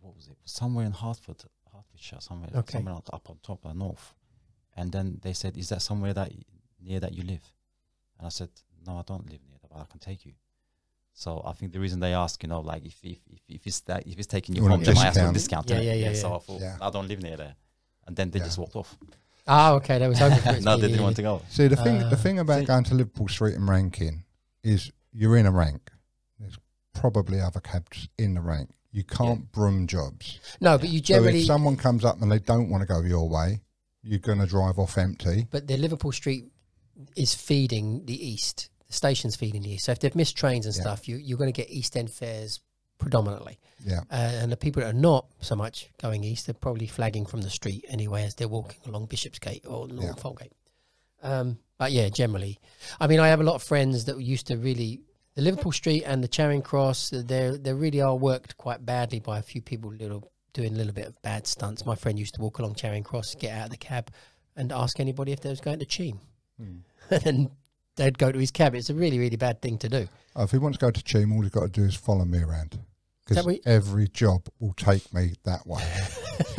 "What 0.00 0.14
was 0.16 0.28
it? 0.28 0.36
Somewhere 0.44 0.84
in 0.86 0.92
Hartford, 0.92 1.44
Hertfordshire, 1.72 2.20
somewhere, 2.20 2.50
Okay. 2.54 2.72
somewhere 2.78 2.94
up, 2.94 3.08
up 3.12 3.28
on 3.30 3.38
top 3.42 3.64
of 3.64 3.76
north." 3.76 4.14
And 4.76 4.92
then 4.92 5.20
they 5.22 5.32
said, 5.32 5.56
"Is 5.56 5.68
that 5.68 5.82
somewhere 5.82 6.12
that 6.14 6.32
near 6.80 7.00
that 7.00 7.14
you 7.14 7.22
live?" 7.22 7.52
And 8.18 8.26
I 8.26 8.30
said, 8.30 8.50
"No, 8.86 8.98
I 8.98 9.02
don't 9.02 9.28
live 9.30 9.40
near 9.48 9.58
that, 9.62 9.68
but 9.70 9.78
I 9.80 9.84
can 9.84 10.00
take 10.00 10.24
you." 10.26 10.32
So 11.16 11.42
I 11.46 11.52
think 11.52 11.72
the 11.72 11.78
reason 11.80 12.00
they 12.00 12.12
ask, 12.12 12.42
you 12.42 12.48
know, 12.48 12.60
like 12.60 12.84
if 12.84 12.98
if 13.04 13.18
if, 13.28 13.40
if 13.48 13.66
it's 13.66 13.80
that 13.82 14.06
if 14.06 14.18
it's 14.18 14.26
taking 14.26 14.54
you 14.56 14.62
You 14.62 14.68
home, 14.68 14.78
want 14.80 14.84
they 14.86 14.94
might 14.94 15.06
ask 15.06 15.20
for 15.20 15.26
a 15.28 15.32
discount. 15.32 15.66
discount. 15.66 15.84
Yeah, 15.84 15.92
innit? 15.94 16.00
yeah, 16.00 16.10
yeah, 16.10 16.14
So. 16.16 16.34
I 16.34 16.38
thought 16.40 16.60
Yeah. 16.60 16.76
I 16.80 16.90
don't 16.90 17.06
live 17.08 17.22
near 17.22 17.36
there, 17.36 17.54
and 18.06 18.16
then 18.16 18.30
they 18.30 18.40
Yeah. 18.40 18.46
just 18.46 18.58
walked 18.58 18.74
off. 18.76 18.96
Ah, 19.46 19.72
okay. 19.74 19.98
That 19.98 20.08
was 20.08 20.18
hoping 20.18 20.38
for 20.42 20.50
it 20.50 20.54
to 20.60 20.60
no, 20.62 20.76
they 20.76 20.88
didn't 20.88 21.02
want 21.04 21.16
to 21.16 21.22
go. 21.22 21.42
See, 21.50 21.68
the 21.68 21.76
thing, 21.76 22.02
Uh, 22.02 22.08
the 22.08 22.16
thing 22.16 22.38
about 22.40 22.60
see- 22.60 22.64
going 22.66 22.82
to 22.84 22.94
Liverpool 22.94 23.28
Street 23.28 23.54
and 23.54 23.68
ranking 23.68 24.24
is 24.64 24.90
you're 25.12 25.36
in 25.36 25.46
a 25.46 25.50
rank. 25.52 25.92
Probably 26.94 27.40
other 27.40 27.60
cabs 27.60 28.08
in 28.18 28.34
the 28.34 28.40
rank. 28.40 28.70
You 28.92 29.04
can't 29.04 29.50
broom 29.52 29.86
jobs. 29.86 30.38
No, 30.60 30.78
but 30.78 30.88
you 30.88 31.00
generally. 31.00 31.32
So 31.32 31.38
if 31.38 31.44
someone 31.46 31.76
comes 31.76 32.04
up 32.04 32.22
and 32.22 32.30
they 32.30 32.38
don't 32.38 32.70
want 32.70 32.80
to 32.82 32.86
go 32.86 33.00
your 33.00 33.28
way, 33.28 33.60
you're 34.02 34.20
going 34.20 34.38
to 34.38 34.46
drive 34.46 34.78
off 34.78 34.96
empty. 34.96 35.46
but 35.50 35.66
the 35.66 35.76
Liverpool 35.76 36.12
Street 36.12 36.44
is 37.16 37.34
feeding 37.34 38.06
the 38.06 38.14
east. 38.28 38.70
The 38.86 38.92
station's 38.92 39.34
feeding 39.34 39.62
the 39.62 39.72
east. 39.72 39.86
So 39.86 39.92
if 39.92 39.98
they've 39.98 40.14
missed 40.14 40.36
trains 40.36 40.66
and 40.66 40.74
Yeah. 40.76 40.82
stuff, 40.82 41.08
you, 41.08 41.16
you're 41.16 41.38
going 41.38 41.52
to 41.52 41.56
get 41.60 41.68
East 41.70 41.96
End 41.96 42.10
fares 42.10 42.60
predominantly. 42.98 43.58
Yeah, 43.84 44.00
Uh, 44.10 44.14
and 44.14 44.52
the 44.52 44.56
people 44.56 44.82
that 44.82 44.90
are 44.90 44.92
not 44.98 45.26
so 45.40 45.56
much 45.56 45.90
going 46.00 46.22
east, 46.22 46.46
they're 46.46 46.54
probably 46.54 46.86
flagging 46.86 47.26
from 47.26 47.40
the 47.42 47.50
street 47.50 47.84
anyway 47.88 48.22
as 48.22 48.36
they're 48.36 48.46
walking 48.48 48.78
along 48.86 49.06
Bishopsgate 49.06 49.66
or 49.66 49.88
Norton 49.88 50.14
Yeah. 50.16 50.22
Folgate. 50.22 50.52
Um, 51.22 51.58
but 51.78 51.90
yeah, 51.90 52.08
generally, 52.10 52.60
I 53.00 53.08
mean, 53.08 53.18
I 53.18 53.28
have 53.28 53.40
a 53.40 53.44
lot 53.44 53.56
of 53.56 53.62
friends 53.62 54.04
that 54.04 54.20
used 54.22 54.46
to 54.46 54.56
really 54.56 55.00
the 55.34 55.42
Liverpool 55.42 55.72
Street 55.72 56.04
and 56.04 56.22
the 56.22 56.28
Charing 56.28 56.62
Cross. 56.62 57.10
They 57.10 57.56
they 57.60 57.72
really 57.72 58.00
are 58.00 58.16
worked 58.16 58.56
quite 58.56 58.84
badly 58.84 59.20
by 59.20 59.38
a 59.38 59.42
few 59.42 59.60
people 59.60 59.92
little 59.92 60.30
doing 60.52 60.74
a 60.74 60.76
little 60.76 60.92
bit 60.92 61.06
of 61.06 61.20
bad 61.22 61.46
stunts. 61.46 61.84
My 61.84 61.96
friend 61.96 62.18
used 62.18 62.34
to 62.34 62.40
walk 62.40 62.58
along 62.58 62.76
Charing 62.76 63.02
Cross, 63.02 63.34
get 63.36 63.52
out 63.52 63.64
of 63.66 63.70
the 63.70 63.76
cab, 63.76 64.10
and 64.56 64.70
ask 64.72 65.00
anybody 65.00 65.32
if 65.32 65.40
they 65.40 65.50
was 65.50 65.60
going 65.60 65.80
to 65.80 65.86
Cheam, 65.86 66.20
Hmm. 66.58 66.78
and 67.24 67.50
they'd 67.96 68.18
go 68.18 68.30
to 68.30 68.38
his 68.38 68.50
cab. 68.50 68.74
It's 68.74 68.90
a 68.90 68.94
really 68.94 69.18
really 69.18 69.36
bad 69.36 69.60
thing 69.60 69.78
to 69.78 69.88
do. 69.88 70.08
Oh, 70.36 70.44
if 70.44 70.50
he 70.50 70.58
wants 70.58 70.78
to 70.78 70.86
go 70.86 70.90
to 70.90 71.02
Cheam, 71.02 71.32
all 71.32 71.42
he's 71.42 71.50
got 71.50 71.62
to 71.62 71.68
do 71.68 71.84
is 71.84 71.94
follow 71.94 72.24
me 72.24 72.42
around. 72.42 72.78
Because 73.26 73.58
every 73.64 74.08
job 74.08 74.48
will 74.60 74.74
take 74.74 75.12
me 75.14 75.32
that 75.44 75.66
way. 75.66 75.82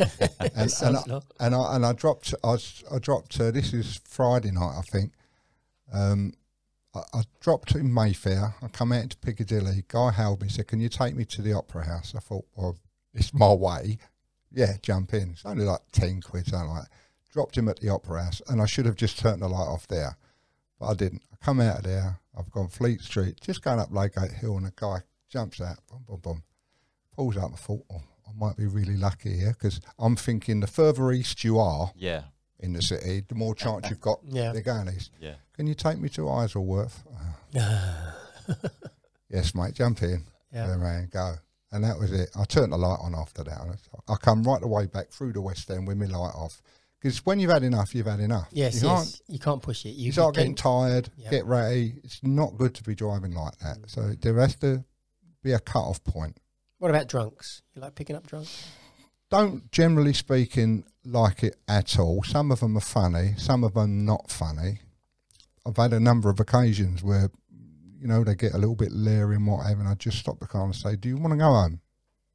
and, 0.56 0.72
and, 0.82 0.96
I, 0.96 1.20
and 1.38 1.54
I 1.54 1.76
and 1.76 1.86
I 1.86 1.92
dropped 1.92 2.34
I, 2.42 2.56
I 2.90 2.98
dropped 2.98 3.40
uh, 3.40 3.52
this 3.52 3.72
is 3.72 4.00
Friday 4.04 4.50
night 4.50 4.74
I 4.78 4.82
think. 4.82 5.12
Um, 5.92 6.32
I, 6.96 7.18
I 7.18 7.22
dropped 7.40 7.74
in 7.74 7.92
Mayfair. 7.92 8.54
I 8.62 8.68
come 8.68 8.92
out 8.92 9.02
into 9.02 9.16
Piccadilly. 9.18 9.84
Guy 9.88 10.10
hailed 10.10 10.42
me. 10.42 10.48
Said, 10.48 10.68
"Can 10.68 10.80
you 10.80 10.88
take 10.88 11.14
me 11.14 11.24
to 11.26 11.42
the 11.42 11.52
Opera 11.52 11.84
House?" 11.84 12.14
I 12.16 12.20
thought, 12.20 12.46
"Well, 12.54 12.78
it's 13.14 13.34
my 13.34 13.52
way. 13.52 13.98
Yeah, 14.50 14.74
jump 14.82 15.14
in. 15.14 15.30
It's 15.30 15.44
only 15.44 15.64
like 15.64 15.80
ten 15.92 16.20
quid, 16.20 16.46
something 16.46 16.70
like." 16.70 16.86
Dropped 17.32 17.58
him 17.58 17.68
at 17.68 17.80
the 17.80 17.90
Opera 17.90 18.24
House, 18.24 18.40
and 18.48 18.62
I 18.62 18.66
should 18.66 18.86
have 18.86 18.96
just 18.96 19.18
turned 19.18 19.42
the 19.42 19.48
light 19.48 19.68
off 19.68 19.86
there, 19.88 20.16
but 20.80 20.86
I 20.86 20.94
didn't. 20.94 21.20
I 21.30 21.36
come 21.44 21.60
out 21.60 21.78
of 21.78 21.84
there. 21.84 22.20
I've 22.34 22.50
gone 22.50 22.68
Fleet 22.68 23.02
Street, 23.02 23.40
just 23.42 23.62
going 23.62 23.78
up 23.78 23.90
Ludgate 23.90 24.32
Hill, 24.32 24.56
and 24.56 24.66
a 24.66 24.72
guy 24.74 25.00
jumps 25.28 25.60
out. 25.60 25.76
Boom, 25.86 26.04
boom, 26.06 26.20
boom 26.20 26.42
pulls 27.16 27.36
up. 27.36 27.52
I 27.52 27.56
thought, 27.56 27.84
oh, 27.90 28.02
I 28.28 28.32
might 28.38 28.56
be 28.56 28.66
really 28.66 28.96
lucky 28.96 29.36
here 29.38 29.54
because 29.58 29.80
I'm 29.98 30.16
thinking 30.16 30.60
the 30.60 30.66
further 30.66 31.10
east 31.10 31.42
you 31.42 31.58
are 31.58 31.92
Yeah, 31.96 32.24
in 32.60 32.72
the 32.72 32.82
city, 32.82 33.22
the 33.28 33.34
more 33.34 33.54
chance 33.54 33.88
you've 33.90 34.00
got. 34.00 34.20
Yeah. 34.28 34.52
They're 34.52 34.62
going 34.62 34.88
east. 34.88 35.10
yeah. 35.20 35.34
Can 35.54 35.66
you 35.66 35.74
take 35.74 35.98
me 35.98 36.08
to 36.10 36.28
Isleworth? 36.28 37.02
yes, 39.30 39.54
mate. 39.54 39.74
Jump 39.74 40.02
in. 40.02 40.24
yeah. 40.52 40.66
Turn 40.66 40.82
around, 40.82 41.10
go. 41.10 41.34
And 41.72 41.84
that 41.84 41.98
was 41.98 42.12
it. 42.12 42.30
I 42.38 42.44
turned 42.44 42.72
the 42.72 42.76
light 42.76 42.98
on 43.00 43.14
after 43.14 43.42
that. 43.44 43.58
I 43.58 44.12
I 44.12 44.16
come 44.16 44.42
right 44.44 44.60
the 44.60 44.68
way 44.68 44.86
back 44.86 45.10
through 45.10 45.32
the 45.32 45.40
West 45.40 45.70
End 45.70 45.86
with 45.86 45.96
my 45.98 46.06
light 46.06 46.34
off. 46.34 46.62
Because 47.00 47.24
when 47.26 47.38
you've 47.38 47.50
had 47.50 47.62
enough, 47.62 47.94
you've 47.94 48.06
had 48.06 48.20
enough. 48.20 48.48
Yes, 48.52 48.82
you 48.82 48.88
yes. 48.88 49.20
You 49.28 49.38
can't 49.38 49.62
push 49.62 49.84
it. 49.84 49.90
You, 49.90 50.06
You 50.06 50.12
start 50.12 50.34
you 50.36 50.40
getting 50.40 50.54
tired, 50.54 51.10
Yeah. 51.16 51.30
get 51.30 51.44
ready. 51.44 51.94
It's 52.04 52.20
not 52.22 52.56
good 52.56 52.74
to 52.76 52.82
be 52.82 52.94
driving 52.94 53.34
like 53.34 53.58
that. 53.58 53.78
So 53.88 54.12
there 54.20 54.38
has 54.38 54.54
to 54.56 54.84
be 55.42 55.52
a 55.52 55.58
cut 55.60 55.80
off 55.82 56.02
point. 56.04 56.38
What 56.78 56.90
about 56.90 57.08
drunks? 57.08 57.62
You 57.74 57.82
like 57.82 57.94
picking 57.94 58.16
up 58.16 58.26
drunks? 58.26 58.66
don't 59.28 59.70
generally 59.72 60.12
speaking 60.12 60.84
like 61.06 61.42
it 61.42 61.56
at 61.68 61.98
all. 61.98 62.22
Some 62.22 62.50
of 62.50 62.60
them 62.60 62.76
are 62.76 62.80
funny, 62.80 63.34
some 63.36 63.64
of 63.64 63.74
them 63.74 64.04
not 64.04 64.30
funny. 64.30 64.80
I've 65.64 65.76
had 65.76 65.92
a 65.92 66.00
number 66.00 66.30
of 66.30 66.40
occasions 66.40 67.02
where, 67.02 67.30
you 67.98 68.06
know, 68.06 68.24
they 68.24 68.34
get 68.34 68.54
a 68.54 68.58
little 68.58 68.76
bit 68.76 68.92
leery 68.92 69.36
and 69.36 69.46
whatever, 69.46 69.80
and 69.80 69.88
I 69.88 69.94
just 69.94 70.18
stop 70.18 70.38
the 70.38 70.46
car 70.46 70.64
and 70.64 70.74
say, 70.74 70.96
"Do 70.96 71.08
you 71.08 71.16
want 71.16 71.32
to 71.32 71.38
go 71.38 71.50
home?" 71.50 71.80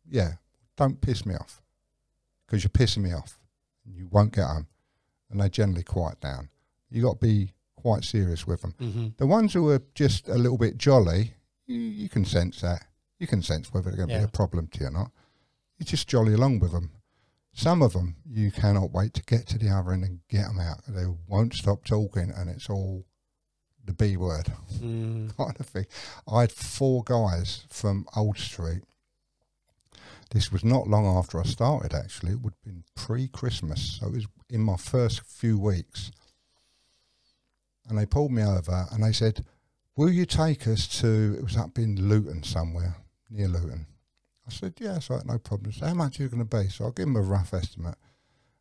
Yeah. 0.09 0.33
Don't 0.77 1.01
piss 1.01 1.25
me 1.25 1.35
off, 1.35 1.61
because 2.45 2.63
you're 2.63 2.71
pissing 2.71 3.03
me 3.03 3.13
off. 3.13 3.37
You 3.85 4.07
won't 4.09 4.33
get 4.33 4.45
home, 4.45 4.67
and 5.29 5.39
they 5.39 5.49
generally 5.49 5.83
quiet 5.83 6.19
down. 6.19 6.49
You 6.89 7.01
got 7.03 7.19
to 7.19 7.25
be 7.25 7.53
quite 7.75 8.03
serious 8.03 8.47
with 8.47 8.61
them. 8.61 8.73
Mm-hmm. 8.79 9.07
The 9.17 9.27
ones 9.27 9.53
who 9.53 9.69
are 9.69 9.81
just 9.95 10.27
a 10.27 10.35
little 10.35 10.57
bit 10.57 10.77
jolly, 10.77 11.35
you, 11.67 11.77
you 11.77 12.09
can 12.09 12.25
sense 12.25 12.61
that. 12.61 12.85
You 13.19 13.27
can 13.27 13.43
sense 13.43 13.73
whether 13.73 13.89
they're 13.91 13.97
going 13.97 14.09
to 14.09 14.17
be 14.19 14.23
a 14.23 14.27
problem 14.27 14.67
to 14.67 14.79
you 14.79 14.87
or 14.87 14.91
not. 14.91 15.11
You 15.77 15.85
just 15.85 16.07
jolly 16.07 16.33
along 16.33 16.59
with 16.59 16.71
them. 16.71 16.91
Some 17.53 17.81
of 17.81 17.93
them, 17.93 18.15
you 18.25 18.51
cannot 18.51 18.91
wait 18.91 19.13
to 19.15 19.23
get 19.23 19.45
to 19.47 19.57
the 19.57 19.69
other 19.69 19.91
end 19.91 20.03
and 20.05 20.19
get 20.29 20.47
them 20.47 20.59
out. 20.59 20.81
They 20.87 21.05
won't 21.27 21.53
stop 21.53 21.83
talking, 21.83 22.31
and 22.35 22.49
it's 22.49 22.69
all 22.69 23.05
the 23.83 23.93
B 23.93 24.15
word 24.15 24.45
Mm. 24.79 25.35
kind 25.37 25.59
of 25.59 25.65
thing. 25.65 25.85
I 26.31 26.41
had 26.41 26.51
four 26.51 27.03
guys 27.03 27.65
from 27.69 28.05
Old 28.15 28.37
Street. 28.37 28.83
This 30.29 30.51
was 30.51 30.63
not 30.63 30.87
long 30.87 31.05
after 31.05 31.39
I 31.39 31.43
started, 31.43 31.93
actually. 31.93 32.31
It 32.33 32.41
would 32.41 32.53
have 32.53 32.63
been 32.73 32.83
pre 32.95 33.27
Christmas. 33.27 33.99
So 33.99 34.07
it 34.07 34.13
was 34.13 34.27
in 34.49 34.61
my 34.61 34.77
first 34.77 35.21
few 35.25 35.59
weeks. 35.59 36.11
And 37.89 37.97
they 37.97 38.05
pulled 38.05 38.31
me 38.31 38.43
over 38.43 38.85
and 38.91 39.03
they 39.03 39.11
said, 39.11 39.43
Will 39.97 40.09
you 40.09 40.25
take 40.25 40.67
us 40.67 40.87
to, 41.01 41.35
it 41.37 41.43
was 41.43 41.57
up 41.57 41.77
in 41.77 42.07
Luton 42.07 42.43
somewhere, 42.43 42.95
near 43.29 43.49
Luton. 43.49 43.87
I 44.51 44.55
said, 44.55 44.73
Yeah, 44.79 44.97
it's 44.97 45.09
right, 45.09 45.25
no 45.25 45.37
problem. 45.37 45.71
So 45.71 45.85
how 45.85 45.93
much 45.93 46.19
are 46.19 46.23
you 46.23 46.29
going 46.29 46.45
to 46.45 46.57
be? 46.57 46.69
So 46.69 46.85
I'll 46.85 46.91
give 46.91 47.05
them 47.05 47.15
a 47.15 47.21
rough 47.21 47.53
estimate. 47.53 47.95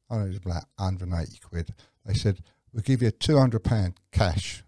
I 0.09 0.17
know 0.17 0.25
it 0.25 0.29
was 0.29 0.37
about 0.39 0.65
180 0.77 1.39
quid. 1.41 1.75
They 2.05 2.15
said, 2.15 2.41
We'll 2.73 2.83
give 2.83 3.03
you 3.03 3.11
£200 3.11 3.95
cash 4.13 4.65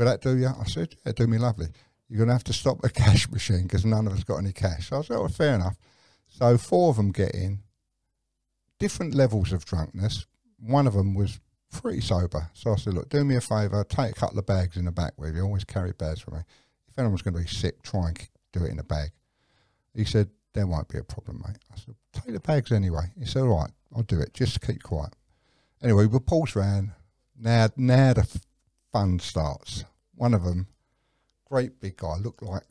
Will 0.00 0.06
that 0.06 0.22
do 0.22 0.34
you? 0.34 0.46
I 0.46 0.64
said, 0.64 0.96
yeah, 1.04 1.12
do 1.12 1.26
me 1.26 1.36
lovely. 1.36 1.66
You're 2.08 2.16
going 2.16 2.28
to 2.28 2.32
have 2.32 2.44
to 2.44 2.54
stop 2.54 2.80
the 2.80 2.88
cash 3.04 3.30
machine 3.30 3.64
because 3.64 3.84
none 3.84 4.06
of 4.06 4.14
us 4.14 4.24
got 4.24 4.38
any 4.38 4.50
cash. 4.50 4.88
So 4.88 4.98
I 4.98 5.02
said, 5.02 5.16
oh, 5.18 5.28
fair 5.28 5.56
enough. 5.56 5.76
So 6.26 6.56
four 6.56 6.88
of 6.88 6.96
them 6.96 7.12
get 7.12 7.34
in, 7.34 7.60
different 8.78 9.14
levels 9.14 9.52
of 9.52 9.66
drunkenness. 9.66 10.26
One 10.58 10.86
of 10.86 10.94
them 10.94 11.14
was 11.14 11.38
pretty 11.70 12.00
sober. 12.00 12.48
So 12.54 12.72
I 12.72 12.76
said, 12.76 12.94
look, 12.94 13.10
do 13.10 13.24
me 13.26 13.36
a 13.36 13.42
favour, 13.42 13.84
take 13.84 14.12
a 14.12 14.14
couple 14.14 14.38
of 14.38 14.46
bags 14.46 14.78
in 14.78 14.86
the 14.86 14.90
back 14.90 15.12
with 15.18 15.36
you. 15.36 15.42
Always 15.42 15.64
carry 15.64 15.92
bags 15.92 16.20
for 16.20 16.30
me. 16.30 16.40
If 16.88 16.98
anyone's 16.98 17.20
going 17.20 17.34
to 17.34 17.40
be 17.40 17.46
sick, 17.46 17.82
try 17.82 18.08
and 18.08 18.28
do 18.54 18.64
it 18.64 18.70
in 18.70 18.78
a 18.78 18.84
bag. 18.84 19.10
He 19.94 20.06
said, 20.06 20.30
there 20.52 20.66
won't 20.66 20.88
be 20.88 20.98
a 20.98 21.04
problem, 21.04 21.42
mate. 21.46 21.58
I 21.72 21.76
said, 21.76 21.94
take 22.12 22.34
the 22.34 22.40
bags 22.40 22.72
anyway. 22.72 23.12
Said, 23.24 23.42
all 23.42 23.60
right, 23.60 23.70
I'll 23.94 24.02
do 24.02 24.20
it. 24.20 24.34
Just 24.34 24.60
keep 24.60 24.82
quiet. 24.82 25.14
Anyway, 25.82 26.06
we 26.06 26.18
pulls 26.18 26.56
round. 26.56 26.92
Now, 27.38 27.68
now 27.76 28.12
the 28.12 28.40
fun 28.92 29.18
starts. 29.18 29.84
One 30.14 30.34
of 30.34 30.44
them, 30.44 30.66
great 31.46 31.80
big 31.80 31.96
guy, 31.96 32.16
looked 32.16 32.42
like 32.42 32.64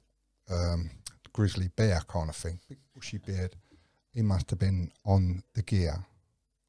um, 0.50 0.92
grizzly 1.34 1.70
bear 1.76 2.02
kind 2.08 2.30
of 2.30 2.36
thing, 2.36 2.60
big 2.68 2.80
bushy 2.94 3.18
beard. 3.18 3.56
He 4.14 4.22
must 4.22 4.50
have 4.50 4.60
been 4.60 4.92
on 5.06 5.44
the 5.56 5.62
gear 5.62 6.06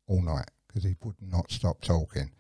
all 0.07 0.23
night 0.23 0.51
because 0.67 0.85
he 0.85 0.95
would 1.03 1.17
not 1.21 1.51
stop 1.51 1.81
talking. 1.81 2.31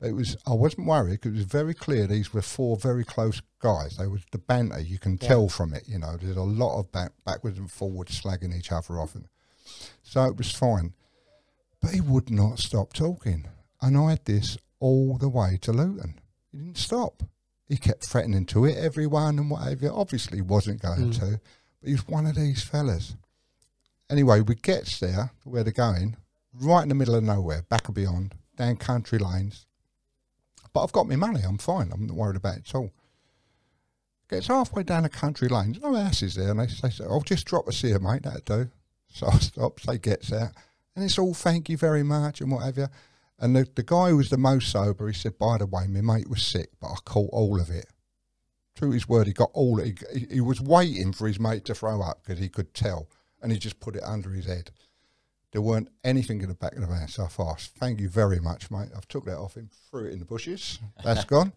It 0.00 0.12
was 0.12 0.36
I 0.46 0.52
wasn't 0.54 0.86
worried 0.86 1.12
because 1.20 1.32
it 1.32 1.36
was 1.38 1.44
very 1.44 1.74
clear 1.74 2.06
these 2.06 2.32
were 2.32 2.42
four 2.42 2.76
very 2.76 3.04
close 3.04 3.42
guys. 3.60 3.96
They 3.96 4.06
was 4.06 4.22
the 4.30 4.38
banter 4.38 4.78
you 4.80 4.98
can 4.98 5.18
Yeah. 5.20 5.28
tell 5.28 5.48
from 5.48 5.74
it. 5.74 5.88
You 5.88 5.98
know, 5.98 6.16
there's 6.16 6.36
a 6.36 6.42
lot 6.42 6.78
of 6.78 6.92
back, 6.92 7.12
backwards 7.24 7.58
and 7.58 7.70
forwards 7.70 8.20
slagging 8.20 8.56
each 8.56 8.70
other 8.70 9.00
off, 9.00 9.14
and 9.16 9.28
so 10.02 10.24
it 10.26 10.36
was 10.36 10.52
fine. 10.52 10.94
But 11.80 11.94
he 11.94 12.00
would 12.00 12.30
not 12.30 12.58
stop 12.60 12.92
talking, 12.92 13.46
and 13.80 13.96
I 13.96 14.10
had 14.10 14.24
this 14.24 14.56
all 14.80 15.18
the 15.18 15.28
way 15.28 15.58
to 15.62 15.72
Luton. 15.72 16.20
He 16.52 16.58
didn't 16.58 16.76
stop. 16.78 17.24
He 17.66 17.76
kept 17.76 18.04
threatening 18.06 18.46
to 18.46 18.64
hit 18.64 18.78
everyone 18.78 19.38
and 19.38 19.50
whatever. 19.50 19.90
Obviously, 19.92 20.38
he 20.38 20.42
wasn't 20.42 20.80
going 20.80 21.10
Mm. 21.12 21.18
to, 21.18 21.40
but 21.80 21.90
he's 21.90 22.06
one 22.08 22.26
of 22.26 22.36
these 22.36 22.62
fellas. 22.62 23.16
Anyway, 24.08 24.40
we 24.40 24.54
gets 24.54 24.98
there 25.00 25.32
where 25.44 25.62
they're 25.64 25.72
going, 25.72 26.16
right 26.54 26.82
in 26.82 26.88
the 26.88 26.94
middle 26.94 27.14
of 27.16 27.24
nowhere, 27.24 27.62
back 27.62 27.86
and 27.88 27.94
beyond, 27.94 28.34
down 28.56 28.76
country 28.76 29.18
lanes. 29.18 29.66
But 30.78 30.84
I've 30.84 30.92
got 30.92 31.08
my 31.08 31.16
money. 31.16 31.40
I'm 31.44 31.58
fine. 31.58 31.90
I'm 31.92 32.06
not 32.06 32.16
worried 32.16 32.36
about 32.36 32.58
it 32.58 32.68
at 32.68 32.74
all. 32.76 32.92
Gets 34.30 34.46
halfway 34.46 34.84
down 34.84 35.04
a 35.04 35.08
country 35.08 35.48
lane. 35.48 35.72
There's 35.72 35.82
no 35.82 35.92
houses 35.96 36.36
there, 36.36 36.52
and 36.52 36.60
they 36.60 36.68
say, 36.68 37.02
"I'll 37.02 37.20
just 37.20 37.46
drop 37.46 37.66
us 37.66 37.80
here, 37.80 37.98
mate. 37.98 38.22
That'll 38.22 38.64
do." 38.64 38.70
So 39.10 39.26
I 39.26 39.38
stops. 39.38 39.86
They 39.86 39.98
gets 39.98 40.32
out, 40.32 40.52
and 40.94 41.04
it's 41.04 41.18
all 41.18 41.34
thank 41.34 41.68
you 41.68 41.76
very 41.76 42.04
much 42.04 42.40
and 42.40 42.52
whatever. 42.52 42.90
And 43.40 43.56
the, 43.56 43.66
the 43.74 43.82
guy 43.82 44.10
who 44.10 44.18
was 44.18 44.30
the 44.30 44.36
most 44.36 44.70
sober, 44.70 45.08
he 45.08 45.14
said, 45.14 45.36
by 45.38 45.58
the 45.58 45.66
way, 45.66 45.88
my 45.88 46.02
mate 46.02 46.28
was 46.28 46.42
sick, 46.42 46.70
but 46.80 46.88
I 46.88 46.96
caught 47.04 47.30
all 47.32 47.58
of 47.58 47.70
it. 47.70 47.86
True 48.76 48.90
his 48.92 49.08
word, 49.08 49.26
he 49.26 49.32
got 49.32 49.50
all 49.54 49.78
he, 49.78 49.96
he 50.30 50.40
was 50.40 50.60
waiting 50.60 51.12
for 51.12 51.26
his 51.26 51.40
mate 51.40 51.64
to 51.64 51.74
throw 51.74 52.02
up 52.02 52.22
because 52.22 52.38
he 52.38 52.50
could 52.50 52.72
tell, 52.72 53.08
and 53.42 53.50
he 53.50 53.58
just 53.58 53.80
put 53.80 53.96
it 53.96 54.04
under 54.04 54.30
his 54.30 54.46
head. 54.46 54.70
There 55.52 55.62
weren't 55.62 55.88
anything 56.04 56.42
in 56.42 56.48
the 56.48 56.54
back 56.54 56.74
of 56.74 56.80
the 56.82 56.86
van. 56.86 57.08
So 57.08 57.24
I 57.24 57.28
thought, 57.28 57.60
thank 57.78 58.00
you 58.00 58.08
very 58.08 58.38
much, 58.38 58.70
mate. 58.70 58.88
I've 58.94 59.08
took 59.08 59.24
that 59.24 59.38
off 59.38 59.54
him, 59.56 59.70
threw 59.90 60.04
it 60.06 60.12
in 60.12 60.18
the 60.18 60.24
bushes. 60.26 60.78
That's 61.02 61.24
gone. 61.36 61.52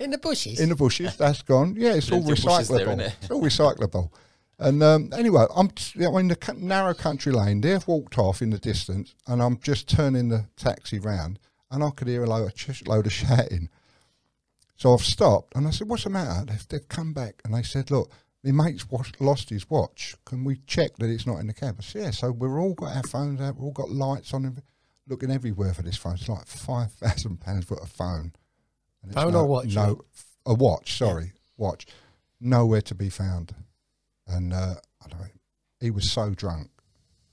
In 0.00 0.10
the 0.10 0.18
bushes. 0.18 0.58
in 0.60 0.70
the 0.70 0.74
bushes. 0.76 1.16
That's 1.16 1.42
gone. 1.42 1.74
Yeah, 1.76 1.94
it's 1.94 2.10
all 2.10 2.22
bushes 2.22 2.68
there, 2.68 2.86
recyclable. 2.86 3.12
it's 3.22 3.30
all 3.30 3.42
recyclable. 3.42 4.10
And 4.58 4.82
um, 4.82 5.10
anyway, 5.16 5.44
I'm 5.54 5.68
t- 5.68 6.00
know, 6.00 6.18
in 6.18 6.26
the 6.28 6.54
narrow 6.56 6.94
country 6.94 7.30
lane. 7.30 7.60
They've 7.60 7.86
walked 7.86 8.18
off 8.18 8.42
in 8.42 8.50
the 8.50 8.58
distance, 8.58 9.14
and 9.28 9.40
I'm 9.40 9.58
just 9.60 9.88
turning 9.88 10.30
the 10.30 10.46
taxi 10.56 10.98
round, 10.98 11.38
and 11.70 11.84
I 11.84 11.90
could 11.90 12.08
hear 12.08 12.24
a 12.24 12.26
load 12.26 12.46
of, 12.46 12.54
ch- 12.56 12.84
load 12.86 13.06
of 13.06 13.12
shouting. 13.12 13.68
So 14.76 14.94
I've 14.94 15.02
stopped, 15.02 15.54
and 15.54 15.66
I 15.66 15.70
said, 15.70 15.88
"What's 15.88 16.04
the 16.04 16.10
matter?" 16.10 16.44
They've, 16.44 16.68
they've 16.68 16.88
come 16.88 17.12
back, 17.12 17.40
and 17.44 17.54
they 17.54 17.62
said, 17.62 17.90
"Look, 17.92 18.10
my 18.44 18.64
mate's 18.64 18.88
wa- 18.90 19.02
lost 19.20 19.50
his 19.50 19.68
watch. 19.68 20.14
Can 20.24 20.44
we 20.44 20.60
check 20.66 20.96
that 20.98 21.10
it's 21.10 21.26
not 21.26 21.38
in 21.38 21.46
the 21.46 21.54
cab?" 21.54 21.76
I 21.78 21.82
said, 21.82 22.02
"Yeah." 22.02 22.10
So 22.12 22.30
we've 22.32 22.50
all 22.50 22.74
got 22.74 22.96
our 22.96 23.02
phones 23.02 23.40
out. 23.40 23.56
We've 23.56 23.64
all 23.64 23.72
got 23.72 23.90
lights 23.90 24.32
on, 24.34 24.44
and 24.44 24.62
looking 25.06 25.30
everywhere 25.30 25.74
for 25.74 25.82
this 25.82 25.96
phone. 25.96 26.14
It's 26.14 26.28
like 26.28 26.46
five 26.46 26.92
thousand 26.92 27.40
pounds 27.40 27.68
worth 27.68 27.82
of 27.82 27.90
phone. 27.90 28.32
And 29.02 29.12
it's 29.12 29.14
Phone 29.20 29.32
no, 29.32 29.40
or 29.40 29.46
watch, 29.46 29.74
No, 29.74 30.00
a 30.46 30.54
watch. 30.54 30.96
Sorry, 30.96 31.32
watch. 31.56 31.86
Nowhere 32.40 32.82
to 32.82 32.94
be 32.94 33.08
found. 33.08 33.54
And 34.26 34.52
uh, 34.52 34.74
I 35.04 35.08
don't. 35.08 35.20
know, 35.20 35.26
He 35.80 35.90
was 35.90 36.10
so 36.10 36.30
drunk. 36.30 36.70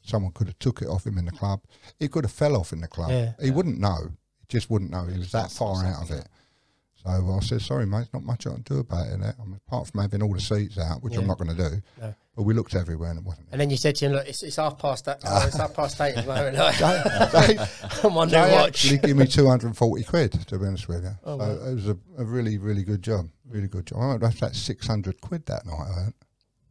Someone 0.02 0.32
could 0.34 0.48
have 0.48 0.60
took 0.60 0.82
it 0.82 0.88
off 0.88 1.06
him 1.06 1.18
in 1.18 1.26
the 1.26 1.32
club. 1.32 1.62
He 1.98 2.08
could 2.08 2.24
have 2.26 2.32
fell 2.32 2.56
off 2.56 2.72
in 2.72 2.82
the 2.82 2.88
club. 2.88 3.10
Yeah. 3.10 3.34
He 3.42 3.50
wouldn't 3.52 3.80
know. 3.80 4.12
He 4.40 4.46
just 4.48 4.70
wouldn't 4.70 4.92
know. 4.92 5.06
He 5.06 5.18
was 5.18 5.32
that 5.32 5.52
far 5.52 5.84
out 5.84 6.04
of 6.04 6.08
something, 6.08 6.18
it. 6.20 6.28
So 7.06 7.38
I 7.38 7.40
said, 7.40 7.62
sorry, 7.62 7.86
mate, 7.86 8.08
not 8.14 8.24
much 8.24 8.48
I 8.48 8.52
can 8.52 8.62
do 8.64 8.80
about 8.80 9.08
it. 9.08 9.14
I 9.14 9.44
mean, 9.46 9.60
apart 9.68 9.88
from 9.88 10.02
having 10.02 10.24
all 10.24 10.34
the 10.34 10.42
seats 10.42 10.80
out, 10.80 11.04
which 11.04 11.16
I'm 11.16 11.28
not 11.28 11.38
going 11.38 11.56
to 11.56 11.70
do. 11.70 11.82
No. 12.02 12.16
But 12.36 12.44
we 12.44 12.54
looked 12.54 12.76
everywhere 12.76 13.12
and 13.12 13.20
it 13.20 13.26
wasn't. 13.26 13.48
and 13.52 13.62
then 13.62 13.70
you 13.70 13.78
said 13.78 13.96
to 13.98 14.06
him, 14.08 14.12
look, 14.12 14.28
it's, 14.28 14.44
it's 14.44 14.58
half 14.58 14.78
past 14.78 15.06
that. 15.06 15.22
It's 15.24 15.56
half 15.56 15.74
past 15.74 16.02
eight 16.02 16.18
at 16.18 16.26
the 16.26 16.34
moment. 16.34 16.58
I'm 18.04 18.18
on 18.18 18.28
new 18.28 18.36
watch. 18.36 18.86
actually 18.86 18.98
give 18.98 19.16
me 19.16 19.26
240 19.26 20.04
quid, 20.04 20.32
to 20.48 20.60
be 20.60 20.66
honest 20.66 20.90
with 20.90 21.04
you. 21.04 21.12
Oh, 21.24 21.40
so 21.40 21.46
wow. 21.46 21.70
it 21.70 21.76
was 21.76 21.88
a, 21.88 21.98
a 22.18 22.26
really, 22.26 22.58
really 22.58 22.84
good 22.84 23.02
job. 23.02 23.30
Really 23.48 23.68
good 23.68 23.86
job. 23.86 24.00
I 24.00 24.18
that's 24.18 24.40
that 24.42 24.56
600 24.56 25.22
quid 25.22 25.46
that 25.46 25.66
night 25.66 25.74
I 25.74 26.00
earned. 26.02 26.14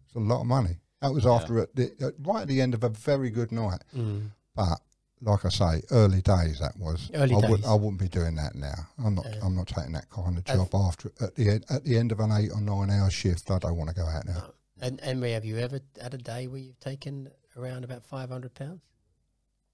It's 0.05 0.17
a 0.17 0.19
lot 0.19 0.43
of 0.43 0.47
money. 0.47 0.77
That 1.01 1.13
was 1.15 1.27
after, 1.27 1.61
at 1.61 1.75
the, 1.75 1.93
at, 2.01 2.15
right 2.19 2.43
at 2.43 2.49
the 2.49 2.61
end 2.61 2.75
of 2.75 2.85
a 2.85 2.91
very 2.91 3.31
good 3.31 3.53
night. 3.53 3.83
Mm. 3.97 4.31
But 4.55 4.81
like 5.25 5.45
I 5.45 5.49
say, 5.49 5.83
early 5.91 6.21
days 6.23 6.59
that 6.61 6.77
was. 6.79 7.11
Early 7.15 7.35
I, 7.35 7.41
days. 7.41 7.51
Wouldn't, 7.51 7.69
I 7.69 7.75
wouldn't 7.75 7.99
be 8.01 8.09
doing 8.09 8.35
that 8.37 8.55
now. 8.55 8.75
I'm 9.05 9.15
not. 9.15 9.27
Yeah. 9.29 9.41
I'm 9.43 9.57
not 9.57 9.67
taking 9.69 9.93
that 9.93 10.09
kind 10.11 10.37
of 10.39 10.47
Have- 10.47 10.71
job 10.71 10.75
after 10.75 11.11
at 11.21 11.35
the 11.35 11.49
end, 11.51 11.65
at 11.71 11.85
the 11.85 11.97
end 11.99 12.13
of 12.13 12.21
an 12.21 12.31
eight 12.33 12.51
or 12.53 12.61
nine 12.61 12.91
hour 12.91 13.11
shift. 13.11 13.51
I 13.51 13.59
don't 13.59 13.77
want 13.77 13.91
to 13.91 13.97
go 13.97 14.07
out 14.07 14.27
now. 14.27 14.45
Oh, 14.49 14.55
and 14.81 15.01
Emery, 15.03 15.33
have 15.33 15.45
you 15.45 15.59
ever 15.59 15.81
had 16.01 16.15
a 16.15 16.19
day 16.19 16.47
where 16.47 16.61
you've 16.61 16.81
taken 16.81 17.29
around 17.57 17.85
about 17.85 18.05
five 18.05 18.29
hundred 18.31 18.55
pounds? 18.55 18.83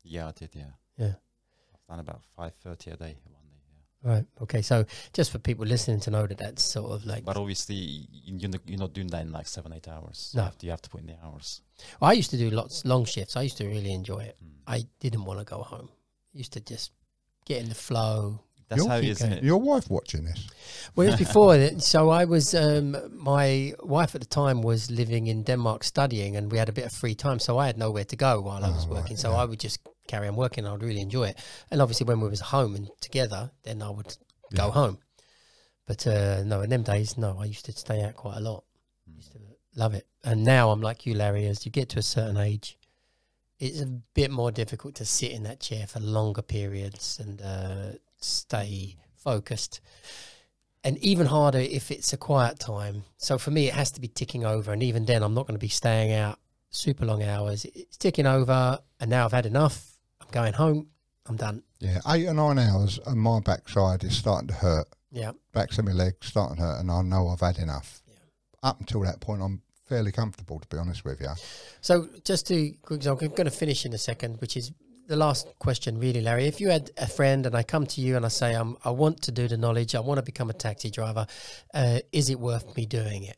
Yeah, 0.03 0.29
I 0.29 0.33
did. 0.33 0.51
Yeah, 0.55 0.65
Yeah. 0.97 1.15
I've 1.75 1.87
done 1.89 2.01
about 2.01 2.23
five 2.37 2.53
thirty 2.63 2.91
a 2.91 2.97
day 2.97 3.17
one 3.25 3.33
day. 3.33 3.39
Yeah. 3.40 3.40
Right. 4.03 4.25
Okay. 4.43 4.63
So 4.63 4.85
just 5.13 5.31
for 5.31 5.39
people 5.39 5.67
listening 5.67 6.01
to 6.01 6.11
know 6.11 6.27
that 6.27 6.39
that's 6.39 6.63
sort 6.63 6.93
of 6.93 7.05
like. 7.05 7.25
But 7.25 7.37
obviously, 7.37 7.75
you- 7.77 8.39
you're 8.39 8.79
not, 8.79 8.93
doing 8.95 9.09
that 9.09 9.23
in 9.23 9.33
like 9.33 9.47
seven, 9.47 9.73
eight 9.73 9.89
hours. 9.89 10.33
No. 10.35 10.43
You 10.43 10.45
have 10.47 10.59
to, 10.59 10.67
you 10.67 10.71
have 10.73 10.83
to 10.83 10.91
put 10.91 11.01
in 11.03 11.07
the 11.09 11.17
hours. 11.23 11.61
I 12.01 12.13
used 12.15 12.31
to 12.31 12.39
do 12.39 12.51
lots 12.51 12.85
long 12.85 13.05
shifts. 13.05 13.37
I 13.37 13.43
used 13.43 13.59
to 13.59 13.67
really 13.67 13.93
enjoy 13.93 14.21
it. 14.21 14.37
Mm. 14.43 14.49
I 14.67 14.87
didn't 15.01 15.25
want 15.25 15.39
to 15.41 15.45
go 15.45 15.63
home. 15.63 15.89
used 16.33 16.53
to 16.53 16.61
just 16.61 16.93
get 17.45 17.61
in 17.63 17.69
the 17.69 17.75
flow. 17.75 18.41
That's 18.69 18.83
You're 18.83 18.89
how 18.91 18.99
it 18.99 19.03
keep 19.03 19.11
is, 19.11 19.19
isn't 19.21 19.33
it? 19.33 19.43
Your 19.45 19.59
wife 19.59 19.91
watching 19.91 20.25
this? 20.25 20.47
Well, 20.95 21.09
it 21.09 21.11
was 21.11 21.19
before 21.27 21.57
that. 21.59 21.83
So 21.83 22.09
I 22.11 22.25
was, 22.25 22.55
um, 22.55 22.97
my 23.13 23.75
wife 23.83 24.15
at 24.15 24.21
the 24.21 24.29
time 24.29 24.63
was 24.63 24.91
living 24.93 25.27
in 25.27 25.43
Denmark 25.43 25.83
studying, 25.83 26.37
and 26.37 26.53
we 26.53 26.57
had 26.59 26.69
a 26.69 26.73
bit 26.73 26.85
of 26.87 26.93
free 26.93 27.17
time. 27.17 27.41
So 27.41 27.59
I 27.59 27.67
had 27.67 27.77
nowhere 27.77 28.05
to 28.05 28.17
go 28.17 28.41
while 28.41 28.65
I 28.65 28.69
was 28.71 28.85
Oh, 28.87 28.89
right, 28.95 29.03
working. 29.03 29.17
So 29.17 29.33
yeah. 29.33 29.39
I 29.39 29.45
would 29.45 29.59
just 29.59 29.81
carry 30.11 30.29
on 30.29 30.37
working. 30.37 30.67
I 30.67 30.73
would 30.73 30.83
really 30.83 31.01
enjoy 31.01 31.29
it. 31.29 31.39
And 31.71 31.81
obviously, 31.81 32.07
when 32.07 32.21
we 32.21 32.29
was 32.29 32.41
home 32.41 32.75
and 32.75 32.89
together, 33.01 33.51
then 33.63 33.83
I 33.83 33.91
would 33.91 34.17
go 34.55 34.71
home. 34.71 34.99
But 35.87 36.07
uh, 36.07 36.45
no, 36.45 36.61
in 36.61 36.71
them 36.71 36.83
days, 36.83 37.19
no, 37.19 37.39
I 37.41 37.47
used 37.47 37.65
to 37.67 37.73
stay 37.73 38.03
out 38.03 38.15
quite 38.15 38.37
a 38.37 38.41
lot. 38.41 38.65
Mm. 39.11 39.17
used 39.17 39.33
to 39.33 39.39
love 39.75 39.95
it. 39.95 40.07
And 40.23 40.45
now 40.45 40.71
I'm 40.71 40.81
like 40.81 41.07
you, 41.07 41.15
Larry. 41.15 41.47
As 41.47 41.65
you 41.65 41.73
get 41.73 41.89
to 41.91 41.99
a 41.99 42.03
certain 42.03 42.37
age, 42.37 42.79
it's 43.59 43.81
a 43.81 43.87
bit 44.15 44.31
more 44.31 44.51
difficult 44.51 44.95
to 44.97 45.05
sit 45.05 45.33
in 45.33 45.43
that 45.45 45.61
chair 45.61 45.87
for 45.87 46.01
longer 46.01 46.43
periods 46.43 47.21
and 47.21 47.43
uh, 47.43 47.99
stay 48.21 48.97
focused. 49.17 49.81
And 50.83 50.97
even 50.99 51.27
harder 51.27 51.59
if 51.59 51.91
it's 51.91 52.13
a 52.13 52.17
quiet 52.17 52.59
time. 52.59 53.05
So 53.19 53.37
for 53.37 53.51
me, 53.51 53.67
it 53.67 53.75
has 53.75 53.91
to 53.93 54.01
be 54.01 54.09
ticking 54.09 54.47
over. 54.47 54.73
And 54.73 54.83
even 54.83 55.05
then, 55.05 55.23
I'm 55.23 55.35
not 55.35 55.47
going 55.47 55.59
to 55.59 55.67
be 55.67 55.69
staying 55.69 56.13
out 56.13 56.39
super 56.71 57.05
long 57.05 57.23
hours. 57.23 57.67
It's 57.67 57.97
ticking 57.97 58.27
over. 58.27 58.79
And 58.99 59.11
now 59.11 59.25
I've 59.25 59.33
had 59.33 59.47
enough. 59.47 59.90
Going 60.33 60.53
home. 60.53 60.89
I'm 61.27 61.37
done. 61.37 61.63
Yeah, 61.79 62.01
eight 62.09 62.27
or 62.27 62.35
nine 62.35 62.59
hours, 62.59 62.99
and 63.07 63.21
my 63.21 63.41
backside 63.41 64.05
is 64.05 64.17
starting 64.17 64.49
to 64.49 64.55
hurt. 64.55 64.89
Yeah. 65.11 65.33
Backs 65.53 65.79
of 65.79 65.85
my 65.85 65.93
legs 65.93 66.27
starting 66.27 66.57
to 66.57 66.63
hurt, 66.63 66.81
and 66.81 66.91
I 66.91 67.03
know 67.03 67.29
I've 67.29 67.41
had 67.41 67.59
enough. 67.59 68.03
Yeah. 68.07 68.15
Up 68.63 68.81
until 68.81 69.01
that 69.03 69.21
point, 69.21 69.43
I'm 69.43 69.63
fairly 69.87 70.13
comfortable, 70.13 70.59
to 70.61 70.69
be 70.69 70.77
honest 70.77 71.05
with 71.05 71.21
you. 71.21 71.29
So 71.81 72.09
just 72.25 72.47
to, 72.49 72.73
example, 72.91 73.27
I'm 73.27 73.35
going 73.35 73.45
to 73.47 73.51
finish 73.51 73.85
in 73.85 73.93
a 73.93 73.99
second, 73.99 74.41
which 74.41 74.57
is 74.57 74.73
the 75.09 75.17
last 75.17 75.49
question, 75.59 75.99
really, 75.99 76.21
Larry. 76.21 76.47
If 76.47 76.61
you 76.61 76.71
had 76.71 76.91
a 76.97 77.09
friend 77.09 77.45
and 77.45 77.57
I 77.57 77.65
come 77.65 77.87
to 77.87 78.01
you 78.01 78.17
and 78.17 78.25
I 78.25 78.29
say, 78.29 78.55
um, 78.55 78.79
I 78.85 78.91
want 78.91 79.21
to 79.23 79.33
do 79.33 79.49
the 79.49 79.57
knowledge, 79.57 79.97
I 79.97 80.01
want 80.01 80.19
to 80.19 80.23
become 80.23 80.49
a 80.49 80.55
taxi 80.55 80.91
driver, 80.91 81.27
uh, 81.75 81.99
is 82.13 82.31
it 82.31 82.39
worth 82.39 82.77
me 82.77 82.87
doing 82.87 83.25
it? 83.25 83.37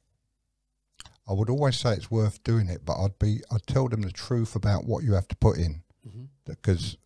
I 1.27 1.33
would 1.33 1.49
always 1.49 1.79
say 1.79 1.95
it's 1.95 2.11
worth 2.11 2.43
doing 2.45 2.69
it, 2.69 2.85
but 2.85 3.03
I'd 3.03 3.19
be 3.19 3.41
I'd 3.51 3.67
tell 3.67 3.89
them 3.89 4.03
the 4.03 4.11
truth 4.11 4.55
about 4.55 4.85
what 4.85 5.05
you 5.05 5.15
have 5.15 5.29
to 5.29 5.37
put 5.37 5.57
in, 5.57 5.83
Mm-hmm. 6.07 6.25
because 6.45 6.97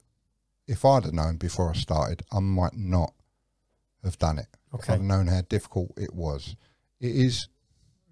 if 0.67 0.85
I'd 0.85 1.05
have 1.05 1.13
known 1.13 1.37
before 1.37 1.71
I 1.71 1.75
started, 1.75 2.23
I 2.33 2.41
might 2.41 2.75
not 2.75 3.13
have 4.03 4.19
done 4.19 4.39
it. 4.39 4.47
If 4.73 4.89
I'd 4.89 4.95
have 4.95 5.03
known 5.03 5.27
how 5.27 5.43
difficult 5.49 5.93
it 5.97 6.15
was, 6.15 6.57
it 7.01 7.15
is. 7.15 7.49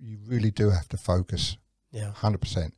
You 0.01 0.19
really 0.27 0.51
do 0.51 0.71
have 0.71 0.89
to 0.89 0.97
focus 0.97 1.57
Yeah. 1.91 2.13
hundred 2.13 2.41
percent. 2.43 2.75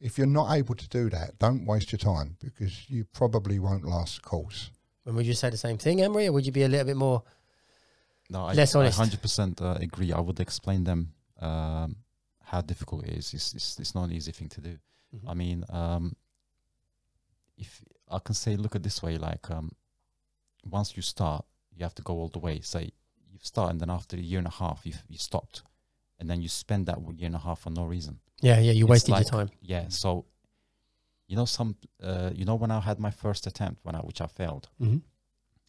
If 0.00 0.16
you're 0.18 0.26
not 0.26 0.52
able 0.56 0.74
to 0.74 0.88
do 0.88 1.10
that, 1.10 1.38
don't 1.38 1.66
waste 1.66 1.92
your 1.92 1.98
time 1.98 2.36
because 2.42 2.88
you 2.90 3.04
probably 3.04 3.58
won't 3.58 3.84
last 3.84 4.16
the 4.16 4.22
course. 4.22 4.70
And 5.04 5.14
would 5.16 5.26
you 5.26 5.34
say 5.34 5.50
the 5.50 5.56
same 5.56 5.76
thing, 5.78 6.00
Emery, 6.00 6.26
or 6.28 6.32
would 6.32 6.46
you 6.46 6.52
be 6.52 6.62
a 6.62 6.68
little 6.68 6.86
bit 6.86 6.96
more? 6.96 7.22
No, 8.30 8.46
I, 8.46 8.54
Less 8.54 8.74
I 8.74 8.88
100% 8.88 9.60
uh, 9.60 9.78
agree. 9.80 10.12
I 10.12 10.20
would 10.20 10.40
explain 10.40 10.84
them 10.84 11.12
um, 11.40 11.96
how 12.42 12.60
difficult 12.62 13.04
it 13.04 13.10
is. 13.18 13.34
It's, 13.34 13.54
it's, 13.54 13.78
it's 13.78 13.94
not 13.94 14.04
an 14.04 14.12
easy 14.12 14.32
thing 14.32 14.48
to 14.48 14.60
do. 14.60 14.78
Mhm. 15.14 15.28
I 15.30 15.34
mean, 15.34 15.64
um, 15.68 16.16
if 17.56 17.82
I 18.10 18.18
can 18.18 18.34
say, 18.34 18.56
look 18.56 18.74
at 18.76 18.82
this 18.82 19.02
way, 19.02 19.16
like 19.18 19.50
um, 19.50 19.70
once 20.64 20.96
you 20.96 21.02
start, 21.02 21.44
you 21.74 21.82
have 21.84 21.94
to 21.94 22.02
go 22.02 22.14
all 22.14 22.28
the 22.28 22.38
way. 22.38 22.60
Say 22.60 22.90
you 23.30 23.38
start, 23.40 23.70
and 23.70 23.80
then 23.80 23.90
after 23.90 24.16
a 24.16 24.20
year 24.20 24.38
and 24.38 24.46
a 24.46 24.50
half, 24.50 24.82
you 24.84 24.92
you 25.08 25.18
stopped, 25.18 25.62
and 26.18 26.28
then 26.28 26.42
you 26.42 26.48
spend 26.48 26.86
that 26.86 26.98
year 27.16 27.26
and 27.26 27.34
a 27.36 27.38
half 27.38 27.60
for 27.60 27.70
no 27.70 27.84
reason. 27.84 28.20
Yeah, 28.40 28.58
yeah, 28.60 28.72
you 28.72 28.86
wasted 28.86 29.10
like- 29.12 29.24
your 29.30 29.30
time. 29.46 29.50
Yeah. 29.60 29.88
So, 29.88 30.24
you 31.28 31.36
know, 31.36 31.44
some, 31.46 31.76
uh, 32.02 32.30
you 32.34 32.44
know, 32.44 32.56
when 32.56 32.70
I 32.70 32.80
had 32.80 32.98
my 32.98 33.10
first 33.10 33.46
attempt, 33.46 33.84
when 33.84 33.94
I 33.94 34.00
which 34.00 34.20
I 34.20 34.26
failed, 34.26 34.68
Mm-hmm. 34.80 34.98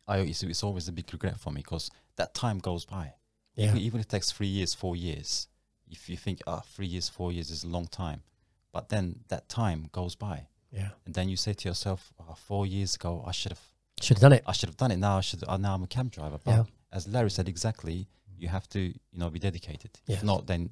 I 0.08 0.18
it's, 0.20 0.44
it's 0.44 0.64
always 0.64 0.88
a 0.88 0.92
big 0.92 1.12
regret 1.14 1.40
for 1.40 1.52
me 1.52 1.62
because 1.62 1.90
that 2.18 2.34
time 2.34 2.60
goes 2.60 2.86
by. 2.86 3.14
Yeah. 3.56 3.68
Even, 3.68 3.78
even 3.78 4.00
if 4.00 4.06
it 4.08 4.10
takes 4.10 4.32
three 4.32 4.48
years, 4.48 4.74
four 4.74 4.96
years, 4.96 5.48
if 5.90 6.10
you 6.10 6.18
think, 6.18 6.40
ah, 6.48 6.62
three 6.76 6.88
years, 6.88 7.08
four 7.08 7.32
years 7.32 7.50
is 7.52 7.64
a 7.64 7.68
long 7.68 7.88
time, 7.88 8.24
but 8.72 8.90
then 8.90 9.20
that 9.30 9.48
time 9.48 9.88
goes 9.92 10.16
by, 10.16 10.48
Yeah. 10.74 10.90
and 11.06 11.14
then 11.14 11.30
you 11.30 11.38
say 11.38 11.54
to 11.54 11.70
yourself, 11.70 12.12
oh, 12.20 12.34
four 12.36 12.66
years 12.66 12.96
ago, 12.96 13.24
I 13.26 13.32
should 13.32 13.52
have, 13.52 13.62
Should 14.02 14.18
have 14.18 14.22
done 14.22 14.34
it. 14.34 14.44
I 14.48 14.52
should 14.54 14.70
have 14.70 14.78
done 14.78 14.92
it. 14.92 14.98
Now 14.98 15.18
I 15.18 15.22
should, 15.22 15.44
uh, 15.48 15.58
now 15.58 15.76
I'm 15.76 15.84
a 15.84 15.88
cab 15.88 16.10
driver. 16.12 16.40
But 16.44 16.52
Yeah. 16.52 16.64
as 16.92 17.08
Larry 17.08 17.30
said, 17.32 17.48
exactly, 17.48 18.08
you 18.38 18.48
have 18.50 18.68
to, 18.70 18.80
you 18.80 18.96
know, 19.14 19.30
be 19.30 19.40
dedicated. 19.40 19.92
Yeah. 20.08 20.18
If 20.18 20.24
not, 20.24 20.48
then 20.48 20.72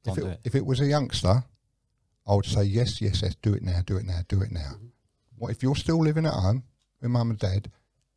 If 0.00 0.04
don't 0.04 0.14
do 0.16 0.26
it, 0.26 0.32
it. 0.32 0.40
if 0.44 0.54
it 0.54 0.64
was 0.66 0.80
a 0.80 0.86
youngster, 0.86 1.44
I 2.26 2.34
would 2.34 2.46
say 2.46 2.64
yes, 2.64 3.00
yes, 3.00 3.22
yes, 3.22 3.34
do 3.42 3.52
it 3.54 3.62
now, 3.62 3.80
do 3.84 3.96
it 3.98 4.06
now, 4.06 4.20
do 4.28 4.40
it 4.42 4.50
now. 4.50 4.72
Mhm. 4.80 4.90
What 5.36 5.50
if 5.52 5.62
you're 5.62 5.76
still 5.76 5.98
living 6.00 6.26
at 6.26 6.32
home 6.34 6.64
with 7.00 7.10
mum 7.10 7.30
and 7.30 7.38
dad? 7.38 7.70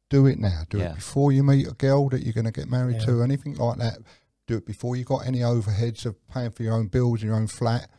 Do 0.09 0.25
it 0.25 0.39
now. 0.39 0.63
Do 0.69 0.79
Yeah. 0.79 0.91
it 0.91 0.95
before 0.95 1.31
you 1.31 1.43
meet 1.43 1.67
a 1.67 1.71
girl 1.73 2.09
that 2.09 2.23
you're 2.23 2.33
going 2.33 2.45
to 2.45 2.51
get 2.51 2.67
married 2.69 2.97
Yeah. 3.01 3.05
to, 3.05 3.21
anything 3.23 3.55
like 3.55 3.77
that. 3.77 3.99
Do 4.47 4.57
it 4.57 4.65
before 4.65 4.95
you 4.95 5.05
got 5.05 5.25
any 5.27 5.39
overheads 5.39 6.05
of 6.05 6.15
paying 6.27 6.51
for 6.51 6.63
your 6.63 6.73
own 6.73 6.87
bills, 6.87 7.21
in 7.21 7.27
your 7.27 7.35
own 7.37 7.47
flat. 7.47 7.89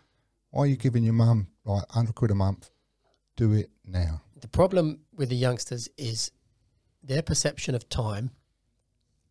Why 0.51 0.65
are 0.65 0.67
you 0.67 0.77
giving 0.77 1.05
your 1.05 1.15
mum 1.15 1.47
like 1.65 1.89
hundred 1.91 2.15
quid 2.17 2.31
a 2.31 2.35
month? 2.35 2.71
Do 3.43 3.53
it 3.55 3.71
now. 3.85 4.21
The 4.41 4.47
problem 4.49 5.01
with 5.17 5.31
the 5.31 5.37
youngsters 5.37 5.89
is 5.99 6.31
their 7.03 7.23
perception 7.23 7.75
of 7.75 7.89
time 7.89 8.31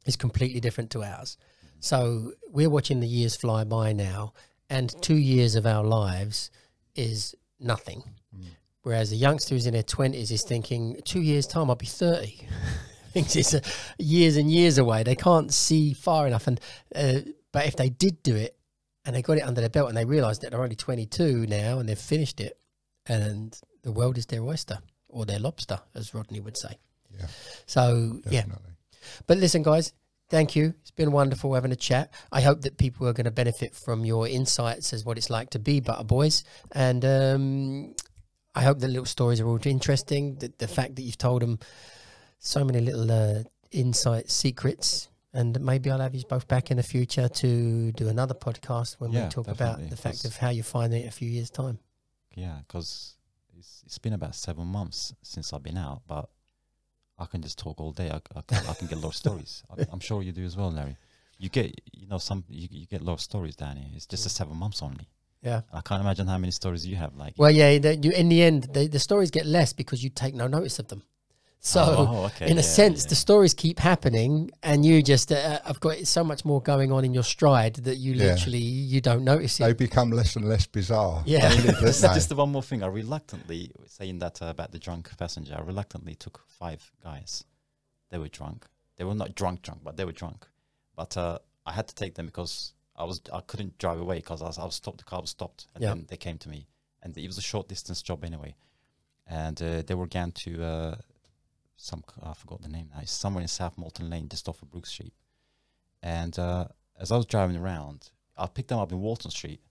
is 0.06 0.18
completely 0.18 0.60
different 0.60 0.90
to 0.92 1.04
ours. 1.04 1.38
So 1.80 2.34
we're 2.50 2.70
watching 2.70 3.00
the 3.00 3.08
years 3.08 3.38
fly 3.38 3.64
by 3.64 3.94
now, 3.94 4.34
and 4.70 4.94
two 5.02 5.16
years 5.16 5.56
of 5.56 5.66
our 5.66 5.84
lives 5.84 6.52
is 6.94 7.36
nothing. 7.58 8.04
Whereas 8.84 9.12
a 9.14 9.16
youngster 9.16 9.56
who's 9.56 9.66
in 9.66 9.74
their 9.74 9.84
twenties 9.84 10.32
is 10.32 10.44
thinking, 10.44 11.00
two 11.06 11.22
years 11.22 11.48
time 11.48 11.70
I'll 11.70 11.76
be 11.76 11.86
thirty. 11.86 12.48
Thinks 13.14 13.36
it's 13.36 13.54
uh, 13.54 13.62
years 13.98 14.36
and 14.36 14.52
years 14.52 14.78
away. 14.78 15.04
They 15.04 15.16
can't 15.16 15.54
see 15.54 15.94
far 15.94 16.28
enough. 16.28 16.48
And 16.48 16.60
uh, 16.94 17.20
but 17.54 17.66
if 17.66 17.76
they 17.78 17.90
did 17.90 18.24
do 18.24 18.36
it 18.36 18.58
and 19.06 19.16
they 19.16 19.22
got 19.22 19.38
it 19.38 19.48
under 19.48 19.62
their 19.62 19.70
belt 19.70 19.88
and 19.90 19.98
they 19.98 20.06
realised 20.06 20.42
that 20.42 20.52
they're 20.52 20.64
only 20.64 20.76
twenty 20.76 21.06
two 21.06 21.46
now 21.48 21.80
and 21.80 21.88
they've 21.88 21.98
finished 21.98 22.42
it, 22.42 22.58
and 23.06 23.60
the 23.84 23.92
world 23.92 24.18
is 24.18 24.26
their 24.28 24.44
oyster. 24.44 24.80
or 25.10 25.26
their 25.26 25.40
lobster, 25.40 25.80
as 25.94 26.14
Rodney 26.14 26.40
would 26.40 26.56
say. 26.58 26.78
Yeah, 27.20 27.28
So 27.66 28.22
yeah, 28.30 28.46
but 29.28 29.38
listen, 29.38 29.62
guys, 29.62 29.92
thank 30.30 30.56
you. 30.56 30.74
It's 30.82 30.92
been 30.92 31.12
wonderful 31.12 31.54
having 31.54 31.74
a 31.74 31.76
chat. 31.76 32.14
I 32.32 32.40
hope 32.42 32.62
that 32.62 32.78
people 32.78 33.06
are 33.08 33.14
going 33.14 33.26
to 33.26 33.32
benefit 33.32 33.76
from 33.76 34.06
your 34.06 34.26
insights 34.28 34.94
as 34.94 35.04
what 35.04 35.18
it's 35.18 35.30
like 35.30 35.50
to 35.50 35.60
be 35.60 35.82
Butter 35.82 36.06
Boys, 36.06 36.46
and 36.72 37.04
um, 37.04 37.96
I 38.56 38.62
hope 38.64 38.80
the 38.80 38.88
little 38.88 39.06
stories 39.06 39.42
are 39.42 39.48
all 39.48 39.60
interesting. 39.66 40.36
The, 40.36 40.54
the 40.60 40.68
fact 40.68 40.96
that 40.96 41.02
you've 41.02 41.18
told 41.18 41.42
them 41.42 41.60
so 42.40 42.64
many 42.64 42.80
little 42.80 43.12
uh, 43.12 43.44
insight 43.72 44.30
secrets. 44.30 45.10
And 45.34 45.60
maybe 45.62 45.90
I'll 45.90 46.00
have 46.02 46.14
you 46.14 46.24
both 46.28 46.46
back 46.48 46.72
in 46.72 46.78
the 46.78 46.84
future 46.84 47.30
to 47.30 47.92
do 47.94 48.10
another 48.10 48.34
podcast 48.34 48.96
when 49.00 49.12
Yeah, 49.14 49.26
we 49.26 49.30
talk 49.30 49.48
about 49.48 49.90
the 49.90 49.96
fact 49.96 50.26
of 50.26 50.36
how 50.36 50.50
you 50.50 50.62
find 50.64 50.94
it 50.94 51.04
in 51.04 51.08
a 51.08 51.12
few 51.12 51.30
years' 51.30 51.50
time. 51.50 51.80
Yeah, 52.36 52.58
because 52.68 53.16
it's, 53.62 53.84
it's 53.86 53.98
been 54.00 54.14
about 54.14 54.36
seven 54.36 54.66
months 54.66 55.14
since 55.22 55.54
I've 55.54 55.64
been 55.64 55.78
out, 55.78 56.02
but 56.08 56.30
I 57.18 57.26
can 57.26 57.42
just 57.42 57.60
talk 57.60 57.80
all 57.80 57.92
day. 57.92 58.10
I, 58.10 58.20
I, 58.36 58.42
can, 58.42 58.58
I 58.68 58.74
can 58.74 58.88
get 58.88 58.98
a 58.98 59.02
lot 59.02 59.10
of 59.10 59.16
stories. 59.16 59.64
I, 59.72 59.86
I'm 59.92 60.00
sure 60.00 60.24
you 60.24 60.32
do 60.32 60.44
as 60.44 60.58
well, 60.58 60.72
Larry. 60.72 60.98
You 61.38 61.50
get, 61.50 61.80
you 61.94 62.08
know, 62.08 62.18
some 62.18 62.44
you, 62.50 62.68
you 62.72 62.88
get 62.88 63.02
a 63.02 63.04
lot 63.04 63.14
of 63.14 63.22
stories 63.22 63.56
down 63.56 63.78
here. 63.78 63.90
It's 63.96 64.08
just 64.08 64.26
a 64.26 64.30
seven 64.30 64.58
months 64.58 64.82
only. 64.82 65.08
Yeah. 65.42 65.62
I 65.74 65.82
can't 65.82 66.02
imagine 66.02 66.28
how 66.28 66.38
many 66.38 66.52
stories 66.52 66.86
you 66.86 66.96
have. 66.96 67.16
Like, 67.16 67.34
Well, 67.38 67.52
yeah. 67.52 67.70
You, 67.70 68.12
in 68.12 68.30
the 68.30 68.44
end, 68.44 68.64
the 68.74 69.00
stories 69.00 69.32
get 69.32 69.46
less 69.46 69.74
because 69.74 70.04
you 70.04 70.10
take 70.10 70.36
no 70.36 70.48
notice 70.48 70.78
of 70.80 70.88
them. 70.88 71.04
So, 71.64 71.80
Oh, 72.10 72.26
okay, 72.26 72.48
in 72.50 72.54
a 72.54 72.62
yeah, 72.62 72.62
sense, 72.62 73.04
yeah. 73.04 73.10
the 73.10 73.16
stories 73.16 73.54
keep 73.54 73.78
happening, 73.78 74.50
and 74.64 74.84
you 74.84 75.04
just 75.04 75.32
uh, 75.32 75.60
I've 75.64 75.80
got 75.80 76.08
so 76.08 76.24
much 76.24 76.44
more 76.44 76.60
going 76.60 76.92
on 76.92 77.06
in 77.06 77.14
your 77.14 77.24
stride 77.24 77.76
that 77.76 77.98
you 77.98 78.14
Yeah. 78.14 78.34
literally 78.34 78.58
you 78.58 79.00
don't 79.00 79.24
notice 79.24 79.60
it. 79.60 79.64
They 79.66 79.74
become 79.74 80.10
less 80.10 80.36
and 80.36 80.50
less 80.50 80.66
bizarre. 80.66 81.22
Yeah. 81.28 81.50
really, 81.50 81.68
Just, 81.80 82.02
just 82.02 82.30
the 82.30 82.36
one 82.36 82.52
more 82.52 82.64
thing. 82.64 82.82
I 82.82 82.88
reluctantly 82.88 83.72
saying 83.86 84.18
that 84.20 84.42
uh, 84.42 84.46
about 84.48 84.72
the 84.72 84.80
drunk 84.80 85.16
passenger. 85.20 85.56
I 85.56 85.62
reluctantly 85.62 86.16
took 86.16 86.42
five 86.48 86.92
guys. 87.04 87.44
They 88.10 88.18
were 88.18 88.28
drunk. 88.28 88.66
They 88.98 89.04
were 89.04 89.14
not 89.14 89.36
drunk, 89.36 89.62
drunk, 89.62 89.82
but 89.84 89.98
they 89.98 90.06
were 90.06 90.12
drunk. 90.14 90.48
But 90.96 91.16
uh, 91.16 91.38
I 91.68 91.74
had 91.74 91.88
to 91.90 91.94
take 91.94 92.16
them 92.16 92.26
because 92.26 92.74
I 92.96 93.04
was 93.04 93.22
I 93.32 93.42
couldn't 93.42 93.78
drive 93.78 94.00
away 94.00 94.16
because 94.16 94.42
I 94.42 94.46
was, 94.48 94.58
I 94.58 94.66
was 94.66 94.74
stopped. 94.76 94.98
The 94.98 95.04
car 95.04 95.22
was 95.22 95.30
stopped, 95.30 95.68
and 95.76 95.84
Yeah. 95.84 95.90
then 95.90 96.08
they 96.10 96.18
came 96.18 96.40
to 96.40 96.50
me, 96.50 96.66
and 97.04 97.16
it 97.16 97.28
was 97.28 97.38
a 97.38 97.42
short 97.52 97.68
distance 97.68 98.02
job 98.02 98.24
anyway. 98.26 98.56
And 99.28 99.62
uh, 99.62 99.84
they 99.86 99.94
were 99.94 100.08
going 100.08 100.32
to 100.32 100.64
uh, 100.64 100.96
some 101.82 102.04
I 102.24 102.34
forgot 102.34 102.62
the 102.62 102.70
name 102.70 102.90
now. 102.94 103.00
It's 103.02 103.12
somewhere 103.12 103.42
in 103.42 103.48
South 103.48 103.76
Molton 103.76 104.10
Lane, 104.10 104.30
just 104.30 104.48
off 104.48 104.62
of 104.62 104.70
Brook 104.72 104.86
Street. 104.86 105.14
And 106.04 106.38
uh, 106.38 106.68
as 107.00 107.12
I 107.12 107.18
was 107.18 107.26
driving 107.26 107.58
around, 107.58 108.10
I 108.38 108.48
picked 108.48 108.70
them 108.70 108.80
up 108.80 108.92
in 108.92 109.00
Walton 109.00 109.32
Street. 109.32 109.62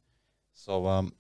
So 0.53 0.87
um, 0.87 1.15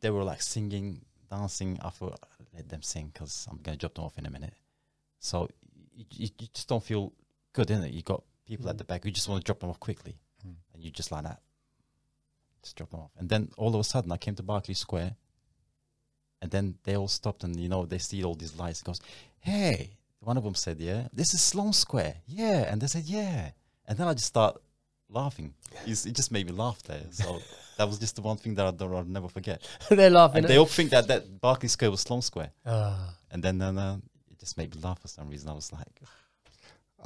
they 0.00 0.10
were 0.10 0.24
like 0.24 0.42
singing, 0.42 1.00
dancing. 1.30 1.78
I 1.82 1.90
thought 1.90 2.18
let 2.54 2.68
them 2.68 2.82
sing 2.82 3.10
because 3.12 3.46
I'm 3.50 3.58
gonna 3.62 3.76
drop 3.76 3.94
them 3.94 4.04
off 4.04 4.18
in 4.18 4.26
a 4.26 4.30
minute. 4.30 4.54
So 5.20 5.48
you, 5.94 6.04
you, 6.10 6.28
you 6.38 6.48
just 6.52 6.68
don't 6.68 6.82
feel 6.84 7.12
good, 7.52 7.70
in 7.70 7.82
it. 7.82 7.92
You 7.92 8.02
got 8.02 8.22
people 8.46 8.68
at 8.68 8.74
Mm. 8.74 8.78
the 8.78 8.84
back 8.84 9.04
who 9.04 9.10
just 9.10 9.28
want 9.28 9.40
to 9.42 9.44
drop 9.46 9.60
them 9.60 9.70
off 9.70 9.80
quickly, 9.80 10.18
Mm. 10.46 10.56
and 10.74 10.82
you 10.84 10.90
just 10.90 11.10
like 11.12 11.22
that, 11.24 11.40
just 12.62 12.76
drop 12.76 12.90
them 12.90 13.00
off. 13.00 13.10
And 13.16 13.28
then 13.28 13.50
all 13.56 13.74
of 13.74 13.80
a 13.80 13.84
sudden, 13.84 14.12
I 14.12 14.16
came 14.18 14.34
to 14.34 14.42
Berkeley 14.42 14.74
Square, 14.74 15.16
and 16.44 16.50
then 16.52 16.74
they 16.84 16.94
all 16.96 17.08
stopped, 17.08 17.42
and 17.44 17.58
you 17.58 17.68
know 17.72 17.86
they 17.86 17.98
see 17.98 18.22
all 18.22 18.34
these 18.36 18.54
lights. 18.58 18.80
It 18.82 18.84
goes, 18.84 19.00
hey, 19.40 19.96
one 20.20 20.36
of 20.36 20.44
them 20.44 20.54
said, 20.54 20.76
yeah, 20.78 21.08
this 21.12 21.32
is 21.34 21.40
Sloane 21.40 21.72
Square, 21.72 22.16
yeah, 22.26 22.68
and 22.70 22.80
they 22.80 22.86
said, 22.86 23.04
yeah, 23.04 23.50
and 23.88 23.96
then 23.98 24.06
I 24.06 24.12
just 24.12 24.26
start 24.26 24.60
laughing. 25.08 25.54
It's, 25.86 26.04
it 26.06 26.14
just 26.14 26.30
made 26.32 26.46
me 26.46 26.52
laugh 26.52 26.82
there. 26.82 27.04
So 27.10 27.40
that 27.78 27.86
was 27.88 27.98
just 27.98 28.16
the 28.16 28.22
one 28.22 28.36
thing 28.36 28.54
that 28.56 28.66
I, 28.66 28.70
that 28.72 28.84
I'll 28.84 29.04
never 29.04 29.28
forget. 29.28 29.58
They're 29.88 30.10
laughing. 30.10 30.38
And 30.38 30.48
they 30.48 30.58
all 30.58 30.66
think 30.66 30.90
that 30.90 31.08
that 31.08 31.40
Berkeley 31.40 31.68
Square 31.68 31.90
was 31.92 32.00
Sloane 32.02 32.22
Square, 32.22 32.50
Ah. 32.66 33.14
and 33.30 33.42
then 33.42 33.56
then 33.58 33.78
uh, 33.78 33.96
it 34.30 34.38
just 34.38 34.56
made 34.58 34.74
me 34.74 34.80
laugh 34.82 35.00
for 35.00 35.08
some 35.08 35.28
reason. 35.30 35.48
I 35.48 35.54
was 35.54 35.72
like, 35.72 35.96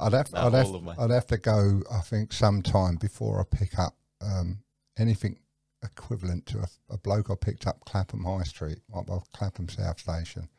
I'd 0.01 0.13
have, 0.13 0.29
About 0.29 0.53
I'd, 0.53 0.57
have, 0.57 0.67
all 0.67 0.75
of 0.75 0.83
my- 0.83 0.95
I'd 0.99 1.11
have 1.11 1.27
to 1.27 1.37
go, 1.37 1.81
I 1.91 2.01
think, 2.01 2.33
sometime 2.33 2.95
before 2.97 3.39
I 3.41 3.55
pick 3.57 3.77
up 3.79 3.95
um, 4.21 4.59
anything 4.97 5.37
equivalent 5.83 6.45
to 6.47 6.59
a, 6.59 6.67
a 6.93 6.97
bloke 6.97 7.29
I 7.29 7.35
picked 7.35 7.67
up 7.67 7.85
Clapham 7.85 8.23
High 8.23 8.43
Street, 8.43 8.79
right 8.93 9.05
by 9.05 9.17
Clapham 9.33 9.69
South 9.69 9.99
Station. 9.99 10.49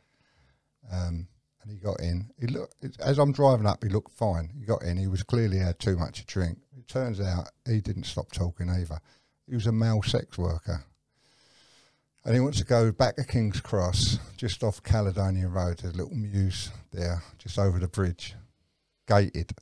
Um, 0.91 1.29
and 1.63 1.71
he 1.71 1.77
got 1.77 2.01
in. 2.01 2.31
He 2.39 2.47
looked 2.47 2.75
as 3.01 3.19
I'm 3.19 3.33
driving 3.33 3.67
up. 3.67 3.83
He 3.83 3.91
looked 3.91 4.13
fine. 4.13 4.51
He 4.59 4.65
got 4.65 4.83
in. 4.83 4.97
He 4.97 5.07
was 5.07 5.23
clearly 5.23 5.59
had 5.59 5.79
too 5.79 5.97
much 5.97 6.21
to 6.21 6.27
drink. 6.27 6.59
It 6.77 6.89
turns 6.89 7.21
out 7.21 7.51
he 7.67 7.81
didn't 7.81 8.05
stop 8.05 8.33
talking 8.33 8.71
either. 8.71 8.99
He 9.47 9.55
was 9.55 9.67
a 9.67 9.73
male 9.73 10.03
sex 10.03 10.39
worker, 10.39 10.85
and 12.25 12.35
he 12.35 12.41
wants 12.41 12.59
to 12.59 12.65
go 12.65 12.93
back 12.93 13.17
to 13.17 13.25
King's 13.25 13.61
Cross, 13.61 14.19
just 14.37 14.63
off 14.63 14.83
Caledonia 14.83 15.49
Road. 15.49 15.79
There's 15.79 15.95
a 15.95 15.99
little 15.99 16.17
mews 16.17 16.71
there, 16.93 17.23
just 17.39 17.59
over 17.59 17.79
the 17.79 17.89
bridge 17.89 18.37
gated. 19.07 19.53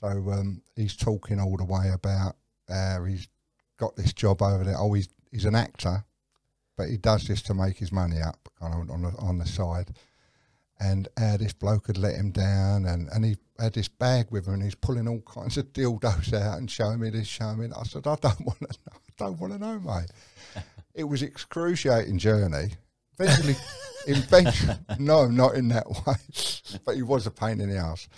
So 0.00 0.08
um, 0.08 0.62
he's 0.76 0.96
talking 0.96 1.40
all 1.40 1.56
the 1.56 1.64
way 1.64 1.90
about 1.92 2.36
uh, 2.68 3.02
he's 3.04 3.28
got 3.80 3.96
this 3.96 4.12
job 4.12 4.42
over 4.42 4.62
there. 4.62 4.76
Oh, 4.78 4.92
he's 4.92 5.08
he's 5.32 5.46
an 5.46 5.56
actor, 5.56 6.04
but 6.76 6.88
he 6.88 6.98
does 6.98 7.26
this 7.26 7.42
to 7.42 7.54
make 7.54 7.78
his 7.78 7.90
money 7.90 8.20
up, 8.20 8.48
kind 8.60 8.74
of 8.74 8.90
on 8.90 9.02
the 9.02 9.12
on 9.18 9.38
the 9.38 9.46
side. 9.46 9.96
And 10.78 11.08
uh, 11.20 11.36
this 11.36 11.52
bloke 11.52 11.88
had 11.88 11.98
let 11.98 12.14
him 12.14 12.30
down, 12.30 12.86
and, 12.86 13.08
and 13.10 13.22
he 13.22 13.36
had 13.58 13.74
this 13.74 13.88
bag 13.88 14.28
with 14.30 14.46
him, 14.46 14.54
and 14.54 14.62
he's 14.62 14.74
pulling 14.74 15.08
all 15.08 15.20
kinds 15.26 15.58
of 15.58 15.72
dildos 15.72 16.32
out 16.32 16.58
and 16.58 16.70
showing 16.70 17.00
me 17.00 17.10
this, 17.10 17.26
showing 17.26 17.58
me. 17.58 17.66
That. 17.66 17.78
I 17.78 17.82
said, 17.82 18.06
I 18.06 18.16
don't 18.16 18.40
want 18.46 18.60
to 18.60 18.78
know. 18.86 18.96
I 18.96 19.24
don't 19.24 19.40
want 19.40 19.52
to 19.54 19.58
know, 19.58 19.78
mate. 19.80 20.10
it 20.94 21.04
was 21.04 21.22
excruciating 21.22 22.18
journey. 22.18 22.74
Eventually, 23.18 23.56
eventually, 24.06 24.74
no, 24.98 25.26
not 25.26 25.54
in 25.54 25.68
that 25.68 25.86
way, 25.86 26.14
but 26.86 26.94
he 26.96 27.02
was 27.02 27.26
a 27.26 27.30
pain 27.30 27.60
in 27.60 27.68
the 27.68 27.76
ass. 27.76 28.08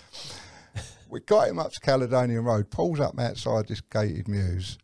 We 1.09 1.19
got 1.19 1.49
him 1.49 1.59
up 1.59 1.71
to 1.71 1.79
Caledonia 1.81 2.39
Road, 2.39 2.71
pulls 2.71 3.01
up 3.01 3.19
outside 3.19 3.67
this 3.67 3.81
gated 3.81 4.29
mews, 4.29 4.77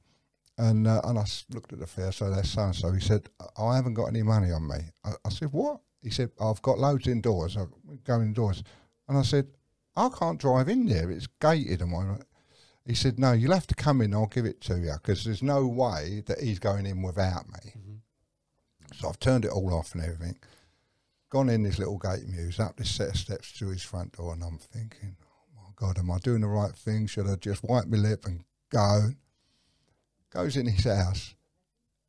and 0.60 0.88
uh, 0.88 1.02
and 1.06 1.18
I 1.18 1.26
looked 1.54 1.72
at 1.72 1.80
the 1.80 1.88
fare, 1.88 2.12
so 2.12 2.30
that's 2.30 2.50
so 2.50 2.62
and 2.64 2.76
so. 2.76 2.92
He 2.92 3.00
said, 3.00 3.30
I 3.58 3.78
haven't 3.78 3.94
got 3.94 4.08
any 4.08 4.22
money 4.22 4.52
on 4.52 4.68
me. 4.68 4.76
I, 5.06 5.12
I 5.24 5.30
said, 5.30 5.54
What? 5.54 5.80
He 6.04 6.10
said, 6.10 6.32
I've 6.40 6.62
got 6.62 6.78
loads 6.78 7.08
indoors. 7.08 7.58
I 7.58 7.66
go 8.04 8.22
indoors. 8.22 8.64
And 9.08 9.18
I 9.18 9.24
said, 9.24 9.48
I 9.96 10.10
can't 10.10 10.40
drive 10.40 10.70
in 10.70 10.86
there. 10.86 11.10
It's 11.10 11.28
gated 11.42 11.82
and 11.82 11.92
whatnot. 11.92 12.24
He 12.86 12.94
said, 12.94 13.20
No, 13.20 13.32
you'll 13.32 13.54
have 13.54 13.68
to 13.68 13.76
come 13.76 14.02
in. 14.02 14.14
I'll 14.14 14.28
give 14.28 14.46
it 14.46 14.60
to 14.62 14.78
you 14.78 14.94
because 15.02 15.24
there's 15.24 15.42
no 15.42 15.66
way 15.66 16.24
that 16.28 16.42
he's 16.42 16.60
going 16.60 16.86
in 16.86 17.02
without 17.02 17.48
me. 17.48 17.74
So 18.96 19.08
I've 19.08 19.20
turned 19.20 19.46
it 19.46 19.52
all 19.52 19.74
off 19.74 19.96
and 19.96 20.04
everything. 20.04 20.38
Gone 21.30 21.50
in 21.50 21.64
this 21.64 21.80
little 21.80 22.00
gate 22.00 22.28
mews, 22.28 22.60
up 22.60 22.76
this 22.76 22.90
set 22.90 23.10
of 23.10 23.16
steps 23.16 23.54
to 23.60 23.70
his 23.70 23.84
front 23.84 24.18
door, 24.18 24.34
and 24.34 24.44
I'm 24.44 24.58
thinking, 24.58 25.16
oh 25.22 25.62
my 25.62 25.70
God, 25.76 26.00
am 26.00 26.12
I 26.12 26.18
doing 26.18 26.42
the 26.42 26.48
right 26.48 26.76
thing? 26.76 27.08
Should 27.08 27.28
I 27.28 27.36
just 27.36 27.64
wipe 27.64 27.86
my 27.86 27.98
lip 27.98 28.26
and 28.26 28.44
go? 28.72 29.12
Goes 30.32 30.56
in 30.56 30.68
his 30.68 30.86
house. 30.86 31.36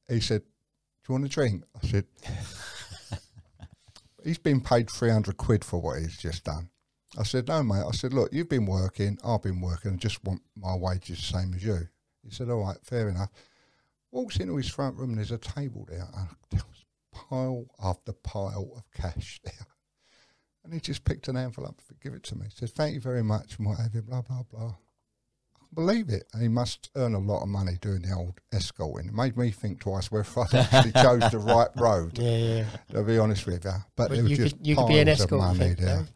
He 0.09 0.21
said, 0.21 0.43
Do 0.43 0.47
you 1.09 1.13
want 1.15 1.25
a 1.25 1.29
drink? 1.29 1.65
I 1.83 1.87
said, 1.87 2.05
He's 4.25 4.39
been 4.39 4.61
paid 4.61 4.91
300 4.91 5.37
quid 5.37 5.65
for 5.65 5.81
what 5.81 6.01
he's 6.01 6.19
just 6.19 6.45
done. 6.45 6.69
I 7.19 7.23
said, 7.23 7.49
No, 7.49 7.63
mate. 7.63 7.85
I 7.87 7.93
said, 7.93 8.13
Look, 8.13 8.33
you've 8.33 8.49
been 8.49 8.67
working, 8.67 9.19
I've 9.25 9.43
been 9.43 9.61
working, 9.61 9.93
I 9.93 9.97
just 9.97 10.23
want 10.25 10.43
my 10.57 10.77
wages 10.77 11.19
the 11.19 11.39
same 11.39 11.55
as 11.55 11.65
you. 11.65 11.89
He 12.23 12.31
said, 12.31 12.51
All 12.51 12.65
right, 12.65 12.77
fair 12.85 13.09
enough. 13.09 13.31
Walks 14.13 14.37
into 14.37 14.57
his 14.57 14.69
front 14.69 14.97
room 14.97 15.11
and 15.11 15.19
there's 15.19 15.31
a 15.31 15.39
table 15.39 15.87
there. 15.89 16.09
And 16.17 16.29
there 16.51 16.63
was 16.69 16.85
pile 17.13 17.67
after 17.83 18.13
pile 18.13 18.73
of 18.77 18.91
cash 18.93 19.41
there. 19.45 19.67
And 20.65 20.75
he 20.75 20.81
just 20.81 21.05
picked 21.05 21.29
an 21.29 21.37
envelope, 21.37 21.81
to 21.89 21.95
give 22.03 22.13
it 22.13 22.23
to 22.25 22.37
me. 22.37 22.47
He 22.47 22.53
said, 22.55 22.71
Thank 22.71 22.95
you 22.95 23.01
very 23.01 23.23
much, 23.23 23.59
and 23.59 23.67
what 23.67 23.79
have 23.79 23.95
you, 23.95 24.03
blah, 24.03 24.23
blah, 24.23 24.43
blah. 24.43 24.75
Believe 25.75 26.09
it. 26.09 26.25
He 26.41 26.49
must 26.49 26.91
earn 26.97 27.15
a 27.15 27.19
lot 27.19 27.43
of 27.43 27.49
money 27.49 27.79
doing 27.81 28.03
the 28.03 28.13
old 28.13 28.35
escorting. 28.53 29.09
It 29.09 29.15
made 29.15 29.37
me 29.37 29.51
think 29.51 29.81
twice 29.81 30.11
whether 30.11 30.27
I 30.37 30.59
actually 30.59 30.93
chose 30.93 31.31
the 31.31 31.39
right 31.39 31.69
road, 31.77 32.19
Yeah, 32.19 32.37
yeah. 32.37 32.65
to 32.93 33.03
be 33.05 33.19
honest 33.19 33.47
with 33.47 33.65
you. 33.65 33.71
But 33.97 34.09
But 34.09 34.11
there 34.15 34.23
was 34.25 34.31
you 34.33 34.37
could 34.39 34.59
you 34.67 34.77
could 34.77 34.89
be 34.89 34.99
an 34.99 35.09
escort. 35.09 35.41
Money 35.41 35.75
there. 35.75 36.07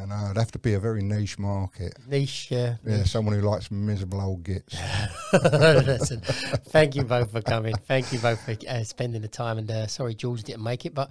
I 0.00 0.04
know, 0.06 0.24
it'd 0.26 0.36
have 0.36 0.50
to 0.52 0.58
be 0.58 0.74
a 0.74 0.80
very 0.80 1.02
niche 1.02 1.38
market. 1.38 1.94
Niche. 2.08 2.48
Yeah. 2.50 2.76
Yeah, 2.84 3.04
someone 3.04 3.34
who 3.34 3.40
likes 3.40 3.70
miserable 3.70 4.20
old 4.20 4.42
gits. 4.42 4.76
Listen, 5.32 6.20
thank 6.20 6.94
you 6.96 7.04
both 7.04 7.30
for 7.32 7.40
coming. 7.42 7.74
Thank 7.86 8.12
you 8.12 8.18
both 8.18 8.40
for 8.44 8.56
uh, 8.68 8.82
spending 8.84 9.22
the 9.22 9.28
time. 9.28 9.58
And 9.58 9.70
uh, 9.70 9.86
sorry, 9.86 10.14
George 10.14 10.42
didn't 10.42 10.62
make 10.64 10.86
it, 10.86 10.94
but 10.94 11.10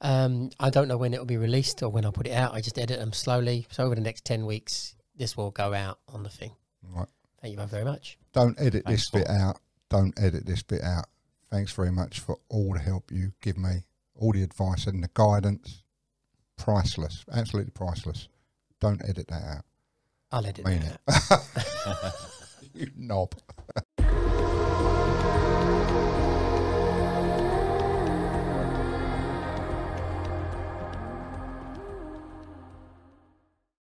um, 0.00 0.50
I 0.60 0.70
don't 0.70 0.88
know 0.88 0.96
when 0.96 1.14
it 1.14 1.18
will 1.18 1.26
be 1.26 1.36
released 1.36 1.82
or 1.82 1.88
when 1.88 2.04
I 2.04 2.10
put 2.10 2.26
it 2.26 2.32
out. 2.32 2.52
I 2.54 2.60
just 2.60 2.78
edit 2.78 2.98
them 2.98 3.12
slowly. 3.12 3.66
So 3.70 3.84
over 3.84 3.94
the 3.94 4.00
next 4.00 4.24
ten 4.24 4.44
weeks, 4.46 4.94
this 5.18 5.36
will 5.36 5.50
go 5.50 5.74
out 5.74 5.98
on 6.08 6.22
the 6.22 6.30
thing. 6.30 6.52
Right. 6.82 7.06
Thank 7.42 7.52
you 7.52 7.58
both 7.58 7.70
very 7.70 7.84
much. 7.84 8.18
Don't 8.32 8.58
edit 8.58 8.84
Thanks, 8.86 9.10
this 9.10 9.22
bit 9.22 9.28
out. 9.28 9.58
Don't 9.90 10.18
edit 10.18 10.46
this 10.46 10.62
bit 10.62 10.82
out. 10.82 11.06
Thanks 11.50 11.72
very 11.72 11.90
much 11.92 12.20
for 12.20 12.38
all 12.48 12.72
the 12.72 12.78
help 12.78 13.10
you 13.10 13.32
give 13.40 13.56
me, 13.58 13.84
all 14.14 14.32
the 14.32 14.42
advice 14.42 14.86
and 14.86 15.02
the 15.02 15.10
guidance. 15.14 15.82
Priceless, 16.56 17.24
absolutely 17.32 17.70
priceless. 17.70 18.28
Don't 18.80 19.02
edit 19.08 19.28
that 19.28 19.42
out. 19.42 19.64
I'll 20.30 20.46
edit 20.46 20.64
Mean 20.64 20.80
that. 20.80 21.00
it. 21.08 22.04
out. 22.04 22.12
You 22.74 22.90
knob. 22.96 23.34